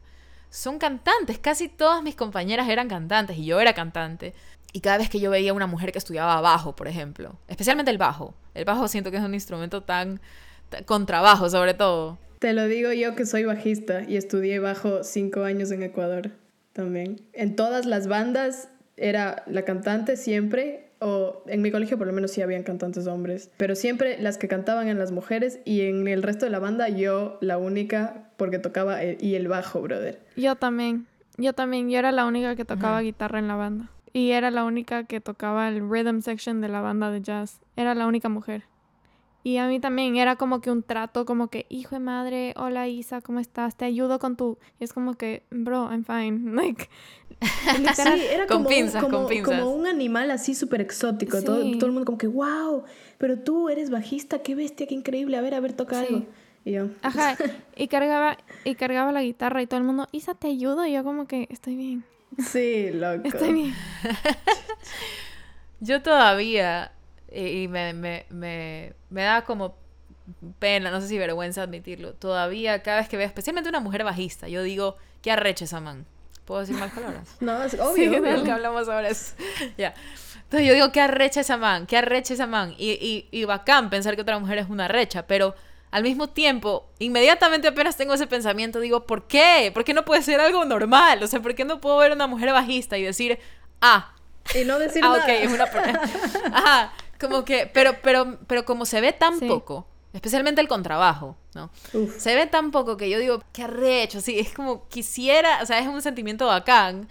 son 0.50 0.80
cantantes. 0.80 1.40
Casi 1.40 1.70
todas 1.70 2.04
mis 2.04 2.16
compañeras 2.16 2.68
eran 2.70 2.90
cantantes 2.90 3.38
y 3.38 3.46
yo 3.46 3.60
era 3.60 3.74
cantante. 3.74 4.34
Y 4.74 4.82
cada 4.82 4.98
vez 4.98 5.10
que 5.10 5.20
yo 5.20 5.30
veía 5.30 5.54
una 5.54 5.68
mujer 5.68 5.92
que 5.92 5.98
estudiaba 5.98 6.40
bajo, 6.42 6.76
por 6.76 6.88
ejemplo, 6.88 7.38
especialmente 7.48 7.92
el 7.92 7.98
bajo, 7.98 8.34
el 8.54 8.66
bajo 8.66 8.88
siento 8.88 9.12
que 9.12 9.18
es 9.18 9.24
un 9.24 9.34
instrumento 9.34 9.84
tan, 9.84 10.22
con 10.86 11.06
trabajo 11.06 11.50
sobre 11.50 11.74
todo. 11.74 12.18
Te 12.40 12.54
lo 12.54 12.68
digo 12.68 12.92
yo 12.92 13.16
que 13.16 13.26
soy 13.26 13.44
bajista 13.44 14.04
y 14.08 14.18
estudié 14.18 14.60
bajo 14.60 15.04
cinco 15.04 15.44
años 15.44 15.72
en 15.72 15.84
Ecuador 15.84 16.32
también. 16.74 17.22
En 17.34 17.56
todas 17.56 17.86
las 17.86 18.08
bandas 18.08 18.70
era 18.98 19.44
la 19.46 19.64
cantante 19.64 20.16
siempre 20.16 20.91
o 21.02 21.44
en 21.48 21.62
mi 21.62 21.72
colegio 21.72 21.98
por 21.98 22.08
lo 22.08 22.14
menos 22.14 22.32
sí 22.32 22.42
habían 22.42 22.64
cantantes 22.64 23.08
hombres, 23.08 23.52
pero 23.58 23.76
siempre 23.76 24.22
las 24.22 24.38
que 24.38 24.48
cantaban 24.48 24.88
en 24.88 24.98
las 24.98 25.12
mujeres 25.12 25.60
y 25.66 25.82
en 25.82 26.08
el 26.08 26.24
resto 26.24 26.46
de 26.46 26.52
la 26.52 26.60
banda 26.60 26.88
yo 26.88 27.38
la 27.42 27.58
única 27.58 28.30
porque 28.38 28.60
tocaba 28.60 29.04
y 29.04 29.36
el 29.36 29.48
bajo, 29.48 29.82
brother. 29.82 30.20
Yo 30.36 30.56
también, 30.56 31.08
yo 31.38 31.54
también, 31.54 31.90
yo 31.90 32.00
era 32.00 32.12
la 32.12 32.26
única 32.26 32.56
que 32.56 32.66
tocaba 32.66 33.02
guitarra 33.02 33.40
en 33.40 33.48
la 33.48 33.56
banda 33.56 33.90
y 34.14 34.32
era 34.32 34.52
la 34.52 34.64
única 34.64 35.06
que 35.06 35.20
tocaba 35.20 35.68
el 35.68 35.90
rhythm 35.90 36.22
section 36.22 36.62
de 36.62 36.70
la 36.70 36.82
banda 36.82 37.12
de 37.12 37.22
jazz, 37.22 37.60
era 37.76 37.96
la 37.96 38.08
única 38.08 38.30
mujer. 38.30 38.64
Y 39.44 39.58
a 39.58 39.68
mí 39.68 39.80
también 39.80 40.18
era 40.18 40.36
como 40.36 40.62
que 40.62 40.70
un 40.70 40.84
trato, 40.84 41.26
como 41.26 41.48
que, 41.48 41.66
hijo 41.70 41.96
de 41.96 42.00
madre, 42.00 42.54
hola 42.58 42.88
Isa, 42.88 43.22
¿cómo 43.22 43.40
estás? 43.40 43.76
Te 43.76 43.86
ayudo 43.86 44.20
con 44.20 44.38
tu... 44.38 44.60
Y 44.80 44.84
es 44.84 44.94
como 44.94 45.16
que, 45.16 45.44
bro, 45.50 45.90
I'm 45.90 46.06
fine. 46.06 46.52
Like, 46.56 46.90
sí, 47.96 48.24
era 48.32 48.46
como, 48.46 48.70
un, 48.70 49.42
como, 49.42 49.72
un 49.74 49.88
animal 49.88 50.30
así 50.30 50.54
súper 50.54 50.82
exótico. 50.82 51.42
Todo, 51.42 51.60
todo, 51.78 51.88
el 51.88 51.92
mundo 51.92 52.06
como 52.06 52.20
que, 52.20 52.28
wow, 52.28 52.84
pero 53.18 53.40
tú 53.40 53.70
eres 53.70 53.90
bajista, 53.90 54.44
qué 54.44 54.54
bestia, 54.54 54.86
qué 54.86 54.94
increíble. 54.94 55.38
A 55.38 55.42
ver, 55.42 55.56
a 55.56 55.60
ver, 55.60 55.74
toca 55.74 56.02
algo. 56.02 56.24
Y 56.64 56.74
yo... 56.74 56.90
Ajá, 57.02 57.36
y 57.76 57.88
cargaba, 57.88 58.38
y 58.64 58.76
cargaba 58.76 59.12
la 59.12 59.24
guitarra 59.24 59.64
y 59.64 59.66
todo 59.66 59.80
el 59.80 59.86
mundo, 59.88 60.08
Isa, 60.12 60.36
te 60.36 60.50
ayudo. 60.50 60.86
Y 60.86 60.94
yo 60.94 61.04
como 61.04 61.26
que, 61.26 61.48
estoy 61.50 61.76
bien. 61.76 62.04
Sí, 62.38 62.92
loco. 62.94 63.28
Estoy 63.28 63.54
bien. 63.54 63.74
yo 65.80 66.04
todavía 66.04 66.92
y 67.32 67.68
me, 67.68 67.94
me, 67.94 68.26
me, 68.30 68.94
me 69.10 69.24
da 69.24 69.44
como 69.44 69.76
pena, 70.60 70.92
no 70.92 71.02
sé 71.02 71.08
si 71.08 71.18
vergüenza 71.18 71.64
admitirlo. 71.64 72.14
Todavía, 72.14 72.84
cada 72.84 72.98
vez 72.98 73.10
que 73.10 73.18
veo, 73.18 73.26
especialmente 73.26 73.70
una 73.70 73.80
mujer 73.80 74.04
bajista, 74.04 74.48
yo 74.48 74.64
digo, 74.64 74.98
qué 75.22 75.32
arrecha 75.32 75.66
esa 75.66 75.80
man. 75.80 76.06
¿Puedo 76.46 76.62
decir 76.62 76.76
más 76.76 76.92
palabras? 76.92 77.38
no, 77.40 77.64
es 77.64 77.74
obvio. 77.76 78.14
Sí, 78.14 78.44
que 78.44 78.52
hablamos 78.52 78.90
ahora 78.90 79.10
es. 79.10 79.36
ya. 79.78 79.94
Entonces 80.44 80.68
yo 80.68 80.74
digo, 80.74 80.92
qué 80.92 81.00
arrecha 81.00 81.42
esa 81.42 81.58
man, 81.58 81.88
qué 81.88 81.98
arrecha 81.98 82.34
esa 82.34 82.48
man. 82.48 82.76
Y, 82.78 82.92
y, 82.92 83.28
y 83.32 83.46
bacán 83.46 83.90
pensar 83.90 84.16
que 84.16 84.22
otra 84.22 84.38
mujer 84.38 84.58
es 84.58 84.70
una 84.70 84.86
arrecha, 84.86 85.26
pero 85.26 85.56
al 85.92 86.04
mismo 86.04 86.28
tiempo, 86.28 86.90
inmediatamente 87.00 87.68
apenas 87.68 87.96
tengo 87.96 88.14
ese 88.14 88.28
pensamiento, 88.28 88.80
digo, 88.80 89.06
¿por 89.06 89.28
qué? 89.28 89.72
¿Por 89.74 89.84
qué 89.84 89.94
no 89.94 90.04
puede 90.04 90.22
ser 90.22 90.40
algo 90.40 90.66
normal? 90.66 91.24
O 91.24 91.28
sea, 91.28 91.42
¿por 91.42 91.56
qué 91.56 91.64
no 91.64 91.80
puedo 91.80 91.98
ver 91.98 92.12
a 92.12 92.16
una 92.16 92.28
mujer 92.28 92.52
bajista 92.52 92.98
y 92.98 93.04
decir, 93.04 93.40
ah, 93.82 94.14
y 94.56 94.66
no 94.66 94.80
decir 94.80 95.04
ah, 95.06 95.10
nada. 95.10 95.24
ok, 95.24 95.30
es 95.30 95.52
una... 95.52 95.64
Ajá, 96.54 96.94
como 97.22 97.46
que, 97.46 97.70
pero, 97.72 97.96
pero, 98.02 98.40
pero 98.48 98.66
como 98.66 98.86
se 98.86 99.00
ve 99.00 99.14
tan 99.14 99.40
poco, 99.40 99.88
especialmente 100.14 100.60
el 100.62 100.68
contrabajo, 100.68 101.38
¿no? 101.56 101.70
Se 102.18 102.36
ve 102.36 102.48
tan 102.48 102.72
poco 102.72 102.98
que 102.98 103.10
yo 103.10 103.20
digo, 103.20 103.44
qué 103.54 103.64
arrecho, 103.64 104.22
sí, 104.22 104.40
es 104.40 104.54
como 104.54 104.88
quisiera, 104.90 105.60
o 105.62 105.66
sea, 105.66 105.80
es 105.80 105.88
un 105.88 106.02
sentimiento 106.02 106.48
bacán. 106.48 107.08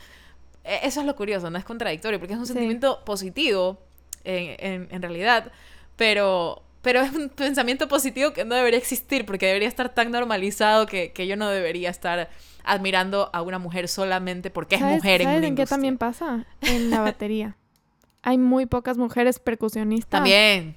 E, 0.64 0.80
eso 0.86 1.00
es 1.00 1.06
lo 1.06 1.16
curioso, 1.16 1.50
no 1.50 1.58
es 1.58 1.64
contradictorio, 1.64 2.18
porque 2.18 2.34
es 2.34 2.38
un 2.38 2.46
sentimiento 2.46 3.02
positivo, 3.04 3.78
en, 4.24 4.88
en, 4.90 5.00
realidad, 5.00 5.50
pero, 5.96 6.62
pero 6.82 7.00
es 7.00 7.12
un 7.12 7.30
pensamiento 7.30 7.88
positivo 7.88 8.32
que 8.32 8.44
no 8.44 8.54
debería 8.54 8.78
existir, 8.78 9.24
porque 9.24 9.46
debería 9.46 9.68
estar 9.68 9.94
tan 9.94 10.10
normalizado 10.10 10.86
que, 10.86 11.12
que 11.12 11.26
yo 11.26 11.36
no 11.36 11.48
debería 11.48 11.88
estar 11.88 12.28
admirando 12.64 13.30
a 13.32 13.40
una 13.40 13.58
mujer 13.58 13.88
solamente 13.88 14.50
porque 14.50 14.74
es 14.74 14.82
mujer 14.82 15.22
en 15.22 15.28
¿sabes 15.28 15.44
en 15.44 15.56
qué 15.56 15.64
también 15.64 15.96
pasa? 15.96 16.44
En 16.60 16.90
la 16.90 17.00
batería 17.00 17.56
hay 18.22 18.38
muy 18.38 18.66
pocas 18.66 18.98
mujeres 18.98 19.38
percusionistas. 19.38 20.20
También. 20.20 20.76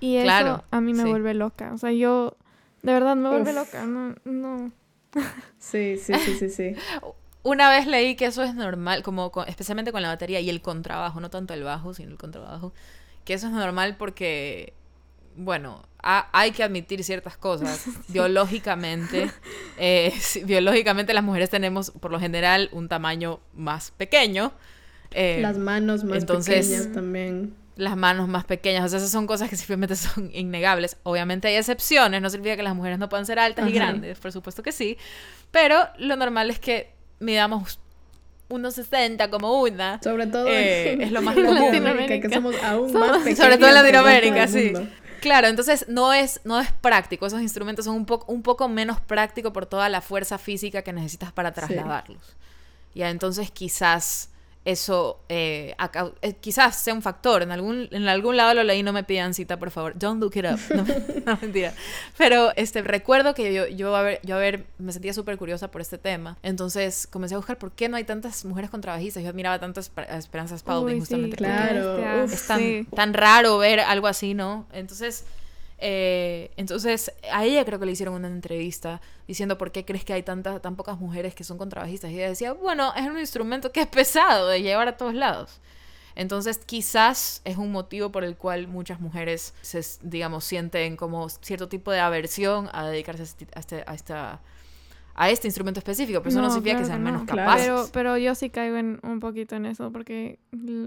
Y 0.00 0.16
eso 0.16 0.64
a 0.70 0.80
mí 0.80 0.92
me 0.92 1.04
vuelve 1.04 1.34
loca. 1.34 1.72
O 1.72 1.78
sea, 1.78 1.92
yo, 1.92 2.36
de 2.82 2.92
verdad, 2.92 3.16
me 3.16 3.28
vuelve 3.28 3.52
loca. 3.52 3.86
No, 3.86 4.14
no. 4.24 4.72
Sí, 5.58 5.96
sí, 5.96 6.12
sí, 6.14 6.36
sí, 6.38 6.50
sí. 6.50 6.74
Una 7.44 7.70
vez 7.70 7.86
leí 7.86 8.16
que 8.16 8.24
eso 8.24 8.42
es 8.42 8.54
normal, 8.54 9.02
como 9.02 9.30
especialmente 9.46 9.92
con 9.92 10.02
la 10.02 10.08
batería 10.08 10.40
y 10.40 10.48
el 10.48 10.62
contrabajo, 10.62 11.20
no 11.20 11.30
tanto 11.30 11.52
el 11.52 11.62
bajo, 11.62 11.92
sino 11.92 12.10
el 12.10 12.16
contrabajo, 12.16 12.72
que 13.24 13.34
eso 13.34 13.48
es 13.48 13.52
normal 13.52 13.96
porque, 13.98 14.72
bueno, 15.36 15.82
hay 16.02 16.52
que 16.52 16.62
admitir 16.62 17.04
ciertas 17.04 17.36
cosas. 17.36 17.84
biológicamente, 18.08 19.30
eh, 19.76 20.14
biológicamente 20.44 21.12
las 21.12 21.22
mujeres 21.22 21.50
tenemos 21.50 21.90
por 21.90 22.10
lo 22.10 22.18
general 22.18 22.70
un 22.72 22.88
tamaño 22.88 23.40
más 23.54 23.90
pequeño. 23.90 24.52
Eh, 25.14 25.38
las 25.40 25.56
manos 25.56 26.04
más 26.04 26.24
pequeñas 26.24 26.92
también. 26.92 27.54
Las 27.76 27.96
manos 27.96 28.28
más 28.28 28.44
pequeñas, 28.44 28.84
o 28.84 28.88
sea, 28.88 28.98
esas 28.98 29.10
son 29.10 29.26
cosas 29.26 29.48
que 29.48 29.56
simplemente 29.56 29.96
son 29.96 30.30
innegables. 30.32 30.96
Obviamente 31.02 31.48
hay 31.48 31.56
excepciones, 31.56 32.20
no 32.20 32.30
significa 32.30 32.56
que 32.56 32.62
las 32.62 32.74
mujeres 32.74 32.98
no 32.98 33.08
puedan 33.08 33.26
ser 33.26 33.38
altas 33.38 33.68
y 33.68 33.72
grandes, 33.72 34.18
por 34.18 34.32
supuesto 34.32 34.62
que 34.62 34.72
sí, 34.72 34.98
pero 35.50 35.88
lo 35.98 36.16
normal 36.16 36.50
es 36.50 36.58
que 36.58 36.92
midamos 37.20 37.78
unos 38.48 38.74
60 38.74 39.30
como 39.30 39.62
una. 39.62 40.00
Sobre 40.02 40.26
todo 40.26 40.46
eh, 40.48 41.02
es 41.02 41.12
lo 41.12 41.22
más 41.22 41.34
común. 41.34 41.54
Latinoamérica, 41.54 42.28
que 42.28 42.34
somos 42.34 42.54
aún 42.62 42.92
más 42.92 43.18
pequeños. 43.18 43.38
Sobre 43.42 43.56
todo 43.56 43.68
en 43.68 43.74
Latinoamérica, 43.74 44.48
sí. 44.48 44.72
Claro, 45.20 45.48
entonces 45.48 45.86
no 45.88 46.12
es, 46.12 46.40
no 46.44 46.60
es 46.60 46.70
práctico. 46.70 47.26
Esos 47.26 47.40
instrumentos 47.40 47.86
son 47.86 47.96
un, 47.96 48.04
poco 48.04 48.30
un 48.30 48.42
poco 48.42 48.68
menos 48.68 49.00
prácticos 49.00 49.52
por 49.52 49.64
toda 49.64 49.88
la 49.88 50.02
fuerza 50.02 50.36
física 50.36 50.82
que 50.82 50.92
necesitas 50.92 51.32
para 51.32 51.52
trasladarlos. 51.52 52.36
Ya, 52.94 53.08
entonces 53.10 53.50
quizás 53.50 54.28
eso 54.64 55.20
eh, 55.28 55.74
eh, 56.22 56.34
quizás 56.40 56.76
sea 56.76 56.94
un 56.94 57.02
factor. 57.02 57.42
En 57.42 57.52
algún, 57.52 57.88
en 57.90 58.08
algún 58.08 58.36
lado 58.36 58.54
lo 58.54 58.62
leí, 58.62 58.82
no 58.82 58.92
me 58.92 59.04
pidan 59.04 59.34
cita, 59.34 59.58
por 59.58 59.70
favor. 59.70 59.98
Don't 59.98 60.20
look 60.20 60.36
it 60.36 60.46
up. 60.46 60.58
No, 61.24 61.38
mentira. 61.40 61.72
Pero 62.18 62.52
este, 62.56 62.82
recuerdo 62.82 63.34
que 63.34 63.54
yo, 63.54 63.66
yo, 63.66 63.96
a 63.96 64.02
ver, 64.02 64.20
yo 64.22 64.36
a 64.36 64.38
ver, 64.38 64.66
me 64.78 64.92
sentía 64.92 65.14
súper 65.14 65.38
curiosa 65.38 65.70
por 65.70 65.80
este 65.80 65.96
tema. 65.96 66.36
Entonces 66.42 67.06
comencé 67.06 67.34
a 67.34 67.38
buscar 67.38 67.58
por 67.58 67.72
qué 67.72 67.88
no 67.88 67.96
hay 67.96 68.04
tantas 68.04 68.44
mujeres 68.44 68.70
contrabajistas. 68.70 69.22
Yo 69.22 69.30
admiraba 69.30 69.58
tanto 69.58 69.80
a 69.96 70.18
Esperanza 70.18 70.58
Spalding, 70.58 70.98
justamente. 70.98 71.36
claro. 71.36 72.24
es 72.24 72.46
tan, 72.46 72.84
tan 72.86 73.14
raro 73.14 73.58
ver 73.58 73.80
algo 73.80 74.06
así, 74.06 74.34
¿no? 74.34 74.66
Entonces 74.72 75.24
eh, 75.86 76.50
entonces, 76.56 77.12
a 77.30 77.44
ella 77.44 77.62
creo 77.66 77.78
que 77.78 77.84
le 77.84 77.92
hicieron 77.92 78.14
una 78.14 78.28
entrevista 78.28 79.02
diciendo 79.28 79.58
por 79.58 79.70
qué 79.70 79.84
crees 79.84 80.02
que 80.02 80.14
hay 80.14 80.22
tantas, 80.22 80.62
tan 80.62 80.76
pocas 80.76 80.98
mujeres 80.98 81.34
que 81.34 81.44
son 81.44 81.58
contrabajistas. 81.58 82.10
Y 82.10 82.14
ella 82.14 82.30
decía, 82.30 82.54
bueno, 82.54 82.94
es 82.96 83.06
un 83.06 83.18
instrumento 83.18 83.70
que 83.70 83.82
es 83.82 83.86
pesado 83.86 84.48
de 84.48 84.62
llevar 84.62 84.88
a 84.88 84.96
todos 84.96 85.12
lados. 85.12 85.60
Entonces, 86.14 86.56
quizás 86.56 87.42
es 87.44 87.58
un 87.58 87.70
motivo 87.70 88.10
por 88.10 88.24
el 88.24 88.34
cual 88.34 88.66
muchas 88.66 88.98
mujeres, 88.98 89.52
se, 89.60 89.82
digamos, 90.00 90.44
sienten 90.44 90.96
como 90.96 91.28
cierto 91.28 91.68
tipo 91.68 91.92
de 91.92 92.00
aversión 92.00 92.70
a 92.72 92.88
dedicarse 92.88 93.20
a 93.20 93.24
este, 93.26 93.46
a 93.54 93.60
este, 93.60 93.84
esta, 93.92 94.40
a 95.14 95.28
este 95.28 95.48
instrumento 95.48 95.80
específico, 95.80 96.20
pero 96.20 96.30
eso 96.30 96.40
no, 96.40 96.50
significa 96.50 96.78
que 96.78 96.86
sean 96.86 97.02
menos 97.02 97.24
capaces. 97.24 97.66
Pero, 97.66 97.88
pero 97.92 98.16
yo 98.16 98.34
sí 98.34 98.48
caigo 98.48 98.78
en, 98.78 99.00
un 99.02 99.20
poquito 99.20 99.54
en 99.54 99.66
eso, 99.66 99.92
porque 99.92 100.38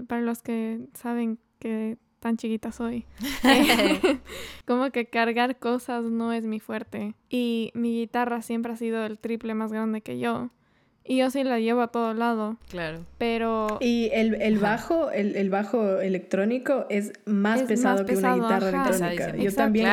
para 0.08 0.22
los 0.22 0.42
que 0.42 0.80
saben 0.94 1.38
que 1.60 1.98
tan 2.20 2.36
chiquita 2.36 2.72
soy. 2.72 3.04
como 4.66 4.90
que 4.90 5.06
cargar 5.06 5.58
cosas 5.58 6.04
no 6.04 6.32
es 6.32 6.44
mi 6.44 6.60
fuerte. 6.60 7.14
Y 7.28 7.70
mi 7.74 8.00
guitarra 8.00 8.42
siempre 8.42 8.72
ha 8.72 8.76
sido 8.76 9.04
el 9.04 9.18
triple 9.18 9.54
más 9.54 9.72
grande 9.72 10.00
que 10.00 10.18
yo. 10.18 10.50
Y 11.04 11.16
yo 11.18 11.30
sí 11.30 11.42
la 11.42 11.58
llevo 11.58 11.80
a 11.80 11.88
todo 11.88 12.12
lado. 12.12 12.58
Claro. 12.68 13.06
Pero. 13.16 13.78
Y 13.80 14.10
el, 14.12 14.34
el 14.42 14.58
bajo, 14.58 15.10
el, 15.10 15.36
el, 15.36 15.48
bajo 15.48 16.00
electrónico 16.00 16.84
es 16.90 17.12
más 17.24 17.62
pesado 17.62 18.04
que 18.04 18.14
una 18.14 18.34
guitarra 18.34 18.68
electrónica. 18.68 19.36
Yo 19.36 19.50
también. 19.54 19.88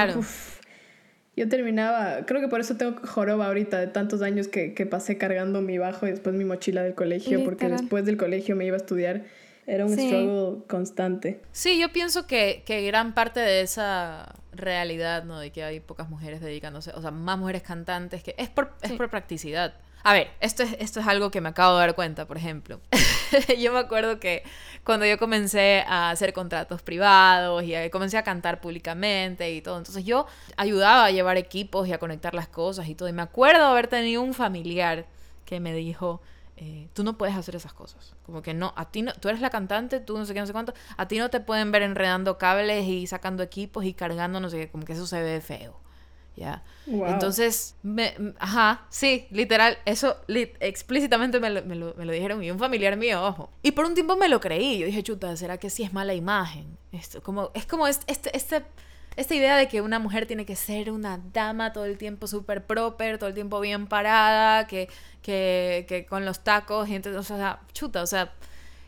yo 1.37 1.47
terminaba, 1.47 2.25
creo 2.25 2.41
que 2.41 2.49
por 2.49 2.59
eso 2.59 2.75
tengo 2.75 2.99
joroba 3.07 3.47
ahorita 3.47 3.79
de 3.79 3.87
tantos 3.87 4.21
años 4.21 4.49
que, 4.49 4.73
que 4.73 4.85
pasé 4.85 5.17
cargando 5.17 5.61
mi 5.61 5.77
bajo 5.77 6.05
y 6.05 6.09
después 6.09 6.35
mi 6.35 6.43
mochila 6.43 6.83
del 6.83 6.95
colegio, 6.95 7.45
porque 7.45 7.69
después 7.69 8.03
del 8.03 8.17
colegio 8.17 8.57
me 8.57 8.65
iba 8.65 8.75
a 8.75 8.79
estudiar 8.79 9.23
era 9.67 9.85
un 9.85 9.93
struggle 9.93 10.65
constante. 10.67 11.41
Sí, 11.51 11.79
yo 11.79 11.91
pienso 11.91 12.27
que, 12.27 12.63
que, 12.65 12.85
gran 12.85 13.13
parte 13.13 13.39
de 13.39 13.61
esa 13.61 14.35
realidad, 14.53 15.23
¿no? 15.23 15.39
De 15.39 15.51
que 15.51 15.63
hay 15.63 15.79
pocas 15.79 16.09
mujeres 16.09 16.41
dedicándose, 16.41 16.91
o 16.91 17.01
sea, 17.01 17.11
más 17.11 17.37
mujeres 17.37 17.63
cantantes, 17.63 18.23
que 18.23 18.35
es 18.37 18.49
por, 18.49 18.73
es 18.81 18.91
por 18.93 19.09
practicidad. 19.09 19.73
A 20.03 20.13
ver, 20.13 20.29
esto 20.39 20.61
es, 20.61 20.75
esto 20.79 20.99
es 20.99 21.07
algo 21.07 21.31
que 21.31 21.41
me 21.41 21.49
acabo 21.49 21.73
de 21.73 21.79
dar 21.79 21.95
cuenta, 21.95 22.27
por 22.27 22.37
ejemplo. 22.37 22.79
yo 23.59 23.73
me 23.73 23.79
acuerdo 23.79 24.19
que 24.19 24.43
cuando 24.83 25.03
yo 25.07 25.17
comencé 25.17 25.83
a 25.87 26.11
hacer 26.11 26.31
contratos 26.31 26.83
privados 26.83 27.63
y 27.63 27.73
comencé 27.89 28.19
a 28.19 28.23
cantar 28.23 28.61
públicamente 28.61 29.51
y 29.51 29.61
todo, 29.61 29.79
entonces 29.79 30.05
yo 30.05 30.27
ayudaba 30.57 31.05
a 31.05 31.11
llevar 31.11 31.37
equipos 31.37 31.87
y 31.87 31.93
a 31.93 31.97
conectar 31.97 32.35
las 32.35 32.47
cosas 32.47 32.87
y 32.87 32.93
todo. 32.93 33.09
Y 33.09 33.13
me 33.13 33.23
acuerdo 33.23 33.65
haber 33.65 33.87
tenido 33.87 34.21
un 34.21 34.35
familiar 34.35 35.07
que 35.43 35.59
me 35.59 35.73
dijo, 35.73 36.21
eh, 36.57 36.87
tú 36.93 37.03
no 37.03 37.17
puedes 37.17 37.35
hacer 37.35 37.55
esas 37.55 37.73
cosas. 37.73 38.13
Como 38.25 38.41
que 38.41 38.53
no, 38.53 38.73
a 38.77 38.89
ti 38.89 39.01
no, 39.01 39.13
tú 39.13 39.27
eres 39.29 39.41
la 39.41 39.49
cantante, 39.49 39.99
tú 39.99 40.17
no 40.17 40.25
sé 40.25 40.33
qué, 40.33 40.39
no 40.39 40.47
sé 40.47 40.53
cuánto, 40.53 40.73
a 40.95 41.07
ti 41.07 41.19
no 41.19 41.29
te 41.29 41.39
pueden 41.39 41.71
ver 41.71 41.81
enredando 41.81 42.37
cables 42.37 42.85
y 42.85 43.07
sacando 43.07 43.43
equipos 43.43 43.83
y 43.85 43.93
cargando, 43.93 44.39
no 44.39 44.49
sé 44.49 44.57
qué, 44.57 44.69
como 44.69 44.85
que 44.85 44.93
eso 44.93 45.05
se 45.05 45.21
ve 45.21 45.41
feo. 45.41 45.79
¿Ya? 46.37 46.65
Entonces, 46.85 47.75
me, 47.81 48.13
ajá, 48.39 48.87
sí, 48.89 49.25
literal, 49.31 49.77
eso 49.85 50.17
explícitamente 50.27 51.39
me 51.39 51.49
lo, 51.49 51.63
me, 51.63 51.75
lo, 51.75 51.93
me 51.93 52.03
lo, 52.03 52.11
dijeron 52.11 52.43
y 52.43 52.51
un 52.51 52.59
familiar 52.59 52.97
mío, 52.97 53.23
ojo. 53.23 53.49
Y 53.63 53.71
por 53.71 53.85
un 53.85 53.93
tiempo 53.93 54.17
me 54.17 54.27
lo 54.27 54.41
creí, 54.41 54.79
yo 54.79 54.85
dije, 54.85 55.01
chuta, 55.01 55.37
¿será 55.37 55.57
que 55.57 55.69
sí 55.69 55.83
es 55.83 55.93
mala 55.93 56.13
imagen? 56.13 56.77
Esto, 56.91 57.23
como, 57.23 57.51
es 57.53 57.65
como 57.65 57.87
este, 57.87 58.11
este, 58.11 58.35
este 58.35 58.65
esta 59.15 59.35
idea 59.35 59.57
de 59.57 59.67
que 59.67 59.81
una 59.81 59.99
mujer 59.99 60.25
tiene 60.25 60.45
que 60.45 60.55
ser 60.55 60.91
una 60.91 61.19
dama 61.33 61.73
todo 61.73 61.85
el 61.85 61.97
tiempo 61.97 62.27
súper 62.27 62.65
proper, 62.65 63.17
todo 63.17 63.29
el 63.29 63.35
tiempo 63.35 63.59
bien 63.59 63.87
parada, 63.87 64.67
que, 64.67 64.89
que, 65.21 65.85
que 65.87 66.05
con 66.05 66.25
los 66.25 66.43
tacos, 66.43 66.89
y 66.89 66.95
entonces, 66.95 67.19
o 67.19 67.37
sea, 67.37 67.59
chuta, 67.73 68.01
o 68.01 68.07
sea, 68.07 68.33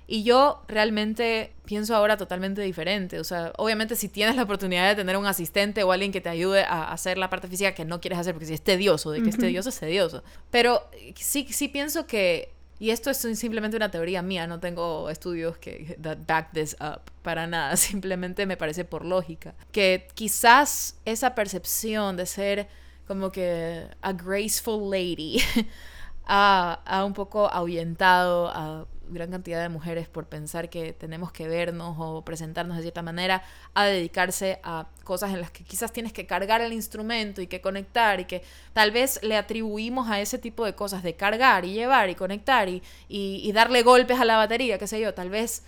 y 0.10 0.24
yo 0.24 0.64
realmente 0.70 1.54
pienso 1.66 1.94
ahora 1.94 2.16
totalmente 2.16 2.62
diferente. 2.62 3.20
O 3.20 3.26
sea, 3.26 3.52
obviamente 3.58 3.98
si 3.98 4.08
tienes 4.08 4.38
la 4.38 4.44
oportunidad 4.44 4.88
de 4.88 4.96
tener 4.96 5.18
un 5.18 5.26
asistente 5.26 5.84
o 5.84 5.92
alguien 5.92 6.14
que 6.14 6.22
te 6.22 6.30
ayude 6.30 6.64
a 6.64 6.94
hacer 6.94 7.18
la 7.18 7.30
parte 7.30 7.50
física 7.50 7.74
que 7.74 7.84
no 7.84 8.00
quieres 8.00 8.18
hacer, 8.18 8.34
porque 8.34 8.46
si 8.46 8.54
es 8.54 8.62
tedioso, 8.62 9.12
de 9.12 9.22
que 9.22 9.30
es 9.30 9.38
tedioso, 9.38 9.68
es 9.68 9.80
tedioso. 9.80 10.24
Pero 10.50 10.90
sí, 11.16 11.46
sí 11.50 11.68
pienso 11.68 12.08
que 12.08 12.54
y 12.80 12.92
esto 12.92 13.10
es 13.10 13.18
simplemente 13.18 13.78
una 13.78 13.90
teoría 13.90 14.22
mía, 14.22 14.48
no 14.48 14.60
tengo 14.60 15.10
estudios 15.10 15.58
que 15.58 15.98
back 16.28 16.52
this 16.54 16.76
up 16.80 17.02
para 17.22 17.48
nada, 17.48 17.76
simplemente 17.78 18.46
me 18.46 18.58
parece 18.58 18.86
por 18.86 19.06
lógica. 19.06 19.56
Que 19.72 20.08
quizás 20.14 21.00
esa 21.06 21.36
percepción 21.36 22.18
de 22.18 22.26
ser 22.26 22.68
como 23.08 23.32
que 23.32 23.88
a 24.02 24.14
graceful 24.14 24.92
lady 24.92 25.40
ha 26.26 27.04
un 27.06 27.14
poco 27.14 27.48
ahuyentado 27.52 28.50
a 28.50 28.86
gran 29.10 29.32
cantidad 29.32 29.62
de 29.62 29.70
mujeres 29.70 30.08
por 30.08 30.26
pensar 30.26 30.70
que 30.70 30.94
tenemos 30.94 31.32
que 31.32 31.48
vernos 31.48 31.96
o 32.00 32.24
presentarnos 32.24 32.78
de 32.78 32.84
cierta 32.84 33.02
manera 33.02 33.44
a 33.74 33.86
dedicarse 33.86 34.60
a 34.64 34.88
cosas 35.04 35.34
en 35.34 35.42
las 35.42 35.52
que 35.52 35.64
quizás 35.64 35.92
tienes 35.94 36.14
que 36.14 36.26
cargar 36.26 36.62
el 36.62 36.74
instrumento 36.74 37.42
y 37.42 37.48
que 37.48 37.62
conectar 37.62 38.20
y 38.20 38.26
que 38.26 38.44
tal 38.74 38.92
vez 38.92 39.20
le 39.24 39.38
atribuimos 39.38 40.10
a 40.10 40.20
ese 40.20 40.38
tipo 40.38 40.66
de 40.66 40.76
cosas 40.76 41.04
de 41.04 41.16
cargar 41.16 41.66
y 41.66 41.74
llevar 41.74 42.10
y 42.10 42.16
conectar 42.16 42.70
y, 42.70 42.82
y, 43.08 43.52
darle 43.52 43.84
golpes 43.84 44.20
a 44.20 44.26
la 44.26 44.38
batería, 44.38 44.78
qué 44.78 44.88
sé 44.88 45.00
yo, 45.00 45.14
tal 45.14 45.30
vez 45.30 45.64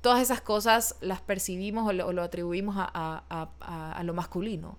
todas 0.00 0.22
esas 0.22 0.40
cosas 0.40 0.96
las 1.00 1.20
percibimos 1.20 1.88
o 1.88 1.92
lo, 1.92 2.22
atribuimos 2.22 2.76
a, 2.78 2.90
a, 2.92 3.94
a, 3.98 4.02
lo 4.04 4.14
masculino. 4.14 4.78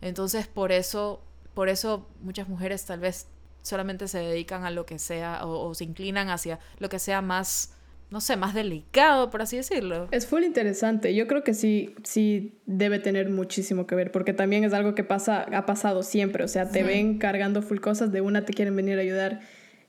Entonces 0.00 0.46
por 0.46 0.72
eso, 0.72 1.22
por 1.54 1.68
eso 1.68 2.06
muchas 2.20 2.48
mujeres 2.48 2.84
tal 2.84 3.00
vez 3.00 3.26
solamente 3.64 4.08
se 4.08 4.18
dedican 4.18 4.64
a 4.64 4.70
lo 4.70 4.84
que 4.84 4.98
sea 4.98 5.44
o, 5.46 5.74
se 5.74 5.84
inclinan 5.84 6.28
hacia 6.28 6.60
lo 6.78 6.90
que 6.90 6.98
sea 6.98 7.22
más, 7.22 7.72
no 8.10 8.20
sé, 8.20 8.36
más 8.36 8.54
delicado, 8.54 9.30
por 9.30 9.40
así 9.40 9.56
decirlo. 9.56 10.06
Es 10.10 10.26
full 10.26 10.44
interesante. 10.44 11.14
Yo 11.14 11.26
creo 11.26 11.42
que 11.42 11.54
sí, 11.54 11.94
sí 12.04 12.58
debe 12.66 12.98
tener 12.98 13.30
muchísimo 13.30 13.86
que 13.86 13.94
ver, 13.94 14.12
porque 14.12 14.34
también 14.34 14.64
es 14.64 14.74
algo 14.74 14.94
que 14.94 15.02
pasa, 15.02 15.46
ha 15.50 15.64
pasado 15.64 16.02
siempre. 16.02 16.44
O 16.44 16.48
sea, 16.48 16.70
te 16.70 16.82
ven 16.82 17.18
cargando 17.18 17.62
full 17.62 17.78
cosas, 17.78 18.12
de 18.12 18.20
una 18.20 18.44
te 18.44 18.52
quieren 18.52 18.76
venir 18.76 18.98
a 18.98 19.00
ayudar. 19.00 19.40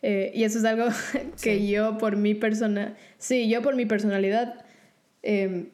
Eh, 0.01 0.32
y 0.34 0.45
eso 0.45 0.57
es 0.57 0.63
algo 0.63 0.86
que 1.43 1.67
yo 1.67 1.97
por 1.97 2.15
mi 2.15 2.34
persona, 2.34 2.95
sí, 3.17 3.49
yo 3.49 3.61
por 3.61 3.76
mi 3.76 3.86
personalidad 3.86 4.63
em, 5.21 5.69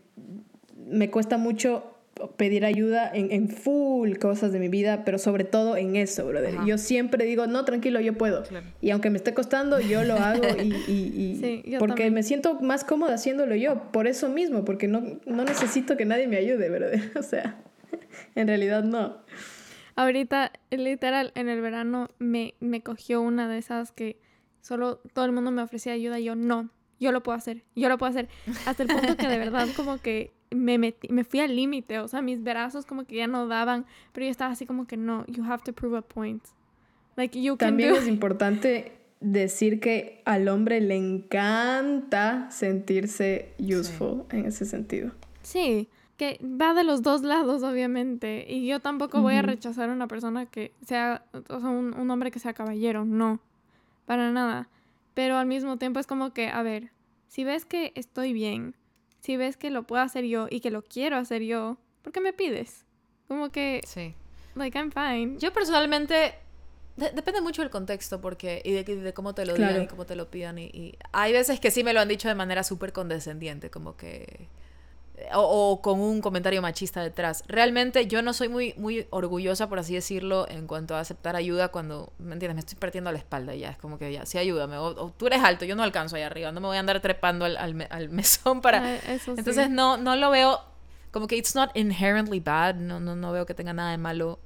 me 0.75 1.11
cuesta 1.11 1.37
mucho 1.37 1.90
pedir 2.37 2.65
ayuda 2.65 3.09
en, 3.13 3.31
en, 3.31 3.49
full 3.49 4.17
cosas 4.17 4.51
de 4.51 4.59
mi 4.59 4.67
vida, 4.67 5.03
pero 5.05 5.17
sobre 5.17 5.43
todo 5.43 5.77
en 5.77 5.95
eso, 5.95 6.27
brother. 6.27 6.55
Yo 6.65 6.77
siempre 6.77 7.25
digo, 7.25 7.47
no, 7.47 7.65
tranquilo, 7.65 7.99
yo 7.99 8.17
puedo. 8.17 8.43
Y 8.81 8.91
aunque 8.91 9.09
me 9.09 9.17
esté 9.17 9.33
costando, 9.33 9.79
yo 9.79 10.03
lo 10.03 10.15
hago 10.15 10.43
y, 10.61 10.73
y, 10.91 11.61
y 11.63 11.77
porque 11.79 12.11
me 12.11 12.23
siento 12.23 12.59
más 12.61 12.83
cómoda 12.83 13.15
haciéndolo 13.15 13.55
yo, 13.55 13.91
por 13.91 14.07
eso 14.07 14.29
mismo, 14.29 14.65
porque 14.65 14.87
no, 14.87 15.19
no 15.25 15.43
necesito 15.43 15.97
que 15.97 16.05
nadie 16.05 16.27
me 16.27 16.37
ayude, 16.37 16.69
brother. 16.69 17.11
O 17.21 17.23
sea, 17.23 17.61
en 18.35 18.47
realidad 18.47 18.83
no. 18.83 19.17
Ahorita, 19.95 20.51
literal, 20.69 21.31
en 21.35 21.49
el 21.49 21.61
verano 21.61 22.09
me, 22.19 22.55
me 22.59 22.81
cogió 22.81 23.21
una 23.21 23.47
de 23.47 23.57
esas 23.57 23.91
que 23.91 24.17
solo 24.61 25.01
todo 25.13 25.25
el 25.25 25.31
mundo 25.31 25.51
me 25.51 25.61
ofrecía 25.61 25.93
ayuda 25.93 26.19
y 26.19 26.25
yo 26.25 26.35
no, 26.35 26.69
yo 26.99 27.11
lo 27.11 27.23
puedo 27.23 27.37
hacer, 27.37 27.63
yo 27.75 27.89
lo 27.89 27.97
puedo 27.97 28.09
hacer. 28.09 28.29
Hasta 28.65 28.83
el 28.83 28.89
punto 28.89 29.17
que 29.17 29.27
de 29.27 29.37
verdad 29.39 29.67
como 29.75 29.97
que 29.99 30.33
me, 30.51 30.77
metí, 30.77 31.07
me 31.09 31.23
fui 31.23 31.39
al 31.39 31.55
límite, 31.55 31.99
o 31.99 32.07
sea, 32.07 32.21
mis 32.21 32.43
brazos 32.43 32.85
como 32.85 33.05
que 33.05 33.15
ya 33.15 33.27
no 33.27 33.47
daban, 33.47 33.85
pero 34.11 34.25
yo 34.25 34.31
estaba 34.31 34.51
así 34.51 34.65
como 34.65 34.85
que 34.85 34.97
no, 34.97 35.25
you 35.27 35.43
have 35.43 35.63
to 35.63 35.73
prove 35.73 35.97
a 35.97 36.01
point. 36.01 36.43
Like, 37.15 37.41
you 37.41 37.57
can 37.57 37.69
También 37.69 37.93
do 37.93 37.99
es 37.99 38.07
importante 38.07 38.93
decir 39.19 39.79
que 39.79 40.21
al 40.25 40.47
hombre 40.47 40.81
le 40.81 40.95
encanta 40.95 42.49
sentirse 42.51 43.53
useful 43.59 44.23
en 44.29 44.45
ese 44.45 44.65
sentido. 44.65 45.11
Sí, 45.43 45.89
que 46.17 46.39
va 46.43 46.73
de 46.73 46.83
los 46.83 47.01
dos 47.01 47.21
lados, 47.21 47.63
obviamente. 47.63 48.45
Y 48.47 48.67
yo 48.67 48.79
tampoco 48.79 49.21
voy 49.21 49.35
a 49.35 49.41
rechazar 49.41 49.89
a 49.89 49.93
una 49.93 50.07
persona 50.07 50.45
que 50.45 50.71
sea, 50.85 51.23
o 51.49 51.59
sea, 51.59 51.69
un, 51.69 51.93
un 51.93 52.11
hombre 52.11 52.31
que 52.31 52.39
sea 52.39 52.53
caballero, 52.53 53.05
no, 53.05 53.39
para 54.05 54.31
nada. 54.31 54.69
Pero 55.13 55.37
al 55.37 55.45
mismo 55.45 55.77
tiempo 55.77 55.99
es 55.99 56.07
como 56.07 56.31
que, 56.31 56.47
a 56.47 56.61
ver, 56.63 56.91
si 57.27 57.43
ves 57.43 57.65
que 57.65 57.91
estoy 57.95 58.33
bien, 58.33 58.75
si 59.21 59.37
ves 59.37 59.55
que 59.57 59.69
lo 59.69 59.83
puedo 59.83 60.01
hacer 60.03 60.25
yo 60.25 60.47
y 60.49 60.59
que 60.59 60.71
lo 60.71 60.81
quiero 60.81 61.15
hacer 61.15 61.41
yo, 61.43 61.77
¿por 62.01 62.11
qué 62.11 62.19
me 62.21 62.33
pides? 62.33 62.85
Como 63.27 63.49
que, 63.49 63.81
Sí. 63.85 64.13
like, 64.55 64.77
I'm 64.77 64.91
fine. 64.91 65.37
Yo 65.39 65.53
personalmente 65.53 66.35
de- 66.97 67.11
depende 67.11 67.39
mucho 67.41 67.61
del 67.61 67.71
contexto 67.71 68.19
porque 68.19 68.61
y 68.65 68.71
de, 68.73 68.83
de 68.83 69.13
cómo 69.13 69.33
te 69.33 69.45
lo 69.45 69.53
Claro. 69.53 69.71
digan 69.73 69.85
y 69.85 69.87
cómo 69.87 70.05
te 70.05 70.15
lo 70.15 70.29
pidan 70.29 70.57
y, 70.59 70.65
y 70.73 70.97
hay 71.13 71.31
veces 71.31 71.59
que 71.59 71.71
sí 71.71 71.83
me 71.83 71.93
lo 71.93 72.01
han 72.01 72.07
dicho 72.09 72.27
de 72.27 72.35
manera 72.35 72.63
súper 72.63 72.91
condescendiente 72.91 73.69
como 73.71 73.95
que 73.95 74.47
o, 75.33 75.41
o 75.71 75.81
con 75.81 75.99
un 75.99 76.21
comentario 76.21 76.61
machista 76.61 77.01
detrás. 77.01 77.43
Realmente 77.47 78.07
yo 78.07 78.21
no 78.21 78.33
soy 78.33 78.49
muy 78.49 78.73
muy 78.77 79.07
orgullosa 79.09 79.69
por 79.69 79.79
así 79.79 79.93
decirlo 79.93 80.47
en 80.49 80.67
cuanto 80.67 80.95
a 80.95 80.99
aceptar 80.99 81.35
ayuda 81.35 81.69
cuando 81.69 82.11
me 82.19 82.33
entiendes 82.33 82.55
me 82.55 82.59
estoy 82.59 82.77
partiendo 82.77 83.11
la 83.11 83.17
espalda 83.17 83.53
ya 83.55 83.69
es 83.71 83.77
como 83.77 83.97
que 83.97 84.11
ya 84.11 84.25
sí 84.25 84.37
ayúdame 84.37 84.77
o, 84.77 84.85
o 84.87 85.09
tú 85.11 85.27
eres 85.27 85.43
alto 85.43 85.65
yo 85.65 85.75
no 85.75 85.83
alcanzo 85.83 86.15
allá 86.15 86.27
arriba 86.27 86.51
no 86.51 86.61
me 86.61 86.67
voy 86.67 86.77
a 86.77 86.79
andar 86.79 86.99
trepando 87.01 87.45
al, 87.45 87.57
al, 87.57 87.87
al 87.89 88.09
mesón 88.09 88.61
para 88.61 88.83
Ah, 88.83 88.95
eso 88.95 89.33
sí. 89.33 89.39
entonces 89.39 89.69
no, 89.69 89.97
no 89.97 90.15
lo 90.15 90.29
veo 90.31 90.59
como 91.11 91.27
que 91.27 91.35
it's 91.35 91.55
not 91.55 91.69
inherently 91.75 92.39
bad, 92.39 92.75
no, 92.75 92.99
no, 92.99 93.15
no 93.15 93.31
veo 93.33 93.45
que 93.45 93.53
tenga 93.53 93.73
nada 93.73 93.91
de 93.91 93.97
malo, 93.97 94.39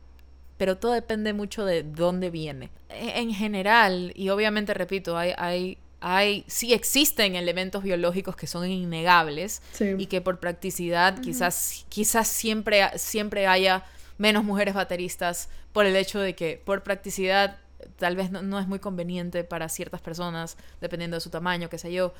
pero 0.57 0.77
todo 0.77 0.93
depende 0.93 1.31
mucho 1.33 1.63
de 1.63 1.83
dónde 1.83 2.31
viene. 2.31 2.71
E- 2.89 3.19
En 3.21 3.31
general, 3.33 4.11
y 4.15 4.29
obviamente 4.29 4.73
repito, 4.73 5.15
hay, 5.15 5.33
hay, 5.37 5.77
hay, 6.01 6.43
sí 6.47 6.73
existen 6.73 7.35
elementos 7.35 7.83
biológicos 7.83 8.35
que 8.35 8.47
son 8.47 8.67
innegables 8.69 9.61
Sí. 9.73 9.95
y 9.97 10.05
que 10.07 10.21
por 10.21 10.39
practicidad 10.39 11.19
quizás, 11.21 11.85
quizás 11.89 12.27
siempre, 12.27 12.89
siempre 12.97 13.47
haya 13.47 13.83
menos 14.17 14.43
mujeres 14.43 14.73
bateristas 14.75 15.49
por 15.73 15.85
el 15.85 15.95
hecho 15.95 16.19
de 16.19 16.35
que 16.35 16.61
por 16.63 16.83
practicidad 16.83 17.57
tal 17.97 18.15
vez 18.15 18.31
no, 18.31 18.41
no 18.41 18.59
es 18.59 18.67
muy 18.67 18.79
conveniente 18.79 19.43
para 19.43 19.69
ciertas 19.69 20.01
personas, 20.01 20.57
dependiendo 20.81 21.15
de 21.17 21.21
su 21.21 21.29
tamaño, 21.29 21.69
qué 21.69 21.77
sé 21.77 21.91
yo. 21.93 22.13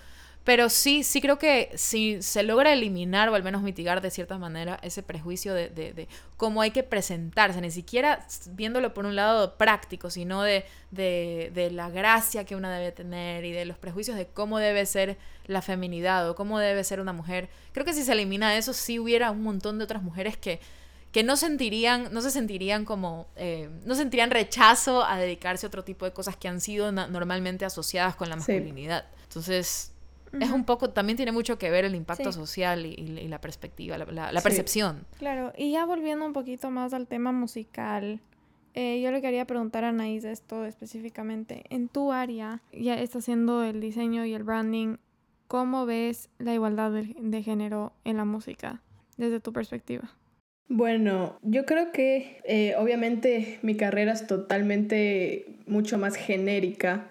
Pero 0.46 0.70
sí, 0.70 1.04
sí 1.04 1.22
creo 1.22 1.39
que 1.39 1.72
si 1.74 2.22
se 2.22 2.43
logra 2.43 2.72
eliminar 2.72 3.30
o 3.30 3.36
al 3.36 3.41
menos 3.41 3.64
mitigar 3.64 4.00
de 4.00 4.12
cierta 4.12 4.38
manera 4.38 4.80
ese 4.84 5.02
prejuicio 5.02 5.56
de, 5.56 5.70
de, 5.70 5.91
de 5.91 6.08
cómo 6.38 6.62
hay 6.62 6.70
que 6.70 6.84
presentarse, 6.84 7.60
ni 7.62 7.72
siquiera 7.72 8.26
viéndolo 8.52 8.93
por 8.93 9.08
un 9.08 9.16
lado 9.16 9.58
práctico, 9.58 10.12
sino 10.12 10.43
de, 10.43 10.64
de, 10.91 11.52
de 11.54 11.72
la 11.72 11.89
gracia 11.89 12.46
que 12.46 12.56
una 12.56 12.72
debe 12.72 12.91
tener 12.91 13.43
y 13.43 13.54
de 13.54 13.66
los 13.66 13.80
prejuicios 13.80 14.16
de 14.18 14.28
cómo 14.28 14.60
debe 14.60 14.86
ser 14.86 15.18
la 15.48 15.64
feminidad 15.64 16.30
o 16.30 16.36
cómo 16.36 16.60
debe 16.60 16.84
ser 16.84 17.00
una 17.00 17.12
mujer. 17.12 17.50
Creo 17.72 17.84
que 17.84 17.93
si 17.93 18.04
se 18.04 18.12
elimina 18.12 18.56
eso, 18.56 18.72
sí 18.74 19.00
hubiera 19.00 19.32
un 19.32 19.41
montón 19.41 19.80
de 19.80 19.84
otras 19.84 20.04
mujeres 20.04 20.38
que, 20.38 20.60
que 21.12 21.24
no 21.24 21.38
sentirían, 21.38 22.10
no 22.12 22.22
se 22.22 22.30
sentirían 22.30 22.86
como, 22.86 23.26
eh, 23.36 23.70
no 23.84 23.96
sentirían 23.96 24.30
rechazo 24.30 25.04
a 25.04 25.18
dedicarse 25.18 25.66
a 25.66 25.70
otro 25.70 25.84
tipo 25.84 26.06
de 26.06 26.14
cosas 26.14 26.38
que 26.38 26.48
han 26.48 26.62
sido 26.62 26.91
normalmente 26.91 27.66
asociadas 27.66 28.16
con 28.16 28.30
la 28.30 28.36
Sí. 29.30 29.95
Es 30.39 30.49
un 30.51 30.65
poco, 30.65 30.89
también 30.89 31.15
tiene 31.17 31.32
mucho 31.32 31.57
que 31.57 31.69
ver 31.69 31.86
el 31.86 31.95
impacto 31.95 32.32
Sí. 32.32 32.38
social 32.39 32.86
y, 32.86 32.89
y- 32.97 33.19
y 33.19 33.28
la 33.28 33.39
perspectiva, 33.41 33.97
la, 33.97 34.05
la- 34.05 34.32
la 34.32 34.39
Sí. 34.41 34.43
percepción. 34.43 35.05
Claro, 35.17 35.53
y 35.57 35.71
ya 35.71 35.86
volviendo 35.86 36.26
un 36.26 36.34
poquito 36.34 36.69
más 36.71 36.93
al 36.93 37.07
tema 37.07 37.32
musical, 37.32 38.19
eh, 38.73 39.01
yo 39.01 39.11
le 39.11 39.21
quería 39.21 39.45
preguntar 39.45 39.86
a 39.86 39.89
Anaís 39.89 40.23
esto 40.26 40.65
específicamente. 40.65 41.63
En 41.69 41.88
tu 41.88 42.11
área, 42.11 42.61
ya 42.73 42.99
está 42.99 43.19
haciendo 43.19 43.63
el 43.63 43.80
diseño 43.80 44.26
y 44.26 44.34
el 44.34 44.43
branding, 44.43 44.97
¿cómo 45.47 45.86
ves 45.86 46.30
la 46.39 46.53
igualdad 46.53 46.91
de, 46.91 47.15
de 47.19 47.43
género 47.43 47.93
en 48.03 48.17
la 48.17 48.26
música 48.26 48.82
desde 49.17 49.39
tu 49.39 49.53
perspectiva? 49.53 50.09
Bueno, 50.67 51.38
yo 51.43 51.65
creo 51.65 51.91
que 51.91 52.41
eh, 52.43 52.73
obviamente 52.80 53.59
mi 53.61 53.78
carrera 53.78 54.13
es 54.13 54.26
totalmente 54.28 55.45
mucho 55.67 55.97
más 55.97 56.15
genérica. 56.15 57.07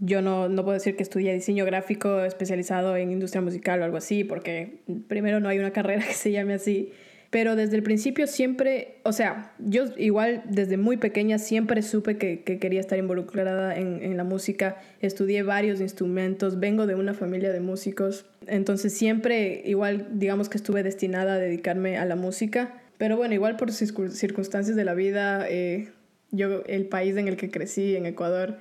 Yo 0.00 0.22
no, 0.22 0.48
no 0.48 0.64
puedo 0.64 0.74
decir 0.74 0.96
que 0.96 1.02
estudié 1.02 1.34
diseño 1.34 1.64
gráfico 1.66 2.24
especializado 2.24 2.96
en 2.96 3.10
industria 3.10 3.42
musical 3.42 3.80
o 3.80 3.84
algo 3.84 3.98
así, 3.98 4.24
porque 4.24 4.80
primero 5.08 5.40
no 5.40 5.48
hay 5.48 5.58
una 5.58 5.70
carrera 5.78 6.02
que 6.06 6.14
se 6.14 6.32
llame 6.32 6.54
así. 6.54 6.92
Pero 7.30 7.54
desde 7.54 7.76
el 7.76 7.84
principio 7.84 8.26
siempre, 8.26 8.96
o 9.04 9.12
sea, 9.12 9.52
yo 9.60 9.84
igual 9.96 10.42
desde 10.48 10.76
muy 10.76 10.96
pequeña 10.96 11.38
siempre 11.38 11.80
supe 11.82 12.16
que, 12.18 12.42
que 12.42 12.58
quería 12.58 12.80
estar 12.80 12.98
involucrada 12.98 13.76
en, 13.76 14.02
en 14.02 14.16
la 14.16 14.24
música. 14.24 14.78
Estudié 15.00 15.44
varios 15.44 15.80
instrumentos, 15.80 16.58
vengo 16.58 16.88
de 16.88 16.96
una 16.96 17.14
familia 17.14 17.52
de 17.52 17.60
músicos. 17.60 18.26
Entonces 18.48 18.92
siempre 18.94 19.62
igual 19.64 20.08
digamos 20.14 20.48
que 20.48 20.56
estuve 20.56 20.82
destinada 20.82 21.34
a 21.34 21.38
dedicarme 21.38 21.98
a 21.98 22.04
la 22.04 22.16
música. 22.16 22.82
Pero 22.98 23.16
bueno, 23.16 23.32
igual 23.34 23.56
por 23.56 23.70
circun- 23.70 24.10
circunstancias 24.10 24.74
de 24.76 24.84
la 24.84 24.94
vida, 24.94 25.46
eh, 25.48 25.90
yo 26.32 26.64
el 26.66 26.86
país 26.86 27.16
en 27.16 27.28
el 27.28 27.36
que 27.36 27.48
crecí, 27.48 27.94
en 27.94 28.06
Ecuador, 28.06 28.58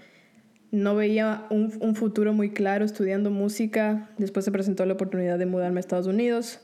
no 0.72 0.95
veía 0.95 1.45
un, 1.49 1.74
un 1.80 1.95
futuro 1.95 2.34
muy 2.34 2.51
claro 2.51 2.86
estudiando 2.86 3.32
música. 3.32 4.09
Después 4.17 4.45
se 4.45 4.51
presentó 4.51 4.86
la 4.86 4.93
oportunidad 4.93 5.39
de 5.39 5.45
mudarme 5.45 5.80
a 5.80 5.82
Estados 5.82 6.07
Unidos. 6.07 6.61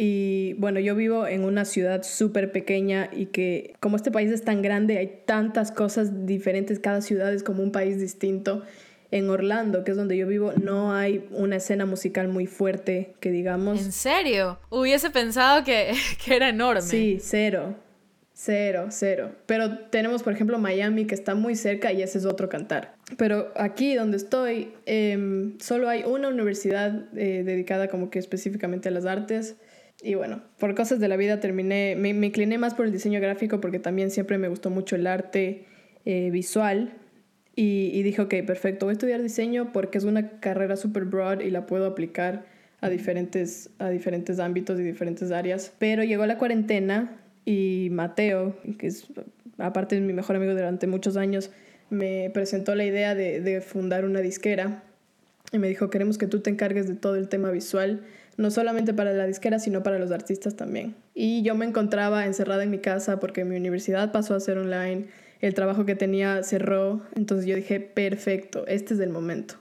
Y 0.00 0.54
bueno, 0.58 0.78
yo 0.78 0.94
vivo 0.94 1.26
en 1.26 1.42
una 1.42 1.64
ciudad 1.64 2.04
súper 2.04 2.52
pequeña 2.52 3.10
y 3.12 3.26
que 3.26 3.74
como 3.80 3.96
este 3.96 4.12
país 4.12 4.30
es 4.30 4.44
tan 4.44 4.62
grande, 4.62 4.96
hay 4.96 5.22
tantas 5.26 5.72
cosas 5.72 6.24
diferentes, 6.24 6.78
cada 6.78 7.00
ciudad 7.00 7.34
es 7.34 7.42
como 7.42 7.64
un 7.64 7.72
país 7.72 7.98
distinto. 8.00 8.62
En 9.10 9.30
Orlando, 9.30 9.84
que 9.84 9.92
es 9.92 9.96
donde 9.96 10.18
yo 10.18 10.26
vivo, 10.26 10.52
no 10.62 10.92
hay 10.92 11.26
una 11.30 11.56
escena 11.56 11.86
musical 11.86 12.28
muy 12.28 12.46
fuerte, 12.46 13.14
que 13.20 13.30
digamos. 13.30 13.80
¿En 13.80 13.90
serio? 13.90 14.58
Hubiese 14.68 15.08
pensado 15.08 15.64
que, 15.64 15.94
que 16.24 16.36
era 16.36 16.50
enorme. 16.50 16.82
Sí, 16.82 17.18
cero. 17.20 17.74
Cero, 18.40 18.86
cero. 18.90 19.32
Pero 19.46 19.80
tenemos, 19.88 20.22
por 20.22 20.32
ejemplo, 20.32 20.60
Miami, 20.60 21.06
que 21.06 21.14
está 21.16 21.34
muy 21.34 21.56
cerca 21.56 21.92
y 21.92 22.02
ese 22.02 22.18
es 22.18 22.24
otro 22.24 22.48
cantar. 22.48 22.94
Pero 23.16 23.50
aquí 23.56 23.96
donde 23.96 24.16
estoy, 24.16 24.74
em, 24.86 25.58
solo 25.58 25.88
hay 25.88 26.04
una 26.04 26.28
universidad 26.28 27.08
eh, 27.18 27.42
dedicada 27.44 27.88
como 27.88 28.10
que 28.10 28.20
específicamente 28.20 28.90
a 28.90 28.92
las 28.92 29.06
artes. 29.06 29.56
Y 30.04 30.14
bueno, 30.14 30.40
por 30.60 30.76
cosas 30.76 31.00
de 31.00 31.08
la 31.08 31.16
vida 31.16 31.40
terminé, 31.40 31.96
me, 31.96 32.10
incliné 32.10 32.58
más 32.58 32.74
por 32.74 32.86
el 32.86 32.92
diseño 32.92 33.20
gráfico 33.20 33.60
porque 33.60 33.80
también 33.80 34.12
siempre 34.12 34.38
me 34.38 34.46
gustó 34.46 34.70
mucho 34.70 34.94
el 34.94 35.08
arte 35.08 35.64
eh, 36.04 36.30
visual. 36.30 36.92
Y, 37.56 37.90
y 37.92 38.04
dije, 38.04 38.22
ok, 38.22 38.34
perfecto, 38.46 38.86
voy 38.86 38.92
a 38.92 38.94
estudiar 38.94 39.20
diseño 39.20 39.72
porque 39.72 39.98
es 39.98 40.04
una 40.04 40.38
carrera 40.38 40.76
súper 40.76 41.06
broad 41.06 41.40
y 41.40 41.50
la 41.50 41.66
puedo 41.66 41.86
aplicar 41.86 42.46
a 42.80 42.88
diferentes, 42.88 43.70
a 43.80 43.88
diferentes 43.88 44.38
ámbitos 44.38 44.78
y 44.78 44.84
diferentes 44.84 45.32
áreas. 45.32 45.74
Pero 45.80 46.04
llegó 46.04 46.24
la 46.24 46.38
cuarentena 46.38 47.18
y 47.48 47.88
Mateo, 47.88 48.54
que 48.78 48.88
es 48.88 49.06
aparte 49.56 49.94
de 49.94 50.02
mi 50.02 50.12
mejor 50.12 50.36
amigo 50.36 50.52
durante 50.52 50.86
muchos 50.86 51.16
años, 51.16 51.50
me 51.88 52.30
presentó 52.34 52.74
la 52.74 52.84
idea 52.84 53.14
de, 53.14 53.40
de 53.40 53.62
fundar 53.62 54.04
una 54.04 54.20
disquera 54.20 54.82
y 55.50 55.58
me 55.58 55.66
dijo, 55.66 55.88
queremos 55.88 56.18
que 56.18 56.26
tú 56.26 56.40
te 56.40 56.50
encargues 56.50 56.86
de 56.88 56.94
todo 56.94 57.16
el 57.16 57.30
tema 57.30 57.50
visual, 57.50 58.02
no 58.36 58.50
solamente 58.50 58.92
para 58.92 59.14
la 59.14 59.26
disquera, 59.26 59.58
sino 59.58 59.82
para 59.82 59.98
los 59.98 60.10
artistas 60.10 60.56
también. 60.56 60.94
Y 61.14 61.40
yo 61.40 61.54
me 61.54 61.64
encontraba 61.64 62.26
encerrada 62.26 62.64
en 62.64 62.70
mi 62.70 62.80
casa 62.80 63.18
porque 63.18 63.46
mi 63.46 63.56
universidad 63.56 64.12
pasó 64.12 64.34
a 64.34 64.40
ser 64.40 64.58
online, 64.58 65.06
el 65.40 65.54
trabajo 65.54 65.86
que 65.86 65.94
tenía 65.94 66.42
cerró, 66.42 67.00
entonces 67.16 67.46
yo 67.46 67.56
dije, 67.56 67.80
perfecto, 67.80 68.66
este 68.66 68.92
es 68.92 69.00
el 69.00 69.08
momento. 69.08 69.54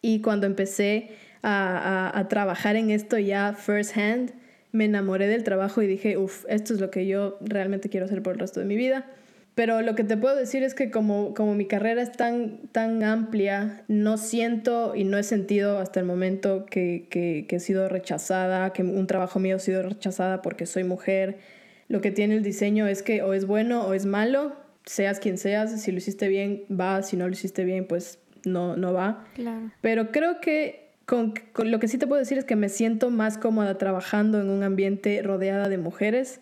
Y 0.00 0.22
cuando 0.22 0.46
empecé 0.46 1.10
a, 1.42 2.08
a, 2.08 2.18
a 2.18 2.28
trabajar 2.28 2.76
en 2.76 2.88
esto 2.88 3.18
ya 3.18 3.52
first 3.52 3.98
hand, 3.98 4.32
me 4.74 4.86
enamoré 4.86 5.28
del 5.28 5.44
trabajo 5.44 5.82
y 5.82 5.86
dije, 5.86 6.18
uff, 6.18 6.44
esto 6.48 6.74
es 6.74 6.80
lo 6.80 6.90
que 6.90 7.06
yo 7.06 7.38
realmente 7.40 7.88
quiero 7.88 8.06
hacer 8.06 8.22
por 8.22 8.32
el 8.32 8.40
resto 8.40 8.58
de 8.58 8.66
mi 8.66 8.74
vida. 8.74 9.06
Pero 9.54 9.82
lo 9.82 9.94
que 9.94 10.02
te 10.02 10.16
puedo 10.16 10.34
decir 10.34 10.64
es 10.64 10.74
que 10.74 10.90
como, 10.90 11.32
como 11.32 11.54
mi 11.54 11.66
carrera 11.66 12.02
es 12.02 12.10
tan, 12.10 12.58
tan 12.72 13.04
amplia, 13.04 13.84
no 13.86 14.16
siento 14.18 14.96
y 14.96 15.04
no 15.04 15.16
he 15.16 15.22
sentido 15.22 15.78
hasta 15.78 16.00
el 16.00 16.06
momento 16.06 16.66
que, 16.66 17.06
que, 17.08 17.46
que 17.48 17.56
he 17.56 17.60
sido 17.60 17.88
rechazada, 17.88 18.72
que 18.72 18.82
un 18.82 19.06
trabajo 19.06 19.38
mío 19.38 19.54
ha 19.54 19.60
sido 19.60 19.80
rechazada 19.84 20.42
porque 20.42 20.66
soy 20.66 20.82
mujer. 20.82 21.38
Lo 21.86 22.00
que 22.00 22.10
tiene 22.10 22.34
el 22.34 22.42
diseño 22.42 22.88
es 22.88 23.04
que 23.04 23.22
o 23.22 23.32
es 23.32 23.46
bueno 23.46 23.86
o 23.86 23.94
es 23.94 24.06
malo, 24.06 24.56
seas 24.84 25.20
quien 25.20 25.38
seas, 25.38 25.80
si 25.80 25.92
lo 25.92 25.98
hiciste 25.98 26.26
bien 26.26 26.64
va, 26.68 27.02
si 27.02 27.16
no 27.16 27.28
lo 27.28 27.32
hiciste 27.32 27.64
bien 27.64 27.86
pues 27.86 28.18
no, 28.44 28.76
no 28.76 28.92
va. 28.92 29.24
Claro. 29.34 29.70
Pero 29.80 30.10
creo 30.10 30.40
que 30.40 30.83
con, 31.06 31.34
con 31.52 31.70
lo 31.70 31.78
que 31.78 31.88
sí 31.88 31.98
te 31.98 32.06
puedo 32.06 32.18
decir 32.18 32.38
es 32.38 32.44
que 32.44 32.56
me 32.56 32.68
siento 32.68 33.10
más 33.10 33.38
cómoda 33.38 33.78
trabajando 33.78 34.40
en 34.40 34.50
un 34.50 34.62
ambiente 34.62 35.20
rodeada 35.22 35.68
de 35.68 35.78
mujeres 35.78 36.40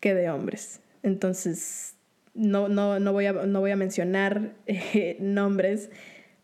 que 0.00 0.14
de 0.14 0.30
hombres. 0.30 0.80
Entonces, 1.02 1.94
no, 2.34 2.68
no, 2.68 2.98
no, 3.00 3.12
voy, 3.12 3.26
a, 3.26 3.32
no 3.32 3.60
voy 3.60 3.70
a 3.70 3.76
mencionar 3.76 4.54
eh, 4.66 5.16
nombres, 5.20 5.90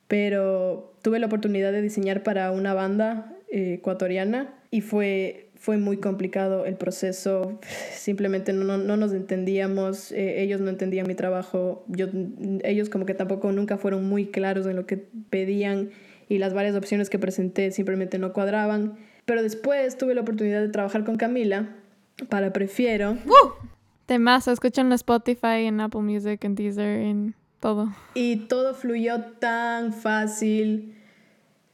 pero 0.08 0.94
tuve 1.02 1.18
la 1.18 1.26
oportunidad 1.26 1.72
de 1.72 1.82
diseñar 1.82 2.22
para 2.22 2.50
una 2.50 2.74
banda 2.74 3.34
eh, 3.50 3.74
ecuatoriana 3.74 4.54
y 4.70 4.80
fue 4.80 5.46
fue 5.58 5.78
muy 5.78 5.96
complicado 5.96 6.64
el 6.64 6.76
proceso, 6.76 7.58
simplemente 7.92 8.52
no, 8.52 8.76
no, 8.76 8.96
nos 8.96 9.12
entendíamos, 9.12 10.12
eh, 10.12 10.42
ellos 10.42 10.60
no 10.60 10.70
entendían 10.70 11.08
mi 11.08 11.14
trabajo, 11.14 11.84
yo, 11.88 12.06
ellos 12.62 12.88
como 12.88 13.06
que 13.06 13.14
tampoco 13.14 13.50
nunca 13.50 13.76
fueron 13.76 14.04
muy 14.04 14.26
claros 14.26 14.66
en 14.66 14.76
lo 14.76 14.86
que 14.86 14.98
pedían 15.30 15.90
y 16.28 16.38
las 16.38 16.54
varias 16.54 16.76
opciones 16.76 17.10
que 17.10 17.18
presenté 17.18 17.70
simplemente 17.70 18.18
no 18.18 18.32
cuadraban. 18.32 18.96
Pero 19.24 19.42
después 19.42 19.96
tuve 19.98 20.14
la 20.14 20.22
oportunidad 20.22 20.60
de 20.60 20.68
trabajar 20.68 21.04
con 21.04 21.16
Camila 21.16 21.76
para 22.28 22.52
Prefiero. 22.52 23.12
¡Uh! 23.26 23.66
Temazo, 24.06 24.52
escuchan 24.52 24.86
en 24.86 24.92
Spotify, 24.92 25.66
en 25.66 25.80
Apple 25.80 26.02
Music, 26.02 26.42
en 26.44 26.54
Deezer, 26.54 27.00
en 27.00 27.34
todo. 27.60 27.88
Y 28.14 28.46
todo 28.46 28.74
fluyó 28.74 29.20
tan 29.40 29.92
fácil. 29.92 30.94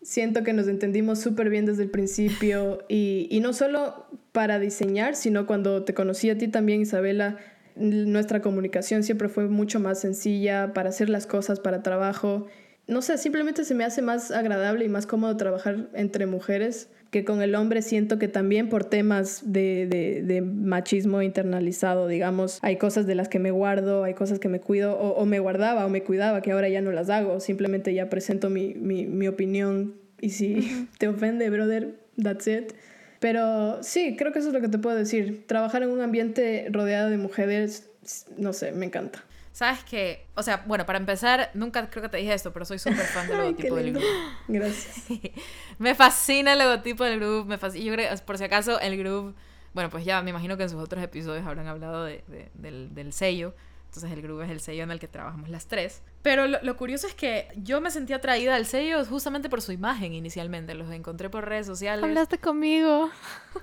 Siento 0.01 0.43
que 0.43 0.53
nos 0.53 0.67
entendimos 0.67 1.21
súper 1.21 1.51
bien 1.51 1.67
desde 1.67 1.85
el 1.85 1.91
principio 1.91 2.79
y, 2.89 3.29
y 3.31 3.41
no 3.41 3.53
solo 3.53 4.07
para 4.33 4.59
diseñar, 4.59 5.15
sino 5.15 5.47
cuando 5.47 5.85
te 5.85 5.95
conocí 5.95 6.31
a 6.31 6.39
ti 6.39 6.49
también, 6.49 6.81
Isabela, 6.81 7.37
nuestra 7.77 8.43
comunicación 8.43 9.03
siempre 9.03 9.29
fue 9.29 9.47
mucho 9.47 9.81
más 9.81 10.01
sencilla 10.01 10.73
para 10.75 10.89
hacer 10.89 11.09
las 11.09 11.27
cosas, 11.27 11.61
para 11.61 11.83
trabajo. 11.83 12.47
No 12.93 13.01
sé, 13.01 13.17
simplemente 13.17 13.65
se 13.65 13.75
me 13.75 13.85
hace 13.85 14.03
más 14.03 14.31
agradable 14.31 14.85
y 14.85 14.89
más 14.89 15.07
cómodo 15.07 15.37
trabajar 15.37 15.89
entre 15.95 16.27
mujeres 16.27 16.91
que 17.11 17.25
con 17.25 17.43
el 17.43 17.55
hombre 17.55 17.83
siento 17.83 18.19
que 18.19 18.29
también 18.29 18.69
por 18.69 18.85
temas 18.85 19.43
de, 19.45 19.87
de, 19.87 20.23
de, 20.23 20.41
machismo 20.41 21.21
internalizado, 21.21 22.09
digamos, 22.09 22.59
hay 22.63 22.77
cosas 22.77 23.07
de 23.07 23.15
las 23.15 23.29
que 23.29 23.39
me 23.39 23.51
guardo, 23.51 24.05
hay 24.05 24.15
cosas 24.15 24.39
que 24.39 24.49
me 24.49 24.61
cuido 24.61 24.99
o, 24.99 25.11
o 25.11 25.27
me 25.27 25.39
guardaba 25.39 25.85
o 25.85 25.91
me 25.91 26.03
cuidaba 26.03 26.41
que 26.41 26.53
ahora 26.53 26.71
ya 26.71 26.81
no 26.81 26.91
las 26.91 27.11
hago, 27.11 27.39
simplemente 27.41 27.93
ya 27.93 28.09
presento 28.09 28.49
mi, 28.49 28.75
mi, 28.75 29.07
mi 29.07 29.29
opinión 29.29 29.95
y 30.23 30.31
si 30.31 30.89
te 30.99 31.09
ofende, 31.09 31.51
brother, 31.51 31.99
that's 32.23 32.47
it. 32.47 32.73
Pero 33.21 33.83
sí, 33.83 34.17
creo 34.17 34.33
que 34.33 34.39
eso 34.39 34.49
es 34.49 34.55
lo 34.55 34.61
que 34.61 34.69
te 34.69 34.79
puedo 34.79 34.97
decir. 34.97 35.47
Trabajar 35.47 35.83
en 35.83 35.91
un 35.91 36.01
ambiente 36.01 36.67
rodeado 36.71 37.11
de 37.11 37.19
mujeres, 37.19 37.91
no 38.37 38.53
sé, 38.53 38.73
me 38.73 38.87
encanta. 38.87 39.23
Sabes 39.53 39.85
que, 39.85 40.27
o 40.35 40.43
sea, 40.43 40.65
bueno, 40.67 40.87
para 40.87 40.99
empezar, 40.99 41.51
nunca 41.53 41.91
creo 41.91 42.03
que 42.03 42.09
te 42.09 42.17
dije 42.17 42.33
esto, 42.33 42.55
pero 42.55 42.65
soy 42.65 42.79
súper 42.79 43.05
fan 43.05 43.29
del 43.29 43.37
logotipo 43.37 43.75
del 43.77 43.93
grupo. 43.93 44.07
Gracias. 44.49 45.05
me 45.79 45.95
fascina 45.95 46.55
el 46.55 46.59
logotipo 46.59 47.05
del 47.05 47.21
grupo, 47.21 47.45
me 47.45 47.59
fascina, 47.59 47.85
yo 47.85 47.93
creo, 47.93 48.17
por 48.25 48.39
si 48.39 48.45
acaso, 48.45 48.81
el 48.81 48.97
grupo, 48.97 49.35
bueno, 49.75 49.91
pues 49.91 50.07
ya 50.07 50.23
me 50.23 50.31
imagino 50.31 50.57
que 50.57 50.63
en 50.63 50.71
sus 50.71 50.83
otros 50.83 51.03
episodios 51.05 51.47
habrán 51.47 51.67
hablado 51.67 52.05
de, 52.05 52.25
de, 52.29 52.51
del, 52.55 52.95
del, 52.95 53.13
sello. 53.13 53.55
Entonces 53.87 54.11
el 54.13 54.23
grupo 54.23 54.43
es 54.43 54.51
el 54.51 54.61
sello 54.61 54.85
en 54.85 54.91
el 54.91 54.99
que 54.99 55.07
trabajamos 55.07 55.51
las 55.51 55.67
tres. 55.67 56.01
Pero 56.23 56.47
lo, 56.47 56.59
lo, 56.63 56.77
curioso 56.79 57.07
es 57.07 57.15
que 57.15 57.49
yo 57.57 57.83
me 57.83 57.91
sentí 57.91 58.15
atraída 58.15 58.55
al 58.55 58.65
sello 58.65 59.05
justamente 59.05 59.51
por 59.51 59.61
su 59.61 59.73
imagen 59.73 60.15
inicialmente. 60.15 60.75
Los 60.75 60.91
encontré 60.91 61.29
por 61.29 61.47
redes 61.47 61.67
sociales. 61.67 62.03
Hablaste 62.03 62.39
conmigo. 62.39 63.11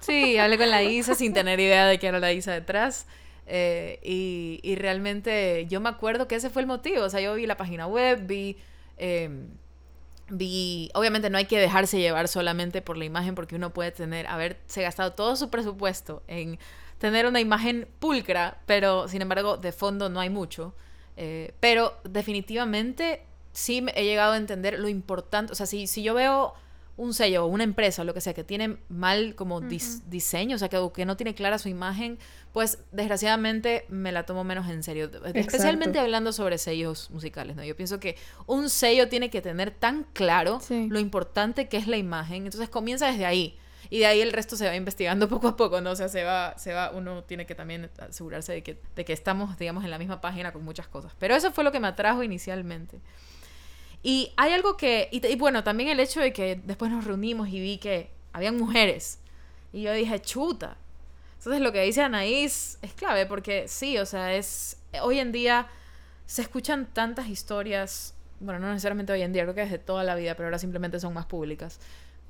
Sí, 0.02 0.38
hablé 0.38 0.60
con 0.60 0.70
la 0.70 0.84
Isa 0.84 1.16
sin 1.16 1.34
tener 1.34 1.60
idea 1.60 1.88
de 1.88 1.98
que 1.98 2.06
era 2.06 2.20
la 2.20 2.32
Isa 2.32 2.52
detrás. 2.52 3.08
Eh, 3.52 4.00
y, 4.04 4.60
y, 4.62 4.76
realmente 4.76 5.66
yo 5.68 5.82
me 5.82 5.90
acuerdo 5.90 6.28
que 6.28 6.36
ese 6.36 6.52
fue 6.52 6.62
el 6.62 6.68
motivo. 6.68 7.04
O 7.04 7.10
sea, 7.10 7.20
yo 7.20 7.34
vi 7.34 7.48
la 7.48 7.58
página 7.58 7.88
web, 7.88 8.28
vi, 8.28 8.58
eh, 8.98 9.48
vi... 10.30 10.92
Obviamente 10.94 11.32
no 11.32 11.38
hay 11.40 11.46
que 11.46 11.60
dejarse 11.60 12.00
llevar 12.00 12.28
solamente 12.28 12.84
por 12.84 12.96
la 12.96 13.06
imagen 13.06 13.34
porque 13.34 13.56
uno 13.56 13.72
puede 13.74 13.92
tener, 13.92 14.28
haberse 14.28 14.84
gastado 14.84 15.14
todo 15.14 15.36
su 15.36 15.50
presupuesto 15.50 16.22
en 16.28 16.60
tener 17.00 17.26
una 17.26 17.40
imagen 17.40 17.88
pulcra, 18.00 18.60
pero 18.68 19.08
sin 19.08 19.24
embargo 19.24 19.58
de 19.58 19.72
fondo 19.72 20.10
no 20.10 20.20
hay 20.20 20.30
mucho. 20.30 20.76
Eh, 21.18 21.54
pero 21.60 21.98
definitivamente 22.04 23.24
sí 23.52 23.84
he 23.96 24.04
llegado 24.06 24.34
a 24.34 24.38
entender 24.38 24.78
lo 24.78 24.90
importante. 24.90 25.54
O 25.54 25.56
sea, 25.56 25.66
si, 25.66 25.88
si 25.88 26.04
yo 26.04 26.14
veo 26.14 26.54
un 27.00 27.14
sello 27.14 27.46
o 27.46 27.48
una 27.48 27.64
empresa 27.64 28.02
o 28.02 28.06
lo 28.06 28.14
que 28.14 28.20
sea 28.20 28.34
que 28.34 28.44
tiene 28.44 28.78
mal 28.90 29.34
como 29.36 29.62
dis 29.62 30.02
uh 30.02 30.06
-huh. 30.06 30.10
diseño, 30.10 30.56
o 30.58 30.60
sea, 30.60 30.68
que, 30.68 30.78
que, 30.94 31.06
no 31.06 31.16
tiene 31.16 31.34
clara 31.34 31.58
su 31.58 31.70
imagen, 31.70 32.20
pues 32.52 32.80
desgraciadamente 32.92 33.86
me 33.88 34.12
la 34.12 34.24
tomo 34.24 34.44
menos 34.44 34.70
en 34.70 34.84
serio. 34.84 35.06
Exacto. 35.06 35.32
Especialmente 35.34 35.98
hablando 35.98 36.34
sobre 36.34 36.58
sellos 36.58 37.10
musicales, 37.10 37.56
¿no? 37.56 37.64
Yo 37.64 37.76
pienso 37.76 38.02
que 38.02 38.18
un 38.48 38.70
sello 38.70 39.08
tiene 39.08 39.30
que 39.30 39.42
tener 39.42 39.72
tan 39.72 40.04
claro 40.12 40.60
sí. 40.60 40.88
lo 40.90 41.00
importante 41.00 41.70
que 41.70 41.78
es 41.78 41.88
la 41.88 41.96
imagen, 41.96 42.44
entonces 42.46 42.70
comienza 42.70 43.08
desde 43.08 43.26
ahí. 43.26 43.58
Y 43.90 44.00
de 44.00 44.06
ahí 44.06 44.20
el 44.20 44.34
resto 44.34 44.58
se 44.58 44.68
va 44.68 44.76
investigando 44.76 45.30
poco 45.30 45.48
a 45.48 45.56
poco, 45.56 45.80
¿no? 45.80 45.92
O 45.92 45.96
sea, 45.96 46.10
se 46.10 46.26
va, 46.26 46.58
se 46.58 46.74
va, 46.74 46.92
uno 46.92 47.24
tiene 47.24 47.46
que 47.46 47.56
también 47.56 47.90
asegurarse 47.98 48.52
de 48.52 48.62
que, 48.62 48.78
de 48.96 49.06
que 49.06 49.14
estamos, 49.14 49.58
digamos, 49.58 49.86
en 49.86 49.92
la 49.92 49.98
misma 49.98 50.20
página 50.20 50.52
con 50.52 50.66
muchas 50.66 50.90
cosas. 50.90 51.14
Pero 51.18 51.34
eso 51.34 51.52
fue 51.52 51.64
lo 51.64 51.72
que 51.72 51.80
me 51.80 51.88
atrajo 51.88 52.24
inicialmente. 52.24 53.00
Y 54.02 54.32
hay 54.38 54.54
algo 54.54 54.78
que, 54.78 55.10
y, 55.12 55.26
y, 55.26 55.36
bueno, 55.36 55.64
también 55.64 55.90
el 55.90 56.00
hecho 56.00 56.22
de 56.22 56.32
que 56.32 56.62
después 56.64 56.92
nos 56.92 57.06
reunimos 57.06 57.50
y 57.50 57.60
vi 57.60 57.78
que 57.78 58.12
habían 58.34 58.58
mujeres. 58.58 59.20
Y 59.74 59.84
yo 59.84 59.94
dije, 59.94 60.20
chuta. 60.22 60.78
Entonces 61.38 61.62
lo 61.62 61.72
que 61.72 61.82
dice 61.84 62.02
Anaís 62.02 62.78
es 62.82 62.94
clave 62.94 63.26
porque 63.26 63.68
sí, 63.68 63.98
o 63.98 64.06
sea, 64.06 64.36
es, 64.36 64.78
hoy 65.02 65.20
en 65.20 65.32
día 65.32 65.68
se 66.26 66.42
escuchan 66.42 66.86
tantas 66.86 67.28
historias, 67.28 68.14
bueno, 68.42 68.60
no 68.60 68.68
necesariamente 68.68 69.14
hoy 69.14 69.22
en 69.22 69.32
día, 69.32 69.44
creo 69.44 69.56
que 69.56 69.62
desde 69.62 69.80
toda 69.80 70.04
la 70.04 70.16
vida, 70.16 70.36
pero 70.36 70.48
ahora 70.48 70.60
simplemente 70.60 71.00
son 71.00 71.14
más 71.14 71.26
públicas. 71.26 71.80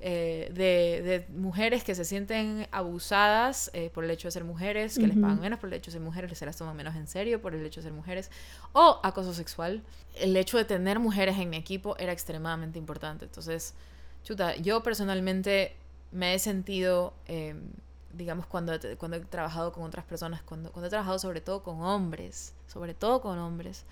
Eh, 0.02 0.50
de, 0.54 1.02
de, 1.04 1.26
mujeres 1.38 1.84
que 1.84 1.94
se 1.94 2.06
sienten 2.06 2.68
abusadas 2.72 3.70
eh, 3.74 3.90
por 3.94 4.06
el 4.06 4.12
hecho 4.12 4.30
de 4.30 4.32
ser 4.32 4.46
mujeres, 4.46 4.96
que 4.96 5.02
uh 5.02 5.04
-huh. 5.04 5.08
les 5.10 5.18
pagan 5.18 5.42
menos 5.42 5.60
por 5.60 5.68
el 5.68 5.74
hecho 5.74 5.92
de 5.92 5.94
ser 5.94 6.02
mujeres, 6.02 6.30
que 6.30 6.36
se 6.36 6.46
las 6.46 6.56
toman 6.56 6.78
menos 6.78 6.96
en 6.96 7.06
serio 7.06 7.42
por 7.42 7.54
el 7.54 7.66
hecho 7.66 7.82
de 7.82 7.84
ser 7.84 7.94
mujeres, 7.94 8.32
o 8.72 9.02
acoso 9.04 9.34
sexual. 9.34 9.84
El 10.16 10.38
hecho 10.38 10.58
de 10.58 10.64
tener 10.64 11.00
mujeres 11.00 11.38
en 11.38 11.50
mi 11.50 11.58
equipo 11.58 11.98
era 11.98 12.14
extremadamente 12.14 12.80
importante. 12.80 13.26
Entonces, 13.26 13.74
chuta, 14.24 14.56
yo 14.56 14.82
personalmente 14.84 15.76
me 16.14 16.34
he 16.34 16.40
sentido, 16.40 17.14
eh, 17.28 17.56
digamos, 18.14 18.46
cuando, 18.46 18.80
cuando 18.98 19.18
he 19.18 19.20
trabajado 19.22 19.74
con 19.74 19.84
otras 19.84 20.06
personas, 20.06 20.42
cuando, 20.44 20.72
cuando 20.72 20.88
he 20.88 20.90
trabajado 20.90 21.20
sobre 21.20 21.42
todo 21.42 21.62
con 21.62 21.82
hombres, 21.82 22.54
sobre 22.68 22.94
todo 22.94 23.20
con 23.20 23.38
hombres, 23.38 23.84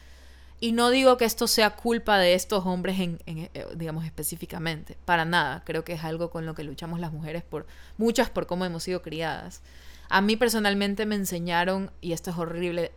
y 0.60 0.72
no 0.72 0.90
digo 0.90 1.18
que 1.18 1.26
esto 1.26 1.48
sea 1.48 1.72
culpa 1.72 2.18
de 2.18 2.34
estos 2.34 2.66
hombres, 2.66 3.00
en, 3.00 3.20
en, 3.26 3.50
eh, 3.54 3.66
digamos, 3.76 4.06
específicamente. 4.06 4.98
Para 5.06 5.24
nada. 5.24 5.64
Creo 5.66 5.84
que 5.84 5.94
es 5.94 6.04
algo 6.04 6.32
con 6.32 6.46
lo 6.46 6.56
que 6.56 6.64
luchamos 6.64 7.00
las 7.00 7.12
mujeres, 7.12 7.44
por 7.44 7.68
muchas 7.98 8.30
por 8.30 8.48
cómo 8.48 8.66
hemos 8.66 8.84
sido 8.84 9.02
criadas. 9.02 9.62
A 10.10 10.22
mí 10.22 10.36
personalmente 10.36 11.06
me 11.06 11.16
enseñaron, 11.16 11.92
y 12.02 12.14
esto 12.14 12.32
es 12.32 12.38
horrible, 12.38 12.92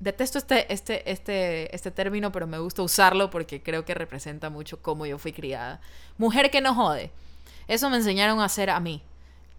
detesto 0.00 0.38
este, 0.38 0.72
este, 0.72 1.10
este, 1.10 1.74
este 1.74 1.90
término, 1.90 2.30
pero 2.30 2.46
me 2.46 2.58
gusta 2.58 2.82
usarlo 2.82 3.30
porque 3.30 3.62
creo 3.62 3.84
que 3.84 3.94
representa 3.94 4.50
mucho 4.50 4.82
cómo 4.82 5.06
yo 5.06 5.18
fui 5.18 5.32
criada. 5.32 5.80
Mujer 6.18 6.50
que 6.50 6.60
no 6.60 6.74
jode. 6.74 7.10
Eso 7.68 7.88
me 7.90 7.96
enseñaron 7.96 8.40
a 8.40 8.44
hacer 8.44 8.70
a 8.70 8.80
mí. 8.80 9.02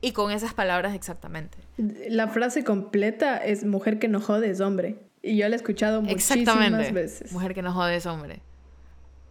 Y 0.01 0.13
con 0.13 0.31
esas 0.31 0.53
palabras 0.53 0.95
exactamente. 0.95 1.57
La 1.77 2.29
frase 2.29 2.63
completa 2.63 3.37
es 3.37 3.65
mujer 3.65 3.99
que 3.99 4.07
no 4.07 4.21
jode 4.21 4.49
es 4.49 4.61
hombre. 4.61 5.08
Y 5.21 5.37
yo 5.37 5.47
la 5.49 5.55
he 5.55 5.57
escuchado 5.57 6.01
muchísimas 6.01 6.93
veces. 6.93 7.31
Mujer 7.31 7.53
que 7.53 7.61
no 7.61 7.73
jode 7.73 7.95
es 7.95 8.05
hombre. 8.05 8.41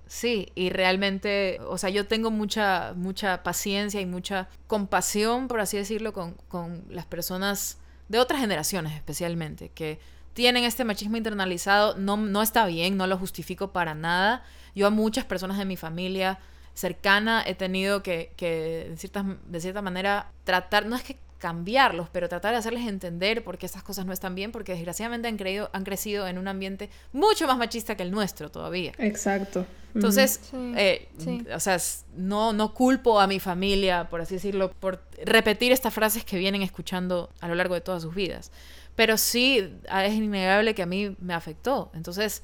Sí, 0.07 0.49
y 0.55 0.70
realmente, 0.70 1.61
o 1.66 1.76
sea, 1.76 1.91
yo 1.91 2.07
tengo 2.07 2.30
mucha, 2.30 2.95
mucha 2.97 3.43
paciencia 3.43 4.01
y 4.01 4.07
mucha 4.07 4.49
compasión, 4.66 5.49
por 5.49 5.61
así 5.61 5.76
decirlo, 5.76 6.14
con, 6.14 6.32
con 6.49 6.84
las 6.89 7.05
personas 7.05 7.78
de 8.09 8.18
otras 8.18 8.41
generaciones 8.41 8.95
especialmente, 8.95 9.68
que 9.68 9.99
tienen 10.32 10.64
este 10.64 10.84
machismo 10.84 11.18
internalizado, 11.18 11.97
no, 11.99 12.16
no 12.16 12.41
está 12.41 12.64
bien, 12.64 12.97
no 12.97 13.07
lo 13.07 13.18
justifico 13.18 13.72
para 13.72 13.95
nada. 13.95 14.45
Yo 14.74 14.86
a 14.86 14.91
muchas 14.91 15.24
personas 15.24 15.59
de 15.59 15.66
mi 15.66 15.76
familia 15.76 16.39
cercana 16.72 17.43
he 17.45 17.55
tenido 17.55 18.03
que, 18.03 18.32
que 18.36 18.86
de, 18.89 18.97
cierta, 18.97 19.24
de 19.47 19.61
cierta 19.61 19.82
manera, 19.82 20.30
tratar, 20.45 20.86
no 20.86 20.97
es 20.97 21.03
que 21.03 21.16
cambiarlos, 21.39 22.09
pero 22.11 22.28
tratar 22.28 22.53
de 22.53 22.59
hacerles 22.59 22.86
entender 22.86 23.45
por 23.45 23.59
qué 23.59 23.66
esas 23.66 23.82
cosas 23.82 24.05
no 24.05 24.12
están 24.12 24.34
bien, 24.34 24.53
porque 24.53 24.72
desgraciadamente 24.72 25.28
han, 25.28 25.36
creído, 25.36 25.70
han 25.72 25.84
crecido 25.84 26.26
en 26.26 26.36
un 26.36 26.49
ambiente 26.49 26.91
mucho 27.12 27.47
más 27.47 27.57
machista 27.57 27.97
que 27.97 28.03
el 28.03 28.11
nuestro 28.11 28.51
todavía. 28.51 28.93
Exacto. 28.99 29.64
Entonces, 29.95 30.41
sí, 30.51 30.72
eh, 30.76 31.09
sí. 31.16 31.45
o 31.55 31.61
sea, 31.61 31.78
no, 32.16 32.53
no 32.53 32.74
culpo 32.74 33.20
a 33.20 33.26
mi 33.26 33.41
familia, 33.41 34.09
por 34.09 34.20
así 34.20 34.34
decirlo, 34.34 34.72
por 34.72 35.03
repetir 35.24 35.72
estas 35.72 35.95
frases 35.95 36.24
que 36.24 36.36
vienen 36.36 36.62
escuchando 36.62 37.30
a 37.41 37.49
lo 37.49 37.55
largo 37.55 37.74
de 37.74 37.80
todas 37.80 38.03
sus 38.03 38.14
vidas, 38.14 38.53
pero 38.95 39.16
sí 39.16 39.72
es 39.91 40.14
innegable 40.14 40.74
que 40.74 40.82
a 40.82 40.86
mí 40.86 41.16
me 41.20 41.34
afectó. 41.34 41.91
Entonces, 41.95 42.43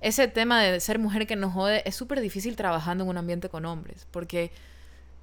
ese 0.00 0.28
tema 0.28 0.62
de 0.62 0.80
ser 0.80 0.98
mujer 0.98 1.26
que 1.26 1.36
no 1.36 1.50
jode 1.50 1.82
es 1.84 1.96
súper 1.96 2.20
difícil 2.20 2.56
trabajando 2.56 3.04
en 3.04 3.10
un 3.10 3.18
ambiente 3.18 3.48
con 3.48 3.66
hombres, 3.66 4.06
porque 4.10 4.52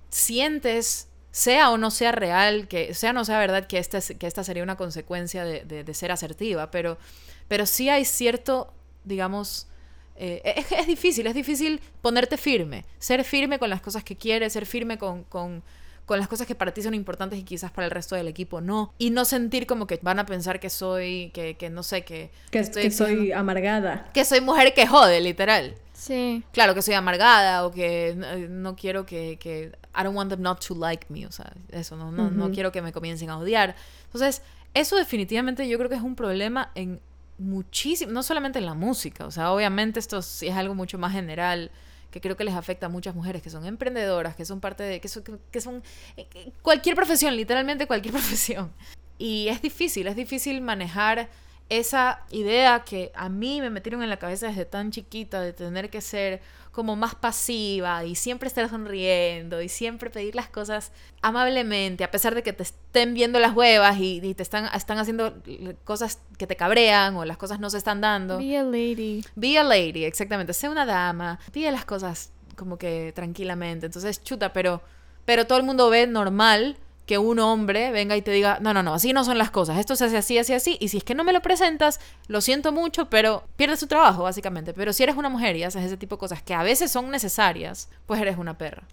sientes 0.09 1.07
sea 1.33 1.71
o 1.71 1.77
no 1.79 1.89
sea 1.89 2.11
real, 2.11 2.67
que 2.67 2.93
sea 2.93 3.09
o 3.09 3.13
no 3.13 3.25
sea 3.25 3.39
verdad 3.39 3.65
que 3.65 3.79
esta, 3.79 3.99
que 3.99 4.27
esta 4.27 4.43
sería 4.43 4.61
una 4.61 4.77
consecuencia 4.77 5.43
de, 5.43 5.65
de, 5.65 5.83
de 5.83 5.93
ser 5.95 6.11
asertiva, 6.11 6.69
pero, 6.69 6.99
pero 7.47 7.65
sí 7.65 7.89
hay 7.89 8.05
cierto, 8.05 8.71
digamos, 9.03 9.67
eh, 10.15 10.43
es, 10.57 10.71
es, 10.71 10.85
difícil, 10.85 11.25
es 11.25 11.33
difícil 11.33 11.81
ponerte 12.03 12.37
firme, 12.37 12.85
ser 12.99 13.23
firme 13.23 13.57
con 13.57 13.71
las 13.71 13.81
cosas 13.81 14.03
que 14.03 14.15
quieres, 14.15 14.53
ser 14.53 14.67
firme 14.67 14.99
con, 14.99 15.23
con, 15.23 15.63
con, 16.05 16.19
las 16.19 16.27
cosas 16.27 16.45
que 16.45 16.53
para 16.53 16.71
ti 16.71 16.83
son 16.83 16.93
importantes 16.93 17.39
y 17.39 17.43
quizás 17.43 17.71
para 17.71 17.85
el 17.85 17.91
resto 17.91 18.15
del 18.15 18.27
equipo 18.27 18.61
no, 18.61 18.93
y 18.99 19.09
no 19.09 19.25
sentir 19.25 19.65
como 19.65 19.87
que 19.87 19.99
van 20.03 20.19
a 20.19 20.27
pensar 20.27 20.59
que 20.59 20.69
soy, 20.69 21.31
que, 21.33 21.55
que 21.55 21.71
no 21.71 21.81
sé, 21.81 22.05
que, 22.05 22.29
que, 22.51 22.59
estoy, 22.59 22.83
que 22.83 22.91
soy 22.91 23.31
amargada. 23.31 24.11
Que 24.13 24.23
soy 24.23 24.39
mujer 24.39 24.75
que 24.75 24.85
jode, 24.85 25.19
literal. 25.19 25.73
Sí. 26.03 26.43
Claro, 26.51 26.75
que 26.75 26.81
soy 26.81 26.95
amargada 26.95 27.65
o 27.65 27.71
que 27.71 28.13
no, 28.17 28.35
no 28.49 28.75
quiero 28.75 29.05
que, 29.05 29.37
que... 29.39 29.71
I 29.97 30.03
don't 30.03 30.17
want 30.17 30.29
them 30.29 30.41
not 30.41 30.59
to 30.67 30.75
like 30.75 31.05
me, 31.07 31.25
o 31.25 31.31
sea, 31.31 31.53
eso, 31.69 31.95
no, 31.95 32.11
no, 32.11 32.29
no 32.29 32.51
quiero 32.51 32.73
que 32.73 32.81
me 32.81 32.91
comiencen 32.91 33.29
a 33.29 33.37
odiar. 33.37 33.73
Entonces, 34.05 34.41
eso 34.73 34.97
definitivamente 34.97 35.65
yo 35.69 35.77
creo 35.77 35.89
que 35.89 35.95
es 35.95 36.01
un 36.01 36.15
problema 36.17 36.71
en 36.75 36.99
muchísimo, 37.37 38.11
no 38.11 38.21
solamente 38.21 38.59
en 38.59 38.65
la 38.65 38.73
música, 38.73 39.25
o 39.25 39.31
sea, 39.31 39.53
obviamente 39.53 40.01
esto 40.01 40.21
sí 40.21 40.47
es 40.49 40.55
algo 40.55 40.75
mucho 40.75 40.97
más 40.97 41.13
general 41.13 41.71
que 42.11 42.19
creo 42.19 42.35
que 42.35 42.43
les 42.43 42.53
afecta 42.53 42.87
a 42.87 42.89
muchas 42.89 43.15
mujeres 43.15 43.41
que 43.41 43.49
son 43.49 43.65
emprendedoras, 43.65 44.35
que 44.35 44.43
son 44.43 44.59
parte 44.59 44.83
de, 44.83 44.99
que 44.99 45.07
son, 45.07 45.23
que 45.51 45.61
son 45.61 45.83
eh, 46.17 46.27
eh, 46.35 46.51
cualquier 46.61 46.95
profesión, 46.97 47.33
literalmente 47.33 47.87
cualquier 47.87 48.11
profesión. 48.19 48.73
Y 49.17 49.47
es 49.47 49.61
difícil, 49.61 50.07
es 50.07 50.17
difícil 50.17 50.59
manejar 50.59 51.29
esa 51.69 52.23
idea 52.29 52.83
que 52.83 53.11
a 53.15 53.29
mí 53.29 53.61
me 53.61 53.69
metieron 53.69 54.03
en 54.03 54.09
la 54.09 54.17
cabeza 54.17 54.47
desde 54.47 54.65
tan 54.65 54.91
chiquita 54.91 55.41
de 55.41 55.53
tener 55.53 55.89
que 55.89 56.01
ser 56.01 56.41
como 56.71 56.95
más 56.95 57.13
pasiva 57.13 58.03
y 58.03 58.15
siempre 58.15 58.47
estar 58.47 58.67
sonriendo 58.67 59.61
y 59.61 59.69
siempre 59.69 60.09
pedir 60.09 60.35
las 60.35 60.47
cosas 60.47 60.91
amablemente, 61.21 62.03
a 62.03 62.09
pesar 62.09 62.33
de 62.33 62.41
que 62.41 62.51
te 62.51 62.63
estén 62.63 63.13
viendo 63.13 63.39
las 63.39 63.55
huevas 63.55 63.97
y, 63.99 64.19
y 64.23 64.33
te 64.33 64.41
están, 64.41 64.65
están 64.73 64.97
haciendo 64.97 65.35
cosas 65.83 66.19
que 66.37 66.47
te 66.47 66.55
cabrean 66.55 67.15
o 67.15 67.25
las 67.25 67.37
cosas 67.37 67.59
no 67.59 67.69
se 67.69 67.77
están 67.77 68.01
dando. 68.01 68.39
Be 68.39 68.57
a 68.57 68.63
lady. 68.63 69.23
Be 69.35 69.57
a 69.57 69.63
lady, 69.63 70.03
exactamente. 70.03 70.53
Sé 70.53 70.67
una 70.67 70.85
dama. 70.85 71.39
Pide 71.51 71.71
las 71.71 71.85
cosas 71.85 72.31
como 72.55 72.77
que 72.77 73.11
tranquilamente. 73.15 73.85
Entonces, 73.85 74.23
chuta, 74.23 74.51
pero, 74.51 74.81
pero 75.25 75.45
todo 75.45 75.59
el 75.59 75.63
mundo 75.63 75.89
ve 75.89 76.07
normal 76.07 76.77
que 77.05 77.17
un 77.17 77.39
hombre 77.39 77.91
venga 77.91 78.15
y 78.15 78.21
te 78.21 78.31
diga, 78.31 78.59
no, 78.61 78.73
no, 78.73 78.81
no, 78.81 78.93
así 78.93 79.11
no 79.11 79.23
son 79.23 79.37
las 79.37 79.51
cosas. 79.51 79.77
Esto 79.77 79.95
se 79.95 80.05
hace 80.05 80.17
así, 80.17 80.37
así, 80.37 80.53
así. 80.53 80.77
Y 80.79 80.87
si 80.87 80.97
es 80.97 81.03
que 81.03 81.15
no 81.15 81.23
me 81.23 81.33
lo 81.33 81.41
presentas, 81.41 81.99
lo 82.27 82.39
siento 82.39 82.71
mucho, 82.71 83.09
pero 83.09 83.43
pierdes 83.57 83.81
tu 83.81 83.87
trabajo, 83.87 84.23
básicamente. 84.23 84.73
Pero 84.73 84.93
si 84.93 85.03
eres 85.03 85.17
una 85.17 85.29
mujer 85.29 85.55
y 85.55 85.63
haces 85.63 85.83
ese 85.83 85.97
tipo 85.97 86.15
de 86.15 86.21
cosas 86.21 86.41
que 86.41 86.53
a 86.53 86.63
veces 86.63 86.91
son 86.91 87.11
necesarias, 87.11 87.89
pues 88.05 88.21
eres 88.21 88.37
una 88.37 88.57
perra. 88.57 88.83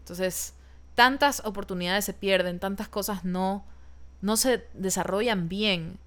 Entonces, 0.00 0.54
tantas 0.96 1.44
oportunidades 1.44 2.04
se 2.04 2.14
pierden, 2.14 2.58
tantas 2.58 2.88
cosas 2.88 3.24
no, 3.24 3.64
no 4.20 4.36
se 4.36 4.66
desarrollan 4.74 5.48
bien 5.48 5.98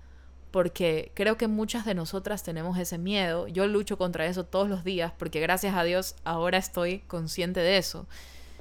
porque 0.51 1.12
creo 1.16 1.38
que 1.38 1.47
muchas 1.49 1.86
de 1.86 1.95
nosotras 1.95 2.43
tenemos 2.43 2.78
ese 2.78 2.97
miedo. 2.97 3.47
Yo 3.47 3.68
lucho 3.68 3.97
contra 3.97 4.26
eso 4.26 4.45
todos 4.45 4.70
los 4.70 4.84
días 4.84 5.12
porque 5.18 5.39
gracias 5.41 5.76
a 5.76 5.84
Dios 5.84 6.16
ahora 6.24 6.58
estoy 6.58 6.99
consciente 7.08 7.60
de 7.60 7.78
eso. 7.78 8.08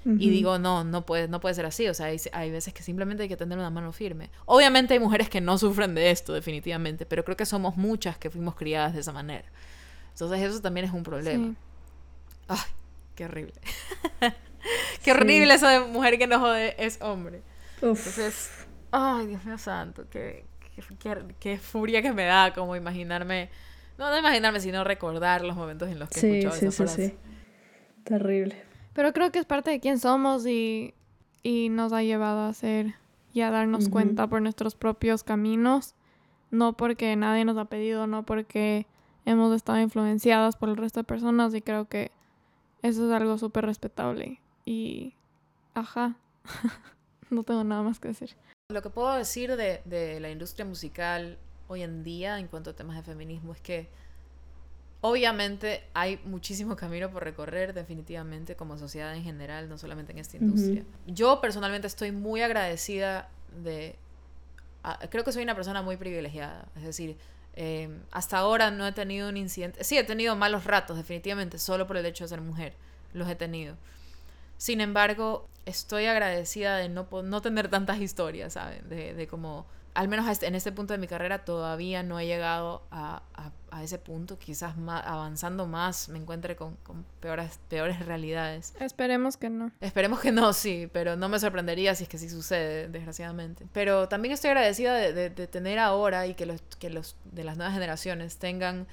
Y 0.07 0.29
digo, 0.29 0.59
no, 0.59 0.85
no 0.85 1.07
puede, 1.07 1.29
no 1.29 1.41
puede 1.41 1.55
ser 1.55 1.65
así. 1.65 1.89
O 1.89 1.95
sea, 1.95 2.07
hay, 2.07 2.21
hay 2.33 2.51
veces 2.51 2.75
que 2.75 2.83
simplemente 2.83 3.23
hay 3.23 3.29
que 3.31 3.39
tener 3.39 3.57
una 3.59 3.71
mano 3.71 3.91
firme. 3.91 4.31
Obviamente 4.45 4.93
hay 4.93 5.01
mujeres 5.01 5.31
que 5.31 5.41
no 5.41 5.57
sufren 5.57 5.95
de 5.95 6.11
esto, 6.11 6.35
definitivamente, 6.35 7.07
pero 7.07 7.25
creo 7.25 7.39
que 7.39 7.47
somos 7.47 7.77
muchas 7.79 8.19
que 8.19 8.29
fuimos 8.29 8.55
criadas 8.55 8.93
de 8.93 9.01
esa 9.01 9.13
manera. 9.13 9.47
Entonces 10.13 10.43
eso 10.43 10.61
también 10.61 10.85
es 10.87 10.93
un 10.93 11.03
problema. 11.05 11.47
Sí. 11.49 11.57
Ay, 12.49 12.59
qué 13.15 13.25
horrible. 13.25 13.55
qué 15.05 15.13
horrible 15.13 15.55
eso 15.55 15.67
de 15.69 15.81
mujer 15.81 16.19
que 16.19 16.27
no 16.27 16.39
jode 16.39 16.75
es 16.85 17.01
hombre. 17.01 17.43
Uf. 17.81 17.99
Entonces, 17.99 18.51
ay, 18.91 19.27
Dios 19.27 19.45
mío 19.45 19.57
santo, 19.59 20.05
qué, 20.11 20.45
qué, 21.01 21.17
qué- 21.41 21.59
furia 21.59 22.03
que 22.03 22.13
me 22.13 22.25
da 22.25 22.53
como 22.53 22.77
imaginarme, 22.77 23.49
no, 23.99 24.11
no 24.11 24.19
imaginarme, 24.19 24.61
sino 24.61 24.85
recordar 24.85 25.43
los 25.45 25.57
momentos 25.57 25.89
en 25.89 25.99
los 25.99 26.09
que 26.11 26.19
he 26.19 26.21
Sí, 26.21 26.29
escuchado 26.39 26.61
sí, 26.61 26.67
esa 26.67 26.71
sí, 26.71 26.77
frase. 26.77 27.09
sí. 27.09 27.17
Terrible. 28.05 28.63
Pero 28.95 29.13
creo 29.13 29.31
que 29.31 29.39
es 29.41 29.45
parte 29.45 29.71
de 29.71 29.81
quién 29.81 29.99
somos 29.99 30.47
y, 30.47 30.95
y 31.43 31.69
nos 31.69 31.93
ha 31.93 32.03
llevado 32.03 32.47
a 32.47 32.53
ser 32.55 32.95
y 33.33 33.43
a 33.43 33.51
darnos 33.51 33.85
Ujú. 33.85 33.93
cuenta 33.93 34.29
por 34.29 34.41
nuestros 34.41 34.75
propios 34.77 35.25
caminos. 35.25 35.95
No 36.51 36.77
porque 36.77 37.15
nadie 37.17 37.45
nos 37.45 37.59
ha 37.59 37.65
pedido, 37.65 38.07
no 38.07 38.25
porque 38.25 38.87
hemos 39.27 39.55
estado 39.55 39.81
influenciadas 39.81 40.57
por 40.57 40.69
el 40.69 40.77
resto 40.77 41.01
de 41.01 41.05
personas 41.05 41.53
y 41.55 41.61
creo 41.61 41.89
que 41.89 42.13
eso 42.83 43.07
es 43.07 43.13
algo 43.13 43.37
súper 43.39 43.67
respetable. 43.67 44.41
Y, 44.65 45.15
ajá, 45.75 46.17
no 47.31 47.43
tengo 47.43 47.65
nada 47.65 47.83
más 47.83 47.99
que 47.99 48.09
decir. 48.09 48.37
Lo 48.71 48.83
que 48.83 48.91
puedo 48.91 49.13
decir 49.15 49.57
de, 49.57 49.83
de 49.85 50.21
la 50.21 50.31
industria 50.31 50.65
musical 50.65 51.39
hoy 51.67 51.83
en 51.83 52.05
día 52.05 52.39
en 52.39 52.47
cuanto 52.47 52.71
a 52.71 52.73
temas 52.75 52.97
de 52.97 53.03
feminismo 53.03 53.53
es 53.53 53.61
que 53.61 53.89
obviamente 55.07 55.85
hay 55.93 56.19
muchísimo 56.25 56.77
camino 56.85 57.11
por 57.11 57.23
recorrer 57.25 57.75
definitivamente 57.75 58.57
como 58.57 58.79
sociedad 58.79 59.15
en 59.15 59.23
general, 59.23 59.69
no 59.69 59.77
solamente 59.77 60.13
en 60.13 60.19
esta 60.19 60.39
industria. 60.39 60.83
Yo 61.07 61.43
personalmente 61.43 61.87
estoy 61.87 62.11
muy 62.11 62.41
agradecida 62.41 63.29
de... 63.63 63.97
a- 64.83 64.99
creo 65.11 65.23
que 65.23 65.31
soy 65.33 65.43
una 65.43 65.55
persona 65.55 65.83
muy 65.83 65.99
privilegiada, 65.99 66.67
es 66.77 66.85
decir, 66.85 67.19
eh, 67.55 67.89
hasta 68.13 68.39
ahora 68.39 68.71
no 68.71 68.87
he 68.87 68.93
tenido 68.93 69.29
un 69.29 69.37
incidente, 69.37 69.85
sí 69.85 69.99
he 69.99 70.05
tenido 70.05 70.37
malos 70.37 70.65
ratos 70.65 70.97
definitivamente, 70.97 71.59
solo 71.59 71.87
por 71.87 71.99
el 71.99 72.07
hecho 72.07 72.25
de 72.25 72.29
ser 72.29 72.41
mujer, 72.41 72.73
los 73.13 73.29
he 73.29 73.35
tenido. 73.35 73.77
Sin 74.57 74.81
embargo, 74.81 75.47
estoy 75.67 76.07
agradecida 76.07 76.77
de 76.79 76.89
no, 76.89 77.07
no 77.23 77.43
tener 77.43 77.69
tantas 77.69 78.01
historias, 78.01 78.55
¿saben? 78.55 78.89
De, 78.89 79.13
de 79.13 79.27
como, 79.27 79.67
al 79.95 80.09
menos 80.09 80.29
este- 80.29 80.47
en 80.47 80.55
este 80.57 80.73
punto 80.73 80.93
de 80.93 80.99
mi 80.99 81.07
carrera 81.07 81.45
todavía 81.45 82.03
no 82.03 82.19
he 82.19 82.27
llegado 82.27 82.83
a, 82.91 83.23
a- 83.35 83.53
a 83.71 83.83
ese 83.83 83.99
punto, 83.99 84.39
quizás 84.39 84.77
más, 84.77 85.05
avanzando 85.07 85.67
más 85.67 86.09
me 86.09 86.19
encuentre 86.19 86.55
con, 86.57 86.77
con 86.85 87.05
peores, 87.21 87.59
peores 87.69 88.05
realidades. 88.05 88.75
Esperemos 88.81 89.37
que 89.37 89.51
no. 89.51 89.71
Esperemos 89.81 90.21
que 90.21 90.31
no, 90.33 90.53
sí, 90.53 90.89
pero 90.93 91.17
no 91.17 91.29
me 91.29 91.39
sorprendería 91.41 91.95
si 91.95 92.05
es 92.05 92.09
que 92.09 92.19
sí 92.19 92.29
sucede, 92.29 92.89
desgraciadamente. 92.89 93.67
Pero 93.73 94.09
también 94.09 94.33
estoy 94.35 94.51
agradecida 94.51 94.95
de, 94.95 95.13
de- 95.13 95.31
de 95.31 95.47
tener 95.47 95.79
ahora 95.79 96.27
y 96.27 96.35
que 96.35 96.47
los, 96.47 96.61
que 96.79 96.91
los 96.91 97.17
de 97.25 97.45
las 97.45 97.57
nuevas 97.57 97.75
generaciones 97.75 98.37
tengan 98.39 98.87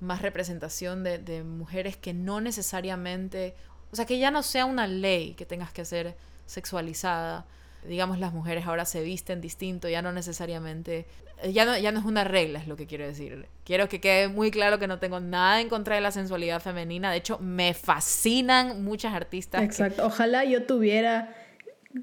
más 0.00 0.20
representación 0.22 1.04
de, 1.04 1.18
de 1.18 1.44
mujeres 1.44 1.96
que 1.96 2.12
no 2.14 2.40
necesariamente, 2.40 3.54
o 3.92 3.96
sea, 3.96 4.04
que 4.06 4.18
ya 4.18 4.30
no 4.30 4.42
sea 4.42 4.64
una 4.66 4.86
ley 4.86 5.34
que 5.34 5.46
tengas 5.46 5.72
que 5.72 5.84
ser 5.84 6.16
sexualizada. 6.46 7.44
Digamos, 7.86 8.18
las 8.20 8.32
mujeres 8.32 8.66
ahora 8.66 8.84
se 8.84 9.02
visten 9.02 9.40
distinto, 9.40 9.88
ya 9.88 10.02
no 10.02 10.12
necesariamente, 10.12 11.06
ya 11.52 11.64
no, 11.64 11.76
ya 11.76 11.90
no 11.90 11.98
es 11.98 12.04
una 12.04 12.22
regla, 12.22 12.60
es 12.60 12.68
lo 12.68 12.76
que 12.76 12.86
quiero 12.86 13.04
decir. 13.06 13.46
Quiero 13.64 13.88
que 13.88 14.00
quede 14.00 14.28
muy 14.28 14.50
claro 14.52 14.78
que 14.78 14.86
no 14.86 14.98
tengo 15.00 15.18
nada 15.18 15.60
en 15.60 15.68
contra 15.68 15.96
de 15.96 16.00
la 16.00 16.12
sensualidad 16.12 16.60
femenina. 16.62 17.10
De 17.10 17.16
hecho, 17.18 17.38
me 17.40 17.74
fascinan 17.74 18.84
muchas 18.84 19.14
artistas 19.14 19.60
que- 19.60 19.66
Exacto. 19.66 20.06
Ojalá 20.06 20.44
yo 20.44 20.64
tuviera 20.64 21.34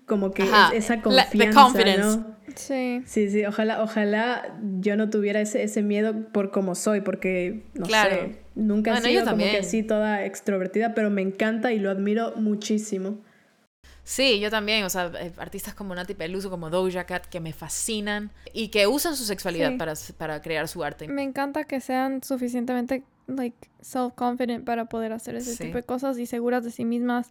como 0.06 0.32
que 0.32 0.44
Ajá, 0.44 0.70
es- 0.76 0.86
esa 0.86 0.96
la- 1.10 1.30
the 1.30 1.38
confianza, 1.50 1.62
confidence. 1.62 2.02
¿no? 2.18 2.36
Sí. 2.56 3.02
Sí, 3.06 3.30
sí, 3.30 3.46
ojalá, 3.46 3.82
ojalá 3.82 4.58
yo 4.80 4.96
no 4.98 5.10
tuviera 5.10 5.40
ese, 5.40 5.64
ese 5.64 5.82
miedo 5.82 6.30
por 6.34 6.52
como 6.52 6.76
soy, 6.76 7.02
porque 7.02 7.64
no 7.74 7.86
Claro. 7.86 8.16
sé, 8.16 8.36
nunca 8.56 8.92
Bueno, 8.92 9.08
he 9.08 9.14
yo 9.14 9.20
sido 9.22 9.32
como 9.32 9.38
que 9.38 9.44
también. 9.46 9.66
así 9.66 9.84
toda 9.84 10.26
extrovertida, 10.26 10.94
pero 10.94 11.10
me 11.10 11.22
encanta 11.22 11.72
y 11.72 11.80
lo 11.80 11.90
admiro 11.90 12.34
muchísimo. 12.36 13.20
Sí, 14.10 14.40
yo 14.40 14.50
también, 14.50 14.84
o 14.86 14.90
sea, 14.90 15.12
eh, 15.20 15.32
artistas 15.38 15.76
como 15.76 15.94
Nati 15.94 16.16
Peluso, 16.16 16.50
como 16.50 16.72
Doja 16.72 17.04
Cat, 17.04 17.28
que 17.28 17.40
me 17.40 17.54
fascinan 17.54 18.32
y 18.54 18.70
que 18.70 18.88
usan 18.88 19.16
su 19.16 19.24
sexualidad 19.24 19.70
Sí. 19.70 19.78
para, 19.78 19.94
para 20.18 20.42
crear 20.42 20.68
su 20.68 20.84
arte. 20.84 21.08
Me 21.08 21.22
encanta 21.22 21.66
que 21.66 21.80
sean 21.80 22.24
suficientemente 22.24 23.04
like 23.28 23.70
self-confident 23.84 24.64
para 24.66 24.86
poder 24.86 25.14
hacer 25.14 25.36
ese 25.36 25.56
Sí. 25.56 25.66
tipo 25.66 25.78
de 25.78 25.84
cosas 25.84 26.18
y 26.18 26.26
seguras 26.26 26.64
de 26.64 26.72
sí 26.72 26.86
mismas 26.86 27.30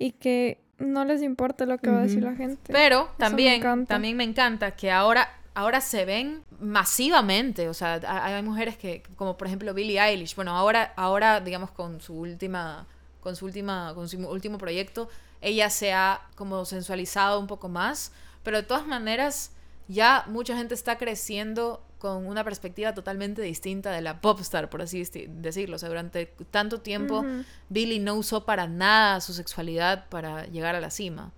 y 0.00 0.10
que 0.12 0.58
no 0.78 1.04
les 1.04 1.22
importe 1.22 1.64
lo 1.64 1.78
que 1.78 1.90
va 1.90 1.98
a 2.00 2.02
decir 2.02 2.24
la 2.24 2.34
gente. 2.34 2.72
Pero 2.72 3.04
me 3.04 3.18
también, 3.18 3.54
encanta. 3.54 3.94
también 3.94 4.16
me 4.16 4.24
encanta 4.24 4.72
que 4.72 4.90
ahora, 4.90 5.28
ahora 5.54 5.80
se 5.80 6.04
ven 6.04 6.42
masivamente, 6.58 7.68
o 7.68 7.74
sea, 7.74 8.00
hay 8.04 8.42
mujeres 8.42 8.76
que, 8.76 9.04
como 9.14 9.36
por 9.36 9.46
ejemplo 9.46 9.72
Billie 9.74 10.00
Eilish, 10.00 10.34
bueno, 10.34 10.56
ahora, 10.56 10.92
ahora 10.96 11.40
digamos 11.40 11.70
con 11.70 12.00
su 12.00 12.14
última, 12.18 12.84
con 13.20 13.36
su 13.36 13.44
última, 13.44 13.92
con 13.94 14.08
su 14.08 14.18
último 14.28 14.58
proyecto, 14.58 15.08
ella 15.40 15.70
se 15.70 15.92
ha 15.92 16.22
como 16.34 16.64
sensualizado 16.64 17.38
un 17.40 17.46
poco 17.46 17.68
más, 17.68 18.12
pero 18.42 18.58
de 18.58 18.62
todas 18.62 18.86
maneras 18.86 19.52
ya 19.88 20.24
mucha 20.28 20.56
gente 20.56 20.74
está 20.74 20.98
creciendo 20.98 21.82
con 21.98 22.26
una 22.26 22.44
perspectiva 22.44 22.94
totalmente 22.94 23.42
distinta 23.42 23.90
de 23.90 24.00
la 24.00 24.20
popstar, 24.20 24.68
por 24.68 24.82
así 24.82 25.02
decirlo. 25.28 25.76
O 25.76 25.78
sea, 25.78 25.88
durante 25.88 26.26
tanto 26.50 26.80
tiempo. 26.80 27.24
Billie 27.68 28.00
no 28.00 28.14
usó 28.14 28.44
para 28.44 28.66
nada 28.66 29.20
su 29.20 29.32
sexualidad 29.32 30.08
para 30.08 30.46
llegar 30.46 30.74
a 30.74 30.80
la 30.80 30.90
cima. 30.90 31.32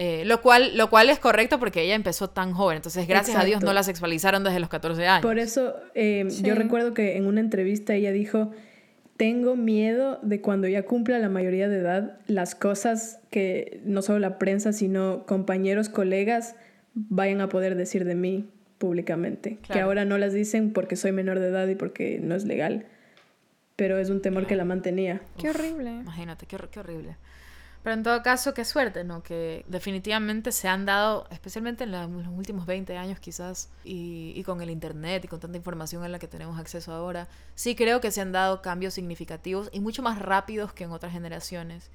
Eh, 0.00 0.22
lo, 0.24 0.40
cual, 0.42 0.76
lo 0.76 0.90
cual 0.90 1.10
es 1.10 1.18
correcto 1.18 1.58
porque 1.58 1.82
ella 1.82 1.96
empezó 1.96 2.30
tan 2.30 2.52
joven. 2.52 2.76
Entonces, 2.76 3.06
gracias 3.08 3.36
a 3.36 3.44
Dios 3.44 3.62
no 3.62 3.72
la 3.72 3.82
sexualizaron 3.82 4.44
desde 4.44 4.60
los 4.60 4.68
14 4.68 5.06
años. 5.06 5.22
Por 5.22 5.38
eso 5.38 5.74
eh, 5.94 6.26
yo 6.42 6.54
recuerdo 6.54 6.94
que 6.94 7.16
en 7.16 7.26
una 7.26 7.40
entrevista 7.40 7.94
ella 7.94 8.12
dijo, 8.12 8.52
tengo 9.18 9.56
miedo 9.56 10.20
de 10.22 10.40
cuando 10.40 10.68
ya 10.68 10.84
cumpla 10.84 11.18
la 11.18 11.28
mayoría 11.28 11.68
de 11.68 11.80
edad, 11.80 12.20
las 12.28 12.54
cosas 12.54 13.20
que 13.30 13.82
no 13.84 14.00
solo 14.00 14.20
la 14.20 14.38
prensa, 14.38 14.72
sino 14.72 15.26
compañeros, 15.26 15.88
colegas 15.88 16.54
vayan 16.94 17.40
a 17.40 17.48
poder 17.48 17.74
decir 17.74 18.04
de 18.04 18.14
mí 18.14 18.48
públicamente. 18.78 19.58
Que 19.70 19.80
ahora 19.80 20.04
no 20.04 20.18
las 20.18 20.32
dicen 20.32 20.72
porque 20.72 20.94
soy 20.94 21.10
menor 21.10 21.40
de 21.40 21.48
edad 21.48 21.66
y 21.66 21.74
porque 21.74 22.20
no 22.22 22.36
es 22.36 22.44
legal. 22.44 22.86
Pero 23.74 23.98
es 23.98 24.08
un 24.08 24.22
temor 24.22 24.46
que 24.46 24.54
la 24.54 24.64
mantenía. 24.64 25.20
Qué 25.36 25.50
horrible. 25.50 25.90
Imagínate, 25.90 26.46
qué, 26.46 26.56
qué 26.70 26.78
horrible. 26.78 27.16
Pero 27.88 27.96
en 27.96 28.02
todo 28.02 28.22
caso, 28.22 28.52
qué 28.52 28.66
suerte, 28.66 29.02
¿no? 29.02 29.22
Que 29.22 29.64
definitivamente 29.66 30.52
se 30.52 30.68
han 30.68 30.84
dado, 30.84 31.26
especialmente 31.30 31.84
en, 31.84 31.92
los 31.92 32.26
últimos 32.26 32.66
20 32.66 32.98
años 32.98 33.18
quizás, 33.18 33.70
y, 33.82 34.34
y, 34.36 34.42
con 34.42 34.60
el 34.60 34.68
Internet 34.68 35.24
y 35.24 35.28
con 35.28 35.40
tanta 35.40 35.56
información 35.56 36.04
en 36.04 36.12
la 36.12 36.18
que 36.18 36.28
tenemos 36.28 36.60
acceso 36.60 36.92
ahora, 36.92 37.28
sí 37.54 37.74
creo 37.74 38.02
que 38.02 38.10
se 38.10 38.20
han 38.20 38.30
dado 38.30 38.60
cambios 38.60 38.92
significativos 38.92 39.70
y 39.72 39.80
mucho 39.80 40.02
más 40.02 40.18
rápidos 40.18 40.74
que 40.74 40.84
en 40.84 40.90
otras 40.90 41.14
generaciones. 41.14 41.90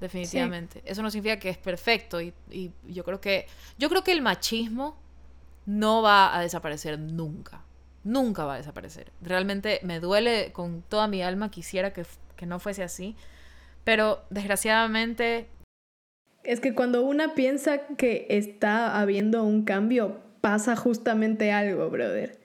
Definitivamente. 0.00 0.80
Eso 0.84 1.02
no 1.02 1.10
significa 1.10 1.40
que 1.40 1.48
es 1.48 1.58
perfecto 1.58 2.20
y, 2.20 2.32
y 2.48 2.70
yo 2.86 3.02
creo 3.02 3.20
que 3.20 3.48
yo 3.78 3.88
creo 3.88 4.04
que 4.04 4.12
el 4.12 4.22
machismo 4.22 4.96
no 5.66 6.02
va 6.02 6.36
a 6.36 6.40
desaparecer 6.40 7.00
nunca. 7.00 7.64
Nunca 8.04 8.44
va 8.44 8.54
a 8.54 8.58
desaparecer. 8.58 9.10
Realmente 9.20 9.80
me 9.82 9.98
duele 9.98 10.52
con 10.52 10.82
toda 10.82 11.08
mi 11.08 11.20
alma, 11.20 11.50
quisiera 11.50 11.92
que, 11.92 12.06
que 12.36 12.46
no 12.46 12.60
fuese 12.60 12.84
así, 12.84 13.16
pero 13.84 14.22
desgraciadamente... 14.30 15.48
Es 16.44 16.60
que 16.60 16.74
cuando 16.74 17.02
una 17.02 17.34
piensa 17.34 17.86
que 17.96 18.26
está 18.28 19.00
habiendo 19.00 19.44
un 19.44 19.64
cambio, 19.64 20.20
pasa 20.40 20.76
justamente 20.76 21.52
algo, 21.52 21.88
brother. 21.88 22.42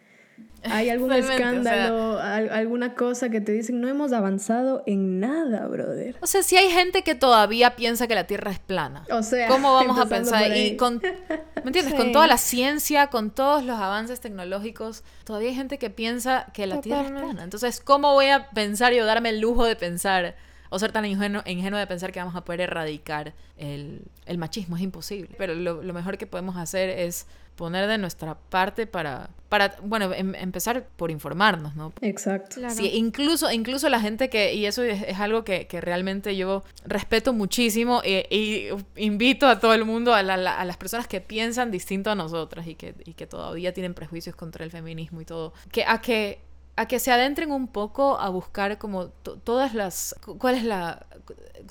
Hay 0.63 0.89
algún 0.89 1.11
escándalo, 1.13 2.19
alguna 2.19 2.95
cosa 2.95 3.29
que 3.29 3.41
te 3.41 3.51
dicen, 3.51 3.81
no 3.81 3.87
hemos 3.87 4.13
avanzado 4.13 4.83
en 4.85 5.19
nada, 5.19 5.67
brother. 5.67 6.15
O 6.21 6.27
sea, 6.27 6.43
si 6.43 6.57
hay 6.57 6.69
gente 6.69 7.03
que 7.03 7.15
todavía 7.15 7.75
piensa 7.75 8.07
que 8.07 8.15
la 8.15 8.25
Tierra 8.25 8.51
es 8.51 8.59
plana. 8.59 9.05
O 9.11 9.23
sea, 9.23 9.47
¿cómo 9.49 9.73
vamos 9.73 9.99
a 9.99 10.05
pensar? 10.05 10.55
Y 10.55 10.77
con, 10.77 11.01
¿me 11.01 11.63
entiendes? 11.65 11.93
Con 11.93 12.11
toda 12.11 12.27
la 12.27 12.37
ciencia, 12.37 13.07
con 13.07 13.31
todos 13.31 13.63
los 13.63 13.79
avances 13.79 14.19
tecnológicos, 14.19 15.03
todavía 15.23 15.49
hay 15.49 15.55
gente 15.55 15.77
que 15.77 15.89
piensa 15.89 16.47
que 16.53 16.67
la 16.67 16.81
Tierra 16.81 17.03
es 17.03 17.11
plana. 17.11 17.43
Entonces, 17.43 17.81
¿cómo 17.81 18.13
voy 18.13 18.27
a 18.27 18.49
pensar 18.51 18.93
y 18.93 18.99
darme 18.99 19.29
el 19.29 19.39
lujo 19.39 19.65
de 19.65 19.75
pensar 19.75 20.35
o 20.69 20.79
ser 20.79 20.91
tan 20.91 21.05
ingenuo, 21.05 21.41
ingenuo 21.45 21.79
de 21.79 21.87
pensar 21.87 22.11
que 22.11 22.19
vamos 22.19 22.35
a 22.35 22.43
poder 22.43 22.61
erradicar 22.61 23.33
el, 23.57 24.01
el 24.25 24.37
machismo? 24.37 24.75
Es 24.75 24.81
imposible. 24.81 25.35
Pero 25.37 25.55
lo, 25.55 25.83
lo 25.83 25.93
mejor 25.93 26.17
que 26.17 26.27
podemos 26.27 26.57
hacer 26.57 26.89
es 26.89 27.27
poner 27.57 27.87
de 27.87 27.97
nuestra 27.97 28.35
parte 28.35 28.85
para, 28.87 29.29
para 29.49 29.75
bueno, 29.81 30.13
em, 30.13 30.33
empezar 30.35 30.87
por 30.95 31.11
informarnos, 31.11 31.75
¿no? 31.75 31.91
Exacto. 32.01 32.61
Sí, 32.69 32.91
incluso, 32.93 33.51
incluso 33.51 33.89
la 33.89 33.99
gente 33.99 34.29
que, 34.29 34.53
y 34.53 34.67
eso 34.67 34.83
es, 34.83 35.19
algo 35.19 35.43
que, 35.43 35.67
que, 35.67 35.81
realmente 35.81 36.37
yo 36.37 36.63
respeto 36.85 37.33
muchísimo 37.33 38.01
e, 38.05 38.27
y 38.29 38.69
invito 39.03 39.47
a 39.47 39.59
todo 39.59 39.73
el 39.73 39.83
mundo, 39.83 40.13
a, 40.13 40.19
a, 40.19 40.65
las 40.65 40.77
personas 40.77 41.07
que 41.07 41.19
piensan 41.19 41.71
distinto 41.71 42.11
a 42.11 42.15
nosotras 42.15 42.67
y 42.67 42.75
que, 42.75 42.93
y 43.03 43.13
que 43.13 43.25
todavía 43.25 43.73
tienen 43.73 43.95
prejuicios 43.95 44.35
contra 44.35 44.63
el 44.63 44.71
feminismo 44.71 45.19
y 45.19 45.25
todo, 45.25 45.53
que 45.71 45.83
a 45.83 45.99
que 45.99 46.46
a 46.77 46.87
que 46.87 46.99
se 46.99 47.11
adentren 47.11 47.51
un 47.51 47.67
poco 47.67 48.19
a 48.19 48.29
buscar 48.29 48.77
como 48.77 49.07
todas 49.07 49.73
las 49.73 50.15
cuál 50.37 50.55
es 50.55 50.63
la 50.63 51.05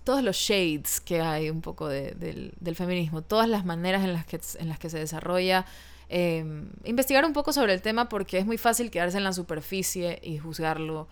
todos 0.05 0.23
los 0.23 0.37
shades 0.37 1.01
que 1.01 1.21
hay 1.21 1.49
un 1.49 1.63
poco 1.63 1.89
de, 1.89 2.11
del, 2.13 2.53
del, 2.61 2.75
feminismo 2.75 3.23
todas 3.23 3.49
las 3.49 3.65
maneras 3.65 4.05
en 4.05 4.13
las 4.13 4.27
que 4.27 4.39
en 4.59 4.69
las 4.69 4.79
que 4.79 4.91
se 4.91 4.99
desarrolla 4.99 5.65
eh, 6.09 6.45
investigar 6.85 7.25
un 7.25 7.33
poco 7.33 7.53
sobre 7.53 7.73
el 7.73 7.83
tema 7.83 8.09
porque 8.09 8.39
es 8.39 8.47
muy 8.47 8.59
fácil 8.59 8.91
quedarse 8.91 9.17
en 9.17 9.25
la 9.25 9.33
superficie 9.33 10.19
y 10.23 10.39
juzgarlo 10.39 11.09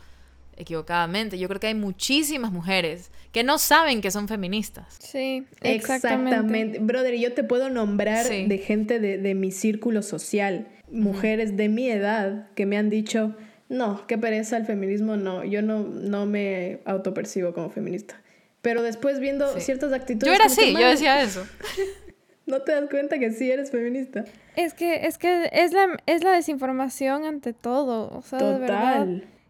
equivocadamente. 0.56 1.36
Yo 1.36 1.48
creo 1.48 1.58
que 1.58 1.66
hay 1.66 1.74
muchísimas 1.74 2.52
mujeres 2.52 3.10
que 3.32 3.42
no 3.42 3.58
saben 3.58 4.00
que 4.00 4.12
son 4.12 4.28
feministas. 4.28 4.96
Sí, 5.00 5.46
exactamente. 5.60 5.74
exactamente. 5.74 6.78
Brother, 6.78 7.16
yo 7.16 7.32
te 7.32 7.42
puedo 7.42 7.70
nombrar 7.70 8.28
de 8.28 8.58
gente 8.58 9.00
de, 9.00 9.18
de, 9.18 9.34
mi 9.34 9.50
círculo 9.50 10.02
social, 10.02 10.68
mujeres 10.92 11.56
de 11.56 11.68
mi 11.68 11.90
edad 11.90 12.48
que 12.54 12.66
me 12.66 12.76
han 12.76 12.88
dicho, 12.88 13.34
no, 13.74 14.06
qué 14.06 14.18
pereza 14.18 14.56
el 14.56 14.64
feminismo, 14.64 15.16
no, 15.16 15.44
yo 15.44 15.62
no, 15.62 15.80
no 15.80 16.26
me 16.26 16.80
autopercibo 16.84 17.52
como 17.52 17.70
feminista. 17.70 18.20
Pero 18.62 18.82
después 18.82 19.20
viendo 19.20 19.60
ciertas 19.60 19.92
actitudes... 19.92 20.26
Yo 20.26 20.34
era 20.34 20.46
así, 20.46 20.72
yo 20.72 20.88
decía 20.88 21.22
eso. 21.22 21.46
no 22.46 22.62
te 22.62 22.72
das 22.72 22.88
cuenta 22.88 23.18
que 23.18 23.30
sí 23.32 23.50
eres 23.50 23.70
feminista. 23.70 24.24
Es 24.56 24.74
que, 24.74 25.06
es 25.06 25.18
que 25.18 25.50
es 25.52 25.72
la, 25.72 25.96
es 26.06 26.24
la 26.24 26.32
desinformación 26.32 27.24
ante 27.24 27.52
todo. 27.52 28.10
O 28.16 28.22
sea, 28.22 28.38
de 28.38 28.58
verdad. 28.58 29.06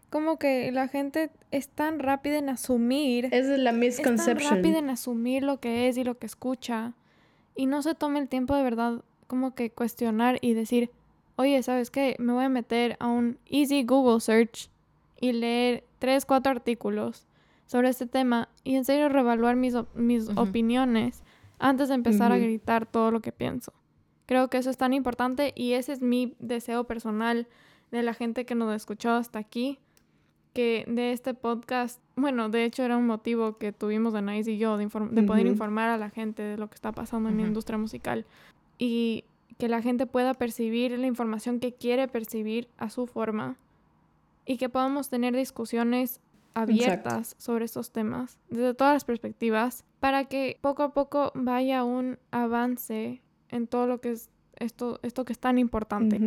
Como 0.09 0.37
que 0.37 0.71
la 0.71 0.87
gente 0.87 1.29
es 1.51 1.67
tan 1.67 1.99
rápida 1.99 2.37
en 2.37 2.49
asumir. 2.49 3.25
Esa 3.25 3.53
es 3.53 3.59
la 3.59 3.71
misconception. 3.71 4.37
Es 4.37 4.49
tan 4.49 4.57
rápida 4.57 4.79
en 4.79 4.89
asumir 4.89 5.43
lo 5.43 5.59
que 5.59 5.87
es 5.87 5.97
y 5.97 6.03
lo 6.03 6.17
que 6.17 6.25
escucha. 6.25 6.93
Y 7.55 7.65
no 7.65 7.81
se 7.81 7.95
toma 7.95 8.19
el 8.19 8.27
tiempo 8.27 8.55
de 8.55 8.63
verdad 8.63 9.01
como 9.27 9.55
que 9.55 9.71
cuestionar 9.71 10.37
y 10.41 10.53
decir, 10.53 10.91
oye, 11.35 11.61
¿sabes 11.63 11.91
qué? 11.91 12.15
Me 12.19 12.33
voy 12.33 12.45
a 12.45 12.49
meter 12.49 12.97
a 12.99 13.07
un 13.07 13.37
easy 13.45 13.83
Google 13.83 14.19
search 14.19 14.69
y 15.19 15.33
leer 15.33 15.83
tres, 15.99 16.25
cuatro 16.25 16.51
artículos 16.51 17.27
sobre 17.65 17.89
este 17.89 18.05
tema 18.05 18.49
y 18.63 18.75
en 18.75 18.85
serio 18.85 19.09
reevaluar 19.09 19.55
mis, 19.55 19.73
mis 19.95 20.29
opiniones 20.35 21.23
antes 21.57 21.89
de 21.89 21.95
empezar 21.95 22.31
a 22.31 22.37
gritar 22.37 22.85
todo 22.85 23.11
lo 23.11 23.21
que 23.21 23.31
pienso. 23.31 23.73
Creo 24.25 24.49
que 24.49 24.57
eso 24.57 24.69
es 24.69 24.77
tan 24.77 24.93
importante 24.93 25.53
y 25.55 25.73
ese 25.73 25.93
es 25.93 26.01
mi 26.01 26.35
deseo 26.39 26.85
personal 26.85 27.47
de 27.91 28.03
la 28.03 28.13
gente 28.13 28.45
que 28.45 28.55
nos 28.55 28.71
ha 28.71 28.75
escuchado 28.75 29.17
hasta 29.17 29.39
aquí, 29.39 29.79
que 30.53 30.85
de 30.87 31.11
este 31.11 31.33
podcast, 31.33 32.01
bueno, 32.15 32.49
de 32.49 32.65
hecho 32.65 32.83
era 32.83 32.97
un 32.97 33.05
motivo 33.05 33.57
que 33.57 33.71
tuvimos 33.71 34.13
de 34.13 34.21
Nice 34.21 34.51
y 34.51 34.57
yo 34.57 34.77
de, 34.77 34.87
de 35.11 35.23
poder 35.23 35.45
informar 35.47 35.89
a 35.89 35.97
la 35.97 36.09
gente 36.09 36.41
de 36.41 36.57
lo 36.57 36.69
que 36.69 36.75
está 36.75 36.91
pasando 36.91 37.29
en 37.29 37.37
mi 37.37 37.43
industria 37.43 37.77
musical. 37.77 38.25
Y 38.77 39.25
que 39.57 39.69
la 39.69 39.81
gente 39.81 40.05
pueda 40.05 40.33
percibir 40.33 40.97
la 40.97 41.07
información 41.07 41.59
que 41.59 41.73
quiere 41.73 42.07
percibir 42.07 42.67
a 42.77 42.89
su 42.89 43.07
forma 43.07 43.57
y 44.45 44.57
que 44.57 44.69
podamos 44.69 45.09
tener 45.09 45.35
discusiones 45.35 46.19
abiertas 46.53 47.35
sobre 47.37 47.65
estos 47.65 47.91
temas 47.91 48.37
desde 48.49 48.73
todas 48.73 48.93
las 48.93 49.03
perspectivas 49.03 49.83
para 49.99 50.25
que 50.25 50.57
poco 50.61 50.83
a 50.83 50.93
poco 50.93 51.31
vaya 51.35 51.83
un 51.83 52.17
avance 52.31 53.21
en 53.49 53.67
todo 53.67 53.87
lo 53.87 53.99
que 53.99 54.11
es 54.11 54.29
esto, 54.57 54.99
esto 55.03 55.25
que 55.25 55.33
es 55.33 55.39
tan 55.39 55.57
importante. 55.57 56.19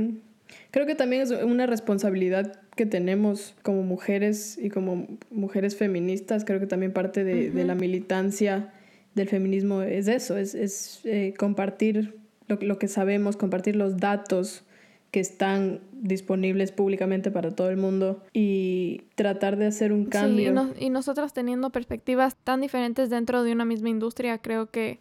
Creo 0.70 0.86
que 0.86 0.94
también 0.94 1.22
es 1.22 1.30
una 1.30 1.66
responsabilidad 1.66 2.60
que 2.76 2.86
tenemos 2.86 3.54
como 3.62 3.82
mujeres 3.82 4.58
y 4.58 4.70
como 4.70 5.06
mujeres 5.30 5.76
feministas. 5.76 6.44
Creo 6.44 6.60
que 6.60 6.66
también 6.66 6.92
parte 6.92 7.24
de, 7.24 7.50
de 7.50 7.64
la 7.64 7.74
militancia 7.74 8.72
del 9.14 9.28
feminismo 9.28 9.82
es 9.82 10.08
eso, 10.08 10.36
es, 10.36 10.54
es 10.54 11.00
eh, 11.04 11.34
compartir 11.36 12.16
lo, 12.48 12.56
lo, 12.60 12.78
que 12.78 12.88
sabemos, 12.88 13.36
compartir 13.36 13.76
los 13.76 13.98
datos 13.98 14.64
que 15.10 15.20
están 15.20 15.80
disponibles 15.92 16.70
públicamente 16.70 17.30
para 17.30 17.50
todo 17.50 17.70
el 17.70 17.78
mundo 17.78 18.22
y 18.34 19.02
tratar 19.14 19.56
de 19.56 19.66
hacer 19.66 19.92
un 19.92 20.04
cambio. 20.04 20.52
Sí, 20.74 20.84
y, 20.84 20.90
nosotras 20.90 21.32
teniendo 21.32 21.70
perspectivas 21.70 22.36
tan 22.36 22.60
diferentes 22.60 23.08
dentro 23.08 23.42
de 23.42 23.52
una 23.52 23.64
misma 23.64 23.88
industria, 23.88 24.38
creo 24.38 24.70
que 24.70 24.98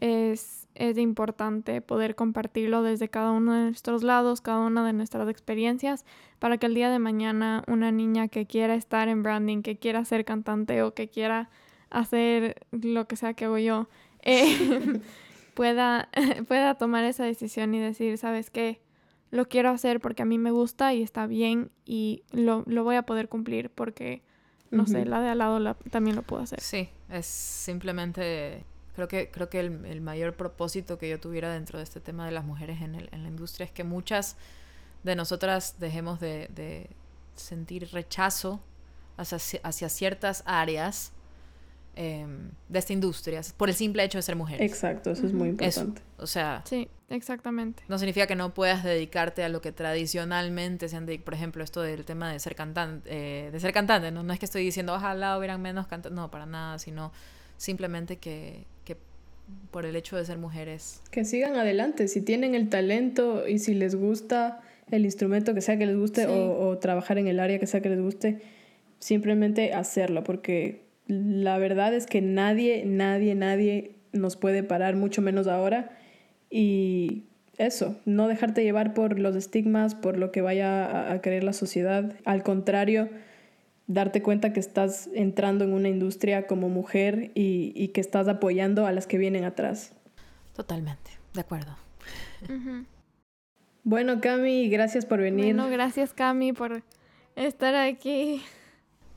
es, 0.00 0.68
es 0.74 0.96
importante 0.96 1.82
poder 1.82 2.14
compartirlo 2.14 2.82
desde 2.82 3.08
cada 3.08 3.32
uno 3.32 3.52
de 3.52 3.64
nuestros 3.64 4.02
lados, 4.02 4.40
cada 4.40 4.60
una 4.60 4.86
de 4.86 4.94
nuestras 4.94 5.28
experiencias, 5.28 6.06
para 6.38 6.56
que 6.56 6.66
el 6.66 6.74
día 6.74 6.90
de 6.90 6.98
mañana 6.98 7.62
una 7.68 7.92
niña 7.92 8.28
que 8.28 8.46
quiera 8.46 8.74
estar 8.74 9.08
en 9.08 9.22
branding, 9.22 9.60
que 9.60 9.76
quiera 9.76 10.02
ser 10.06 10.24
cantante 10.24 10.82
o 10.82 10.94
que 10.94 11.08
quiera 11.08 11.50
hacer 11.90 12.64
lo 12.70 13.06
que 13.06 13.16
sea 13.16 13.34
que 13.34 13.44
hago 13.44 13.58
yo, 13.58 13.88
eh, 14.22 14.46
pueda, 15.54 16.08
pueda 16.48 16.74
tomar 16.74 17.04
esa 17.04 17.24
decisión 17.24 17.74
y 17.74 17.80
decir, 17.80 18.18
¿sabes 18.18 18.50
qué? 18.50 18.80
lo 19.32 19.48
quiero 19.48 19.70
hacer 19.70 19.98
porque 19.98 20.22
a 20.22 20.26
mí 20.26 20.38
me 20.38 20.50
gusta 20.50 20.92
y 20.92 21.02
está 21.02 21.26
bien 21.26 21.72
y 21.86 22.22
lo, 22.32 22.62
lo 22.66 22.84
voy 22.84 22.96
a 22.96 23.02
poder 23.02 23.30
cumplir 23.30 23.70
porque, 23.70 24.22
no 24.70 24.86
sé, 24.86 25.06
la 25.06 25.22
de 25.22 25.30
al 25.30 25.38
lado 25.38 25.74
también 25.90 26.16
lo 26.16 26.22
puedo 26.22 26.42
hacer. 26.42 26.60
Sí, 26.60 26.90
es 27.08 27.24
simplemente, 27.24 28.62
creo 28.94 29.08
que, 29.08 29.30
creo 29.30 29.48
que 29.48 29.60
el, 29.60 29.86
el, 29.86 30.02
mayor 30.02 30.34
propósito 30.34 30.98
que 30.98 31.08
yo 31.08 31.18
tuviera 31.18 31.50
dentro 31.50 31.78
de 31.78 31.84
este 31.84 31.98
tema 31.98 32.26
de 32.26 32.32
las 32.32 32.44
mujeres 32.44 32.82
en, 32.82 32.94
el, 32.94 33.08
en 33.10 33.22
la 33.22 33.30
industria 33.30 33.64
es 33.64 33.72
que 33.72 33.84
muchas 33.84 34.36
de 35.02 35.16
nosotras 35.16 35.76
dejemos 35.80 36.20
de, 36.20 36.48
de 36.54 36.90
sentir 37.34 37.88
rechazo 37.90 38.60
hacia, 39.16 39.60
hacia 39.62 39.88
ciertas 39.88 40.42
áreas 40.44 41.14
Em, 41.94 42.48
de 42.70 42.78
esta 42.78 42.94
industria 42.94 43.42
por 43.58 43.68
el 43.68 43.74
simple 43.74 44.02
hecho 44.02 44.16
de 44.16 44.22
ser 44.22 44.34
mujer. 44.34 44.62
Exacto, 44.62 45.10
eso 45.10 45.26
es 45.26 45.34
muy 45.34 45.50
importante. 45.50 46.00
o 46.16 46.26
sea, 46.26 46.62
sí, 46.64 46.88
exactamente. 47.10 47.82
No 47.86 47.98
significa 47.98 48.26
que 48.26 48.34
no 48.34 48.54
puedas 48.54 48.82
dedicarte 48.82 49.44
a 49.44 49.50
lo 49.50 49.60
que 49.60 49.72
tradicionalmente 49.72 50.88
se 50.88 50.96
han 50.96 51.04
por 51.22 51.34
ejemplo, 51.34 51.62
esto 51.62 51.82
del 51.82 52.06
tema 52.06 52.32
de 52.32 52.38
ser 52.38 52.54
cantante, 52.54 53.10
eh, 53.12 53.50
de 53.50 53.60
ser 53.60 53.74
cantante, 53.74 54.10
¿no? 54.10 54.22
no 54.22 54.32
es 54.32 54.38
que 54.38 54.46
estoy 54.46 54.64
diciendo 54.64 54.94
ojalá 54.94 55.36
hubieran 55.36 55.60
menos 55.60 55.86
cantantes, 55.86 56.16
no, 56.16 56.30
para 56.30 56.46
nada, 56.46 56.78
sino 56.78 57.12
simplemente 57.58 58.16
que, 58.16 58.64
que 58.86 58.96
por 59.70 59.84
el 59.84 59.94
hecho 59.94 60.16
de 60.16 60.24
ser 60.24 60.38
mujeres. 60.38 61.02
Que 61.10 61.26
sigan 61.26 61.56
adelante, 61.56 62.08
si 62.08 62.22
tienen 62.22 62.54
el 62.54 62.70
talento 62.70 63.46
y 63.46 63.58
si 63.58 63.74
les 63.74 63.96
gusta 63.96 64.62
el 64.90 65.04
instrumento 65.04 65.52
que 65.52 65.60
sea 65.60 65.76
que 65.76 65.84
les 65.84 65.98
guste 65.98 66.26
o, 66.26 66.68
o 66.68 66.78
trabajar 66.78 67.18
en 67.18 67.28
el 67.28 67.38
área 67.38 67.58
que 67.58 67.66
sea 67.66 67.82
que 67.82 67.90
les 67.90 68.00
guste, 68.00 68.40
simplemente 68.98 69.74
hacerlo, 69.74 70.24
porque 70.24 70.90
la 71.12 71.58
verdad 71.58 71.92
es 71.94 72.06
que 72.06 72.22
nadie, 72.22 72.84
nadie, 72.86 73.34
nadie 73.34 73.96
nos 74.12 74.36
puede 74.36 74.62
parar, 74.62 74.96
mucho 74.96 75.20
menos 75.20 75.46
ahora. 75.46 75.90
Y 76.50 77.24
eso, 77.58 77.96
no 78.06 78.28
dejarte 78.28 78.62
llevar 78.62 78.94
por 78.94 79.18
los 79.18 79.36
estigmas, 79.36 79.94
por 79.94 80.16
lo 80.16 80.32
que 80.32 80.40
vaya 80.40 81.12
a, 81.12 81.20
creer 81.20 81.44
la 81.44 81.52
sociedad. 81.52 82.14
Al 82.24 82.42
contrario, 82.42 83.10
darte 83.86 84.22
cuenta 84.22 84.52
que 84.52 84.60
estás 84.60 85.10
entrando 85.14 85.64
en 85.64 85.72
una 85.74 85.88
industria 85.88 86.46
como 86.46 86.68
mujer 86.68 87.30
y, 87.34 87.88
que 87.88 88.00
estás 88.00 88.28
apoyando 88.28 88.86
a 88.86 88.92
las 88.92 89.06
que 89.06 89.18
vienen 89.18 89.44
atrás. 89.44 89.92
Totalmente, 90.54 91.10
de 91.34 91.40
acuerdo. 91.40 91.76
Bueno, 93.84 94.20
Cami, 94.20 94.68
gracias 94.68 95.04
por 95.04 95.20
venir. 95.20 95.54
Bueno, 95.54 95.68
gracias 95.68 96.14
Cami 96.14 96.52
por 96.52 96.82
estar 97.36 97.74
aquí. 97.74 98.42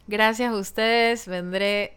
Gracias 0.08 0.51
a 0.51 0.56
ustedes, 0.56 1.28
vendré, 1.28 1.93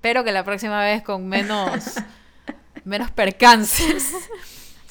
pero 0.00 0.22
que 0.22 0.32
la 0.32 0.44
próxima 0.44 0.82
vez 0.82 1.02
con 1.02 1.28
menos, 1.28 1.96
menos 2.84 3.10
percances. 3.10 4.14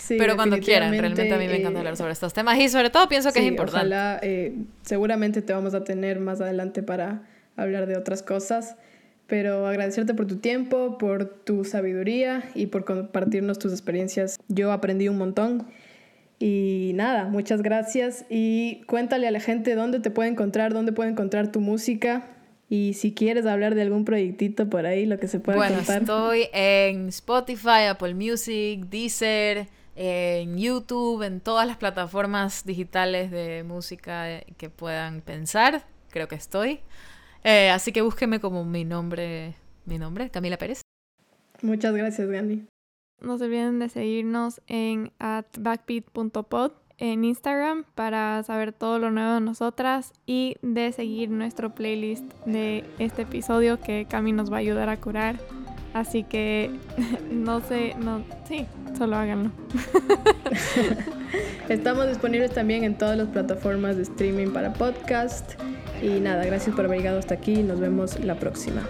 pero 0.10 0.36
cuando 0.36 0.60
quieran, 0.60 0.92
realmente 0.92 1.34
a 1.34 1.38
mí 1.38 1.48
me 1.48 1.58
encanta 1.58 1.80
hablar 1.80 1.94
eh, 1.94 1.98
sobre 1.98 2.12
estos 2.12 2.34
temas 2.34 2.58
y 2.60 2.68
sobre 2.68 2.90
todo 2.90 3.08
pienso 3.08 3.32
que 3.32 3.40
es 3.40 3.46
importante. 3.46 3.78
Ojalá, 3.78 4.20
eh, 4.22 4.56
seguramente 4.82 5.42
te 5.42 5.54
vamos 5.54 5.74
a 5.74 5.84
tener 5.84 6.20
más 6.20 6.42
adelante 6.42 6.84
para 6.84 7.24
hablar 7.56 7.88
de 7.88 7.98
otras 7.98 8.22
cosas, 8.22 8.76
pero 9.28 9.66
agradecerte 9.68 10.14
por 10.14 10.28
tu 10.28 10.38
tiempo, 10.38 10.98
por 10.98 11.26
tu 11.26 11.64
sabiduría 11.64 12.44
y 12.54 12.68
por 12.68 12.86
compartirnos 12.86 13.60
tus 13.60 13.72
experiencias. 13.72 14.38
Yo 14.48 14.72
aprendí 14.72 15.08
un 15.08 15.18
montón 15.18 15.68
y 16.40 16.92
nada, 16.96 17.26
muchas 17.26 17.62
gracias 17.62 18.26
y 18.30 18.82
cuéntale 18.88 19.28
a 19.28 19.32
la 19.32 19.40
gente 19.40 19.74
dónde 19.76 20.00
te 20.00 20.12
puede 20.12 20.30
encontrar, 20.30 20.74
dónde 20.74 20.92
puede 20.92 21.10
encontrar 21.10 21.52
tu 21.52 21.62
música. 21.62 22.37
Y 22.70 22.94
si 22.94 23.14
quieres 23.14 23.46
hablar 23.46 23.76
de 23.76 23.82
algún 23.82 24.04
proyectito 24.04 24.70
por 24.70 24.86
ahí, 24.86 25.06
lo 25.06 25.20
que 25.20 25.28
se 25.28 25.40
pueda 25.40 25.58
bueno, 25.58 25.80
estoy 25.80 26.50
en 26.52 27.08
Spotify, 27.08 27.86
Apple 27.90 28.14
Music, 28.14 28.86
Deezer, 28.90 29.68
en 29.96 30.58
YouTube, 30.58 31.24
en 31.24 31.40
todas 31.40 31.66
las 31.66 31.78
plataformas 31.78 32.66
digitales 32.66 33.32
de 33.32 33.64
música 33.64 34.42
que 34.58 34.70
puedan 34.70 35.22
pensar, 35.22 35.86
creo 36.10 36.28
que 36.28 36.36
estoy. 36.36 36.82
Eh, 37.44 37.70
así 37.70 37.94
que 37.94 38.02
búsqueme 38.02 38.40
como 38.40 38.66
mi 38.66 38.84
nombre, 38.84 39.56
mi 39.86 39.98
nombre, 39.98 40.30
Camila 40.30 40.58
Pérez. 40.58 40.82
Muchas 41.62 41.96
gracias, 41.96 42.28
Gandhi. 42.28 42.68
No 43.22 43.38
se 43.38 43.46
olviden 43.46 43.80
de 43.80 43.90
seguirnos 43.90 44.62
en 44.68 45.12
at 45.18 45.46
backbeat.pod 45.58 46.74
en 46.98 47.24
Instagram 47.24 47.86
para 47.96 48.42
saber 48.44 48.74
todo 48.74 49.00
lo 49.00 49.12
nuevo 49.12 49.34
de 49.34 49.42
nosotras 49.42 50.14
y 50.26 50.58
de 50.62 50.92
seguir 50.92 51.30
nuestro 51.30 51.74
playlist 51.74 52.26
de 52.46 52.84
este 53.00 53.24
episodio 53.24 53.80
que 53.80 54.08
Cami 54.10 54.32
nos 54.32 54.52
va 54.52 54.58
a 54.58 54.60
ayudar 54.60 54.90
a 54.90 54.98
curar. 54.98 55.38
Así 55.94 56.24
que 56.24 56.72
no 57.32 57.62
sé, 57.62 57.96
no, 58.00 58.24
sí, 58.48 58.66
solo 58.98 59.16
háganlo. 59.16 59.52
Estamos 61.70 62.08
disponibles 62.08 62.54
también 62.54 62.84
en 62.84 62.98
todas 62.98 63.18
las 63.18 63.28
plataformas 63.28 63.98
de 63.98 64.04
streaming 64.04 64.48
para 64.48 64.74
podcast. 64.74 65.54
Y 66.02 66.20
nada, 66.20 66.46
gracias 66.46 66.76
por 66.76 66.86
haber 66.86 67.00
llegado 67.00 67.20
hasta 67.20 67.34
aquí. 67.34 67.64
Nos 67.64 67.80
vemos 67.80 68.20
la 68.24 68.36
próxima. 68.36 68.84